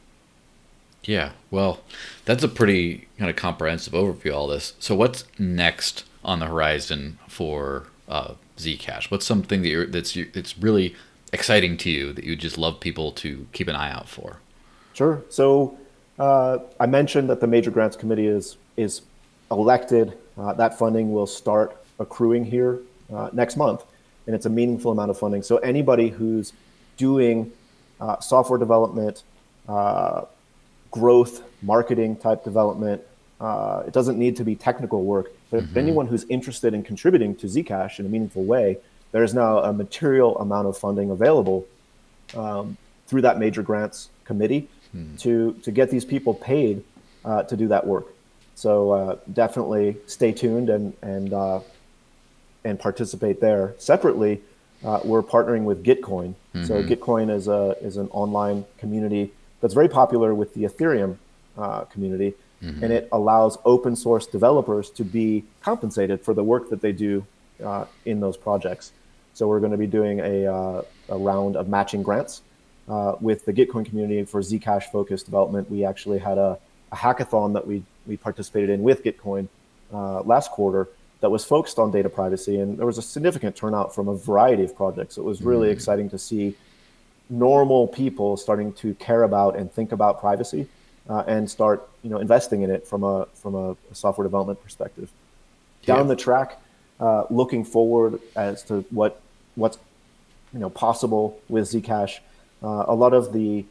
Yeah, 1.03 1.31
well, 1.51 1.81
that's 2.25 2.43
a 2.43 2.47
pretty 2.47 3.07
kind 3.17 3.29
of 3.29 3.35
comprehensive 3.35 3.93
overview 3.93 4.29
of 4.29 4.35
all 4.35 4.47
this. 4.47 4.73
So, 4.79 4.95
what's 4.95 5.25
next 5.37 6.03
on 6.23 6.39
the 6.39 6.47
horizon 6.47 7.19
for 7.27 7.87
uh, 8.09 8.33
Zcash? 8.57 9.11
What's 9.11 9.25
something 9.25 9.61
that 9.61 9.69
you're, 9.69 9.85
that's 9.85 10.17
that's 10.33 10.57
really 10.57 10.95
exciting 11.31 11.77
to 11.77 11.91
you 11.91 12.13
that 12.13 12.23
you 12.23 12.35
just 12.35 12.57
love 12.57 12.79
people 12.79 13.11
to 13.11 13.47
keep 13.51 13.67
an 13.67 13.75
eye 13.75 13.91
out 13.91 14.09
for? 14.09 14.39
Sure. 14.93 15.21
So, 15.29 15.77
uh, 16.17 16.59
I 16.79 16.87
mentioned 16.87 17.29
that 17.29 17.39
the 17.39 17.47
Major 17.47 17.69
Grants 17.69 17.95
Committee 17.95 18.27
is 18.27 18.57
is 18.75 19.01
elected. 19.51 20.17
Uh, 20.37 20.53
that 20.53 20.77
funding 20.77 21.13
will 21.13 21.27
start 21.27 21.77
accruing 21.99 22.43
here 22.43 22.79
uh, 23.13 23.29
next 23.31 23.57
month 23.57 23.85
and 24.25 24.35
it's 24.35 24.45
a 24.45 24.49
meaningful 24.49 24.91
amount 24.91 25.11
of 25.11 25.17
funding. 25.17 25.43
So 25.43 25.57
anybody 25.57 26.09
who's 26.09 26.53
doing 26.97 27.51
uh, 27.99 28.19
software 28.19 28.59
development, 28.59 29.23
uh, 29.67 30.25
growth, 30.91 31.43
marketing 31.61 32.15
type 32.17 32.43
development, 32.43 33.01
uh, 33.39 33.83
it 33.85 33.93
doesn't 33.93 34.17
need 34.17 34.35
to 34.37 34.43
be 34.43 34.55
technical 34.55 35.03
work, 35.03 35.31
but 35.51 35.63
mm-hmm. 35.63 35.77
anyone 35.77 36.07
who's 36.07 36.23
interested 36.25 36.73
in 36.73 36.83
contributing 36.83 37.35
to 37.35 37.47
Zcash 37.47 37.99
in 37.99 38.05
a 38.05 38.09
meaningful 38.09 38.43
way, 38.43 38.77
there 39.11 39.23
is 39.23 39.33
now 39.33 39.59
a 39.59 39.73
material 39.73 40.37
amount 40.39 40.67
of 40.67 40.77
funding 40.77 41.09
available 41.11 41.65
um, 42.35 42.77
through 43.07 43.21
that 43.21 43.37
major 43.37 43.61
grants 43.61 44.09
committee 44.23 44.67
mm. 44.95 45.19
to 45.19 45.53
to 45.63 45.71
get 45.71 45.89
these 45.89 46.03
people 46.03 46.33
paid 46.33 46.83
uh, 47.23 47.43
to 47.43 47.55
do 47.55 47.67
that 47.67 47.85
work. 47.85 48.07
So 48.55 48.91
uh, 48.91 49.17
definitely 49.33 49.97
stay 50.07 50.31
tuned 50.31 50.69
and 50.69 50.93
and 51.01 51.33
uh, 51.33 51.59
and 52.65 52.77
participate 52.77 53.39
there. 53.39 53.75
Separately, 53.77 54.41
uh, 54.83 54.99
we're 55.05 55.23
partnering 55.23 55.63
with 55.63 55.83
Gitcoin. 55.83 56.33
Mm-hmm. 56.53 56.65
So 56.65 56.83
Gitcoin 56.83 57.29
is 57.33 57.47
a 57.47 57.77
is 57.81 57.95
an 57.95 58.07
online 58.09 58.65
community 58.77 59.31
that's 59.61 59.73
very 59.73 59.87
popular 59.87 60.35
with 60.35 60.53
the 60.53 60.63
Ethereum 60.63 61.17
uh, 61.57 61.81
community, 61.85 62.33
mm-hmm. 62.61 62.83
and 62.83 62.91
it 62.91 63.07
allows 63.11 63.57
open 63.63 63.95
source 63.95 64.27
developers 64.27 64.89
to 64.89 65.03
be 65.05 65.45
compensated 65.61 66.21
for 66.21 66.33
the 66.33 66.43
work 66.43 66.69
that 66.69 66.81
they 66.81 66.91
do 66.91 67.25
uh, 67.63 67.85
in 68.05 68.19
those 68.19 68.35
projects. 68.35 68.91
So 69.33 69.47
we're 69.47 69.59
going 69.59 69.71
to 69.71 69.77
be 69.77 69.87
doing 69.87 70.19
a, 70.19 70.45
uh, 70.45 70.81
a 71.09 71.17
round 71.17 71.57
of 71.57 71.67
matching 71.67 72.03
grants 72.03 72.41
uh, 72.87 73.15
with 73.19 73.43
the 73.45 73.51
Gitcoin 73.51 73.85
community 73.85 74.23
for 74.23 74.41
Zcash 74.41 74.85
focused 74.91 75.25
development. 75.25 75.69
We 75.69 75.83
actually 75.83 76.19
had 76.19 76.37
a, 76.37 76.57
a 76.91 76.95
hackathon 76.95 77.53
that 77.53 77.65
we 77.67 77.83
we 78.07 78.17
participated 78.17 78.69
in 78.69 78.83
with 78.83 79.03
Gitcoin 79.03 79.47
uh, 79.93 80.21
last 80.21 80.51
quarter 80.51 80.89
that 81.25 81.31
was 81.31 81.43
focused 81.43 81.79
on 81.79 81.89
data 81.89 82.07
privacy, 82.07 82.59
and 82.59 82.77
there 82.77 82.85
was 82.85 82.99
a 82.99 83.01
significant 83.01 83.55
turnout 83.55 83.95
from 83.95 84.07
a 84.07 84.15
variety 84.15 84.63
of 84.63 84.75
projects. 84.75 85.17
It 85.17 85.23
was 85.23 85.41
really 85.41 85.69
mm. 85.69 85.71
exciting 85.71 86.07
to 86.11 86.19
see 86.19 86.53
normal 87.31 87.87
people 87.87 88.37
starting 88.37 88.71
to 88.73 88.93
care 88.93 89.23
about 89.23 89.55
and 89.55 89.71
think 89.71 89.91
about 89.91 90.19
privacy, 90.19 90.67
uh, 91.09 91.23
and 91.25 91.49
start 91.49 91.89
you 92.03 92.11
know 92.11 92.19
investing 92.19 92.61
in 92.61 92.69
it 92.69 92.87
from 92.87 93.03
a 93.03 93.25
from 93.33 93.55
a, 93.55 93.71
a 93.71 93.95
software 93.95 94.23
development 94.23 94.61
perspective. 94.61 95.09
Yeah. 95.81 95.95
Down 95.95 96.07
the 96.09 96.15
track, 96.15 96.61
uh, 96.99 97.23
looking 97.31 97.65
forward 97.65 98.19
as 98.35 98.61
to 98.65 98.85
what 98.91 99.19
what's 99.55 99.79
you 100.53 100.59
know 100.59 100.69
possible 100.69 101.39
with 101.49 101.65
Zcash. 101.65 102.19
Uh, 102.61 102.85
a 102.87 102.93
lot 102.93 103.15
of 103.15 103.33
the 103.33 103.65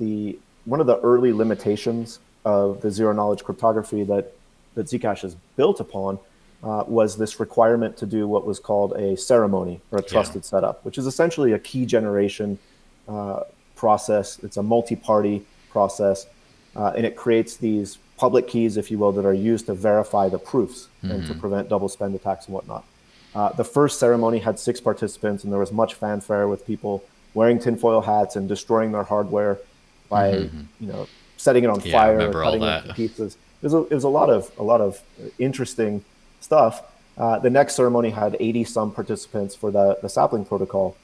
the 0.00 0.36
one 0.64 0.80
of 0.80 0.88
the 0.88 0.98
early 1.02 1.32
limitations 1.32 2.18
of 2.44 2.80
the 2.80 2.90
zero 2.90 3.12
knowledge 3.12 3.44
cryptography 3.44 4.02
that 4.02 4.32
that 4.74 4.86
Zcash 4.86 5.22
is 5.22 5.36
built 5.54 5.78
upon 5.78 6.18
uh, 6.62 6.84
was 6.86 7.16
this 7.16 7.38
requirement 7.38 7.96
to 7.98 8.06
do 8.06 8.26
what 8.26 8.46
was 8.46 8.58
called 8.58 8.92
a 8.94 9.16
ceremony 9.16 9.80
or 9.90 9.98
a 9.98 10.02
trusted 10.02 10.42
yeah. 10.42 10.48
setup, 10.48 10.84
which 10.84 10.98
is 10.98 11.06
essentially 11.06 11.52
a 11.52 11.58
key 11.58 11.86
generation 11.86 12.58
uh, 13.08 13.40
process. 13.74 14.38
It's 14.42 14.56
a 14.56 14.62
multi-party 14.62 15.44
process, 15.70 16.26
uh, 16.74 16.92
and 16.96 17.04
it 17.06 17.16
creates 17.16 17.56
these 17.56 17.98
public 18.16 18.48
keys, 18.48 18.76
if 18.76 18.90
you 18.90 18.98
will, 18.98 19.12
that 19.12 19.26
are 19.26 19.34
used 19.34 19.66
to 19.66 19.74
verify 19.74 20.28
the 20.28 20.38
proofs 20.38 20.88
mm-hmm. 20.98 21.10
and 21.10 21.26
to 21.26 21.32
mm-hmm. 21.32 21.40
prevent 21.40 21.68
double 21.68 21.88
spend 21.88 22.14
attacks 22.14 22.46
and 22.46 22.54
whatnot. 22.54 22.84
Uh, 23.34 23.50
the 23.52 23.64
first 23.64 23.98
ceremony 24.00 24.38
had 24.38 24.58
six 24.58 24.80
participants, 24.80 25.44
and 25.44 25.52
there 25.52 25.60
was 25.60 25.70
much 25.70 25.94
fanfare 25.94 26.48
with 26.48 26.66
people 26.66 27.04
wearing 27.34 27.58
tinfoil 27.58 28.00
hats 28.00 28.34
and 28.34 28.48
destroying 28.48 28.92
their 28.92 29.02
hardware 29.02 29.58
by, 30.08 30.32
mm-hmm. 30.32 30.62
you 30.80 30.90
know, 30.90 31.06
setting 31.36 31.62
it 31.62 31.68
on 31.68 31.80
yeah, 31.80 31.92
fire 31.92 32.30
or 32.30 32.32
cutting 32.32 32.62
it 32.62 32.86
to 32.86 32.94
pieces. 32.94 33.36
It 33.60 33.66
was, 33.66 33.74
a, 33.74 33.82
it 33.82 33.94
was 33.94 34.04
a 34.04 34.08
lot 34.08 34.30
of 34.30 34.50
a 34.58 34.62
lot 34.62 34.80
of 34.80 35.02
interesting 35.38 36.02
stuff. 36.40 36.82
Uh, 37.16 37.38
the 37.38 37.50
next 37.50 37.74
ceremony 37.74 38.10
had 38.10 38.36
80 38.38 38.64
some 38.64 38.92
participants 38.92 39.54
for 39.54 39.70
the, 39.70 39.98
the 40.02 40.08
sapling 40.08 40.44
protocol. 40.44 40.96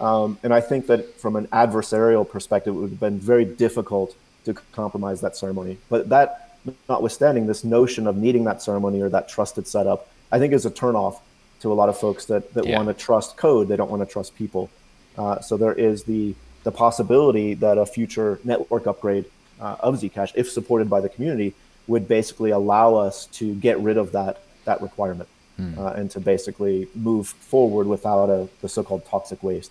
Um, 0.00 0.38
and 0.42 0.52
I 0.52 0.60
think 0.60 0.86
that 0.88 1.18
from 1.18 1.36
an 1.36 1.46
adversarial 1.48 2.28
perspective, 2.28 2.74
it 2.74 2.78
would 2.78 2.90
have 2.90 3.00
been 3.00 3.18
very 3.18 3.44
difficult 3.44 4.16
to 4.44 4.54
compromise 4.72 5.20
that 5.22 5.36
ceremony. 5.36 5.78
But 5.88 6.08
that, 6.10 6.58
notwithstanding, 6.88 7.46
this 7.46 7.64
notion 7.64 8.06
of 8.06 8.16
needing 8.16 8.44
that 8.44 8.60
ceremony 8.60 9.00
or 9.00 9.08
that 9.10 9.28
trusted 9.28 9.66
setup, 9.66 10.08
I 10.30 10.38
think 10.38 10.52
is 10.52 10.66
a 10.66 10.70
turnoff 10.70 11.20
to 11.60 11.72
a 11.72 11.74
lot 11.74 11.88
of 11.88 11.96
folks 11.96 12.26
that, 12.26 12.52
that 12.54 12.66
yeah. 12.66 12.76
want 12.76 12.88
to 12.88 12.94
trust 12.94 13.36
code. 13.36 13.68
They 13.68 13.76
don't 13.76 13.90
want 13.90 14.06
to 14.06 14.12
trust 14.12 14.34
people. 14.36 14.68
Uh, 15.16 15.40
so 15.40 15.56
there 15.56 15.72
is 15.72 16.04
the, 16.04 16.34
the 16.64 16.72
possibility 16.72 17.54
that 17.54 17.78
a 17.78 17.86
future 17.86 18.40
network 18.44 18.86
upgrade 18.86 19.24
uh, 19.60 19.76
of 19.80 20.00
Zcash, 20.00 20.32
if 20.34 20.50
supported 20.50 20.90
by 20.90 21.00
the 21.00 21.08
community, 21.08 21.54
would 21.86 22.08
basically 22.08 22.50
allow 22.50 22.94
us 22.94 23.26
to 23.26 23.54
get 23.56 23.78
rid 23.78 23.96
of 23.96 24.12
that 24.12 24.42
that 24.64 24.80
requirement 24.80 25.28
hmm. 25.56 25.78
uh, 25.78 25.90
and 25.90 26.10
to 26.10 26.20
basically 26.20 26.88
move 26.94 27.28
forward 27.28 27.86
without 27.86 28.30
a, 28.30 28.48
the 28.62 28.68
so-called 28.68 29.04
toxic 29.04 29.42
waste. 29.42 29.70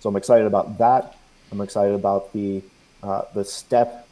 So 0.00 0.08
I'm 0.08 0.16
excited 0.16 0.46
about 0.46 0.78
that. 0.78 1.16
I'm 1.52 1.60
excited 1.60 1.94
about 1.94 2.32
the 2.32 2.62
uh, 3.02 3.22
the 3.34 3.44
step 3.44 4.08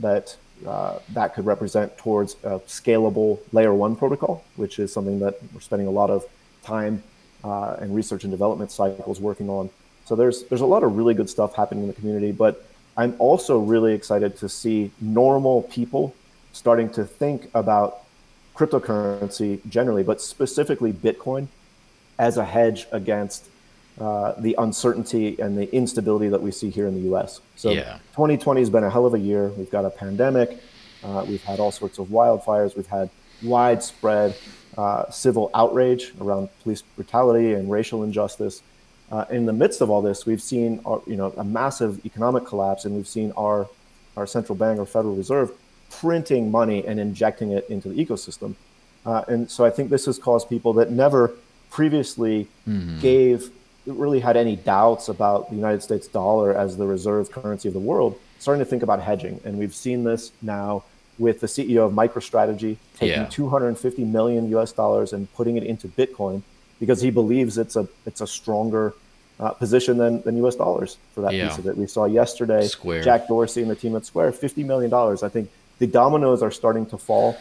that 0.00 0.36
uh, 0.66 0.98
that 1.10 1.34
could 1.34 1.44
represent 1.44 1.96
towards 1.98 2.34
a 2.44 2.60
scalable 2.60 3.40
layer 3.52 3.74
one 3.74 3.96
protocol, 3.96 4.44
which 4.56 4.78
is 4.78 4.92
something 4.92 5.18
that 5.18 5.38
we're 5.52 5.60
spending 5.60 5.88
a 5.88 5.90
lot 5.90 6.10
of 6.10 6.24
time 6.62 7.02
uh, 7.42 7.76
and 7.80 7.94
research 7.94 8.24
and 8.24 8.30
development 8.30 8.70
cycles 8.70 9.20
working 9.20 9.50
on. 9.50 9.68
So 10.04 10.14
there's 10.16 10.44
there's 10.44 10.60
a 10.60 10.66
lot 10.66 10.82
of 10.82 10.96
really 10.96 11.14
good 11.14 11.28
stuff 11.28 11.54
happening 11.54 11.84
in 11.84 11.88
the 11.88 11.94
community, 11.94 12.32
but 12.32 12.64
I'm 12.96 13.14
also 13.18 13.58
really 13.58 13.92
excited 13.92 14.36
to 14.38 14.48
see 14.48 14.90
normal 15.00 15.62
people 15.62 16.14
starting 16.54 16.88
to 16.88 17.04
think 17.04 17.50
about 17.52 18.04
cryptocurrency 18.54 19.60
generally, 19.68 20.04
but 20.04 20.20
specifically 20.20 20.92
Bitcoin 20.92 21.48
as 22.18 22.36
a 22.36 22.44
hedge 22.44 22.86
against 22.92 23.48
uh, 24.00 24.32
the 24.38 24.54
uncertainty 24.58 25.38
and 25.40 25.58
the 25.58 25.72
instability 25.74 26.28
that 26.28 26.40
we 26.40 26.52
see 26.52 26.70
here 26.70 26.86
in 26.86 26.94
the 26.94 27.14
US. 27.14 27.40
So 27.56 27.72
yeah. 27.72 27.98
2020 28.12 28.60
has 28.60 28.70
been 28.70 28.84
a 28.84 28.90
hell 28.90 29.04
of 29.04 29.14
a 29.14 29.18
year. 29.18 29.48
We've 29.48 29.70
got 29.70 29.84
a 29.84 29.90
pandemic, 29.90 30.60
uh, 31.02 31.24
we've 31.28 31.42
had 31.42 31.58
all 31.58 31.72
sorts 31.72 31.98
of 31.98 32.06
wildfires, 32.06 32.76
we've 32.76 32.86
had 32.86 33.10
widespread 33.42 34.36
uh, 34.78 35.10
civil 35.10 35.50
outrage 35.54 36.12
around 36.20 36.48
police 36.62 36.82
brutality 36.82 37.52
and 37.54 37.70
racial 37.70 38.04
injustice. 38.04 38.62
Uh, 39.10 39.24
in 39.30 39.44
the 39.44 39.52
midst 39.52 39.80
of 39.80 39.90
all 39.90 40.00
this, 40.00 40.24
we've 40.24 40.42
seen 40.42 40.80
our, 40.86 41.02
you 41.06 41.16
know 41.16 41.32
a 41.36 41.44
massive 41.44 42.04
economic 42.06 42.46
collapse, 42.46 42.84
and 42.84 42.94
we've 42.94 43.08
seen 43.08 43.32
our 43.36 43.68
our 44.16 44.26
central 44.26 44.56
bank 44.56 44.78
or 44.78 44.86
Federal 44.86 45.14
Reserve 45.14 45.52
printing 46.00 46.50
money 46.50 46.86
and 46.86 46.98
injecting 47.00 47.52
it 47.52 47.68
into 47.68 47.88
the 47.88 48.04
ecosystem. 48.04 48.54
Uh, 49.06 49.22
and 49.28 49.50
so 49.50 49.64
I 49.64 49.70
think 49.70 49.90
this 49.90 50.06
has 50.06 50.18
caused 50.18 50.48
people 50.48 50.72
that 50.74 50.90
never 50.90 51.32
previously 51.70 52.48
mm-hmm. 52.68 53.00
gave 53.00 53.50
really 53.86 54.20
had 54.20 54.36
any 54.36 54.56
doubts 54.56 55.08
about 55.08 55.50
the 55.50 55.56
United 55.56 55.82
States 55.82 56.06
dollar 56.08 56.56
as 56.56 56.76
the 56.76 56.86
reserve 56.86 57.30
currency 57.30 57.68
of 57.68 57.74
the 57.74 57.80
world, 57.80 58.18
starting 58.38 58.64
to 58.64 58.68
think 58.68 58.82
about 58.82 59.00
hedging. 59.02 59.40
And 59.44 59.58
we've 59.58 59.74
seen 59.74 60.04
this 60.04 60.32
now 60.40 60.84
with 61.18 61.40
the 61.40 61.46
CEO 61.46 61.86
of 61.86 61.92
MicroStrategy 61.92 62.76
taking 62.96 63.22
yeah. 63.22 63.28
250 63.28 64.04
million 64.04 64.48
US 64.56 64.72
dollars 64.72 65.12
and 65.12 65.32
putting 65.34 65.56
it 65.56 65.62
into 65.64 65.86
Bitcoin 65.86 66.42
because 66.80 67.00
he 67.00 67.10
believes 67.10 67.58
it's 67.58 67.76
a 67.76 67.86
it's 68.06 68.20
a 68.20 68.26
stronger 68.26 68.94
uh, 69.38 69.50
position 69.50 69.98
than, 69.98 70.22
than 70.22 70.36
US 70.44 70.56
dollars 70.56 70.96
for 71.14 71.20
that 71.20 71.34
yeah. 71.34 71.48
piece 71.48 71.58
of 71.58 71.66
it. 71.66 71.76
We 71.76 71.86
saw 71.86 72.06
yesterday 72.06 72.66
Square. 72.66 73.02
Jack 73.02 73.28
Dorsey 73.28 73.62
and 73.62 73.70
the 73.70 73.76
team 73.76 73.96
at 73.96 74.06
Square, 74.06 74.32
$50 74.32 74.64
million. 74.64 74.92
I 74.92 75.28
think 75.28 75.50
the 75.78 75.86
dominoes 75.86 76.42
are 76.42 76.50
starting 76.50 76.86
to 76.86 76.98
fall 76.98 77.36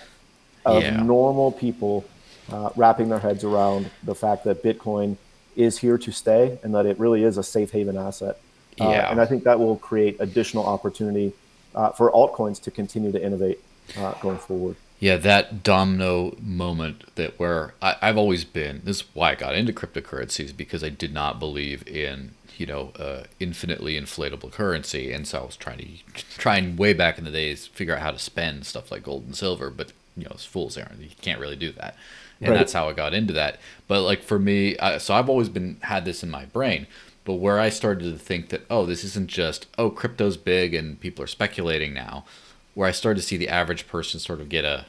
of 0.65 0.83
yeah. 0.83 1.01
normal 1.01 1.51
people 1.51 2.05
uh, 2.51 2.69
wrapping 2.75 3.09
their 3.09 3.19
heads 3.19 3.43
around 3.43 3.89
the 4.03 4.15
fact 4.15 4.43
that 4.43 4.63
Bitcoin 4.63 5.17
is 5.55 5.77
here 5.77 5.97
to 5.97 6.11
stay 6.11 6.57
and 6.63 6.73
that 6.73 6.85
it 6.85 6.99
really 6.99 7.23
is 7.23 7.37
a 7.37 7.43
safe 7.43 7.71
haven 7.71 7.97
asset. 7.97 8.39
Uh, 8.79 8.89
yeah. 8.89 9.11
and 9.11 9.21
I 9.21 9.25
think 9.25 9.43
that 9.43 9.59
will 9.59 9.77
create 9.77 10.17
additional 10.19 10.65
opportunity 10.65 11.33
uh, 11.75 11.89
for 11.91 12.11
altcoins 12.11 12.61
to 12.63 12.71
continue 12.71 13.11
to 13.11 13.23
innovate 13.23 13.59
uh, 13.97 14.13
going 14.13 14.37
forward. 14.37 14.75
Yeah, 14.99 15.17
that 15.17 15.63
domino 15.63 16.35
moment 16.39 17.13
that 17.15 17.37
where 17.37 17.73
I, 17.81 17.97
have 18.01 18.17
always 18.17 18.45
been. 18.45 18.81
This 18.85 19.01
is 19.01 19.03
why 19.13 19.31
I 19.31 19.35
got 19.35 19.53
into 19.53 19.73
cryptocurrencies 19.73 20.55
because 20.55 20.83
I 20.83 20.89
did 20.89 21.13
not 21.13 21.39
believe 21.39 21.85
in 21.87 22.31
you 22.57 22.65
know 22.65 22.91
uh, 22.99 23.23
infinitely 23.39 23.99
inflatable 23.99 24.51
currency, 24.51 25.11
and 25.11 25.27
so 25.27 25.41
I 25.41 25.45
was 25.45 25.55
trying 25.55 25.77
to 25.79 25.87
trying 26.37 26.75
way 26.75 26.93
back 26.93 27.17
in 27.17 27.23
the 27.23 27.31
days 27.31 27.67
figure 27.67 27.95
out 27.95 28.01
how 28.01 28.11
to 28.11 28.19
spend 28.19 28.65
stuff 28.65 28.91
like 28.91 29.03
gold 29.03 29.25
and 29.25 29.35
silver, 29.35 29.69
but 29.69 29.91
you 30.15 30.25
know, 30.25 30.31
it's 30.33 30.45
fool's 30.45 30.77
errand. 30.77 31.01
You 31.01 31.09
can't 31.21 31.39
really 31.39 31.55
do 31.55 31.71
that, 31.73 31.95
and 32.39 32.49
right. 32.49 32.57
that's 32.57 32.73
how 32.73 32.89
I 32.89 32.93
got 32.93 33.13
into 33.13 33.33
that. 33.33 33.59
But 33.87 34.01
like 34.01 34.21
for 34.21 34.39
me, 34.39 34.77
I, 34.77 34.97
so 34.97 35.13
I've 35.13 35.29
always 35.29 35.49
been 35.49 35.77
had 35.81 36.05
this 36.05 36.23
in 36.23 36.29
my 36.29 36.45
brain. 36.45 36.87
But 37.25 37.35
where 37.35 37.57
I 37.57 37.69
started 37.69 38.11
to 38.11 38.19
think 38.19 38.49
that 38.49 38.65
oh, 38.69 38.85
this 38.85 39.03
isn't 39.03 39.29
just 39.29 39.67
oh, 39.77 39.89
crypto's 39.89 40.37
big 40.37 40.73
and 40.73 40.99
people 40.99 41.23
are 41.23 41.27
speculating 41.27 41.93
now. 41.93 42.25
Where 42.73 42.87
I 42.87 42.91
started 42.91 43.21
to 43.21 43.27
see 43.27 43.37
the 43.37 43.49
average 43.49 43.87
person 43.87 44.19
sort 44.19 44.41
of 44.41 44.49
get 44.49 44.65
a 44.65 44.85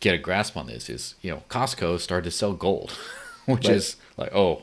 get 0.00 0.14
a 0.14 0.18
grasp 0.18 0.56
on 0.56 0.66
this 0.66 0.88
is 0.88 1.14
you 1.20 1.30
know 1.30 1.42
Costco 1.48 2.00
started 2.00 2.24
to 2.24 2.36
sell 2.36 2.52
gold, 2.52 2.92
which 3.46 3.66
right. 3.66 3.76
is 3.76 3.96
like 4.16 4.34
oh, 4.34 4.62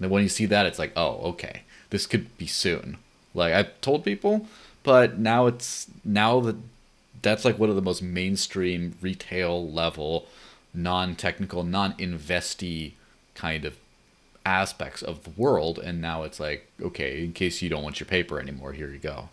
and 0.00 0.10
when 0.10 0.22
you 0.22 0.28
see 0.28 0.46
that 0.46 0.66
it's 0.66 0.78
like 0.78 0.92
oh 0.96 1.20
okay, 1.30 1.62
this 1.90 2.06
could 2.06 2.36
be 2.38 2.46
soon. 2.46 2.96
Like 3.34 3.54
I 3.54 3.70
told 3.80 4.04
people, 4.04 4.46
but 4.82 5.18
now 5.18 5.46
it's 5.46 5.86
now 6.04 6.40
that 6.40 6.56
that's 7.22 7.44
like 7.44 7.58
one 7.58 7.70
of 7.70 7.76
the 7.76 7.82
most 7.82 8.02
mainstream 8.02 8.94
retail 9.00 9.70
level, 9.70 10.26
non 10.74 11.14
technical, 11.14 11.62
non 11.64 11.92
investy 11.94 12.92
kind 13.34 13.64
of 13.64 13.76
aspects 14.44 15.02
of 15.02 15.24
the 15.24 15.30
world. 15.36 15.78
And 15.78 16.00
now 16.00 16.22
it's 16.22 16.40
like, 16.40 16.70
okay, 16.80 17.24
in 17.24 17.32
case 17.32 17.62
you 17.62 17.68
don't 17.68 17.82
want 17.82 18.00
your 18.00 18.06
paper 18.06 18.40
anymore, 18.40 18.72
here 18.72 18.90
you 18.90 18.98
go. 18.98 19.28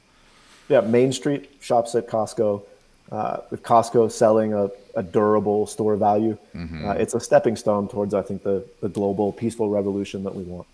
Yeah, 0.70 0.82
Main 0.82 1.14
Street 1.14 1.50
shops 1.62 1.96
at 1.96 2.08
Costco. 2.08 2.64
Uh, 3.12 3.38
with 3.52 3.64
Costco 3.64 4.12
selling 4.12 4.54
a, 4.54 4.70
a 4.96 5.04
durable 5.04 5.66
store 5.66 5.96
value, 5.96 6.38
mm-hmm. 6.54 6.90
uh, 6.90 6.94
it's 6.94 7.14
a 7.14 7.20
stepping 7.20 7.56
stone 7.56 7.88
towards, 7.88 8.14
I 8.14 8.22
think, 8.22 8.44
the, 8.44 8.66
the 8.82 8.90
global 8.90 9.32
peaceful 9.32 9.70
revolution 9.70 10.24
that 10.24 10.36
we 10.36 10.44
want. 10.44 10.68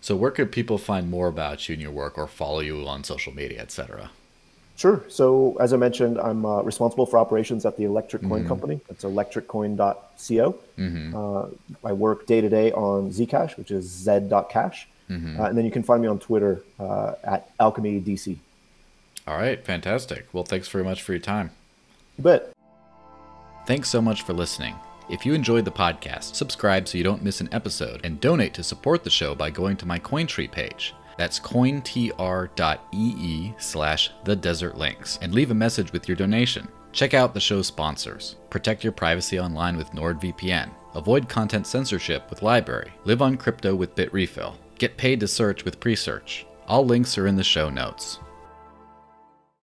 So, 0.00 0.14
where 0.14 0.30
could 0.30 0.52
people 0.52 0.78
find 0.78 1.10
more 1.10 1.26
about 1.26 1.68
you 1.68 1.72
and 1.72 1.82
your 1.82 1.90
work 1.90 2.16
or 2.16 2.26
follow 2.26 2.60
you 2.60 2.86
on 2.86 3.02
social 3.04 3.34
media, 3.34 3.60
etc.? 3.60 4.10
Sure. 4.80 5.04
So 5.08 5.58
as 5.60 5.74
I 5.74 5.76
mentioned, 5.76 6.18
I'm 6.18 6.46
uh, 6.46 6.62
responsible 6.62 7.04
for 7.04 7.18
operations 7.18 7.66
at 7.66 7.76
the 7.76 7.84
Electric 7.84 8.22
Coin 8.22 8.38
mm-hmm. 8.38 8.48
Company. 8.48 8.80
It's 8.88 9.04
electriccoin.co. 9.04 10.58
Mm-hmm. 10.78 11.14
Uh, 11.14 11.86
I 11.86 11.92
work 11.92 12.26
day 12.26 12.40
to 12.40 12.48
day 12.48 12.72
on 12.72 13.10
Zcash, 13.10 13.58
which 13.58 13.70
is 13.70 13.84
z.cash. 13.84 14.88
Mm-hmm. 15.10 15.38
Uh, 15.38 15.44
and 15.44 15.58
then 15.58 15.66
you 15.66 15.70
can 15.70 15.82
find 15.82 16.00
me 16.00 16.08
on 16.08 16.18
Twitter 16.18 16.62
uh, 16.78 17.12
at 17.22 17.54
alchemydc. 17.58 18.38
All 19.26 19.36
right, 19.36 19.62
fantastic. 19.62 20.26
Well, 20.32 20.44
thanks 20.44 20.68
very 20.68 20.82
much 20.82 21.02
for 21.02 21.12
your 21.12 21.20
time. 21.20 21.50
You 22.20 22.24
bet. 22.24 22.52
Thanks 23.66 23.88
so 23.88 24.02
much 24.02 24.24
for 24.24 24.34
listening. 24.34 24.74
If 25.08 25.24
you 25.24 25.32
enjoyed 25.32 25.64
the 25.64 25.70
podcast, 25.70 26.34
subscribe 26.34 26.86
so 26.86 26.98
you 26.98 27.04
don't 27.04 27.22
miss 27.22 27.40
an 27.40 27.48
episode, 27.50 28.02
and 28.04 28.20
donate 28.20 28.52
to 28.54 28.62
support 28.62 29.04
the 29.04 29.08
show 29.08 29.34
by 29.34 29.48
going 29.48 29.78
to 29.78 29.86
my 29.86 29.98
Cointree 29.98 30.52
page. 30.52 30.94
That's 31.16 31.40
cointr.ee 31.40 33.54
slash 33.56 34.10
the 34.24 34.36
desert 34.36 34.76
links 34.76 35.18
and 35.22 35.32
leave 35.32 35.50
a 35.50 35.54
message 35.54 35.94
with 35.94 36.08
your 36.08 36.16
donation. 36.16 36.68
Check 36.92 37.14
out 37.14 37.32
the 37.32 37.40
show's 37.40 37.68
sponsors. 37.68 38.36
Protect 38.50 38.84
your 38.84 38.92
privacy 38.92 39.40
online 39.40 39.78
with 39.78 39.92
NordVPN. 39.92 40.68
Avoid 40.94 41.26
content 41.26 41.66
censorship 41.66 42.28
with 42.28 42.40
LBRY. 42.40 42.90
Live 43.06 43.22
on 43.22 43.38
crypto 43.38 43.74
with 43.74 43.94
Bitrefill. 43.94 44.56
Get 44.76 44.98
paid 44.98 45.20
to 45.20 45.26
search 45.26 45.64
with 45.64 45.80
Presearch. 45.80 46.44
All 46.68 46.84
links 46.84 47.16
are 47.16 47.26
in 47.26 47.36
the 47.36 47.42
show 47.42 47.70
notes. 47.70 48.18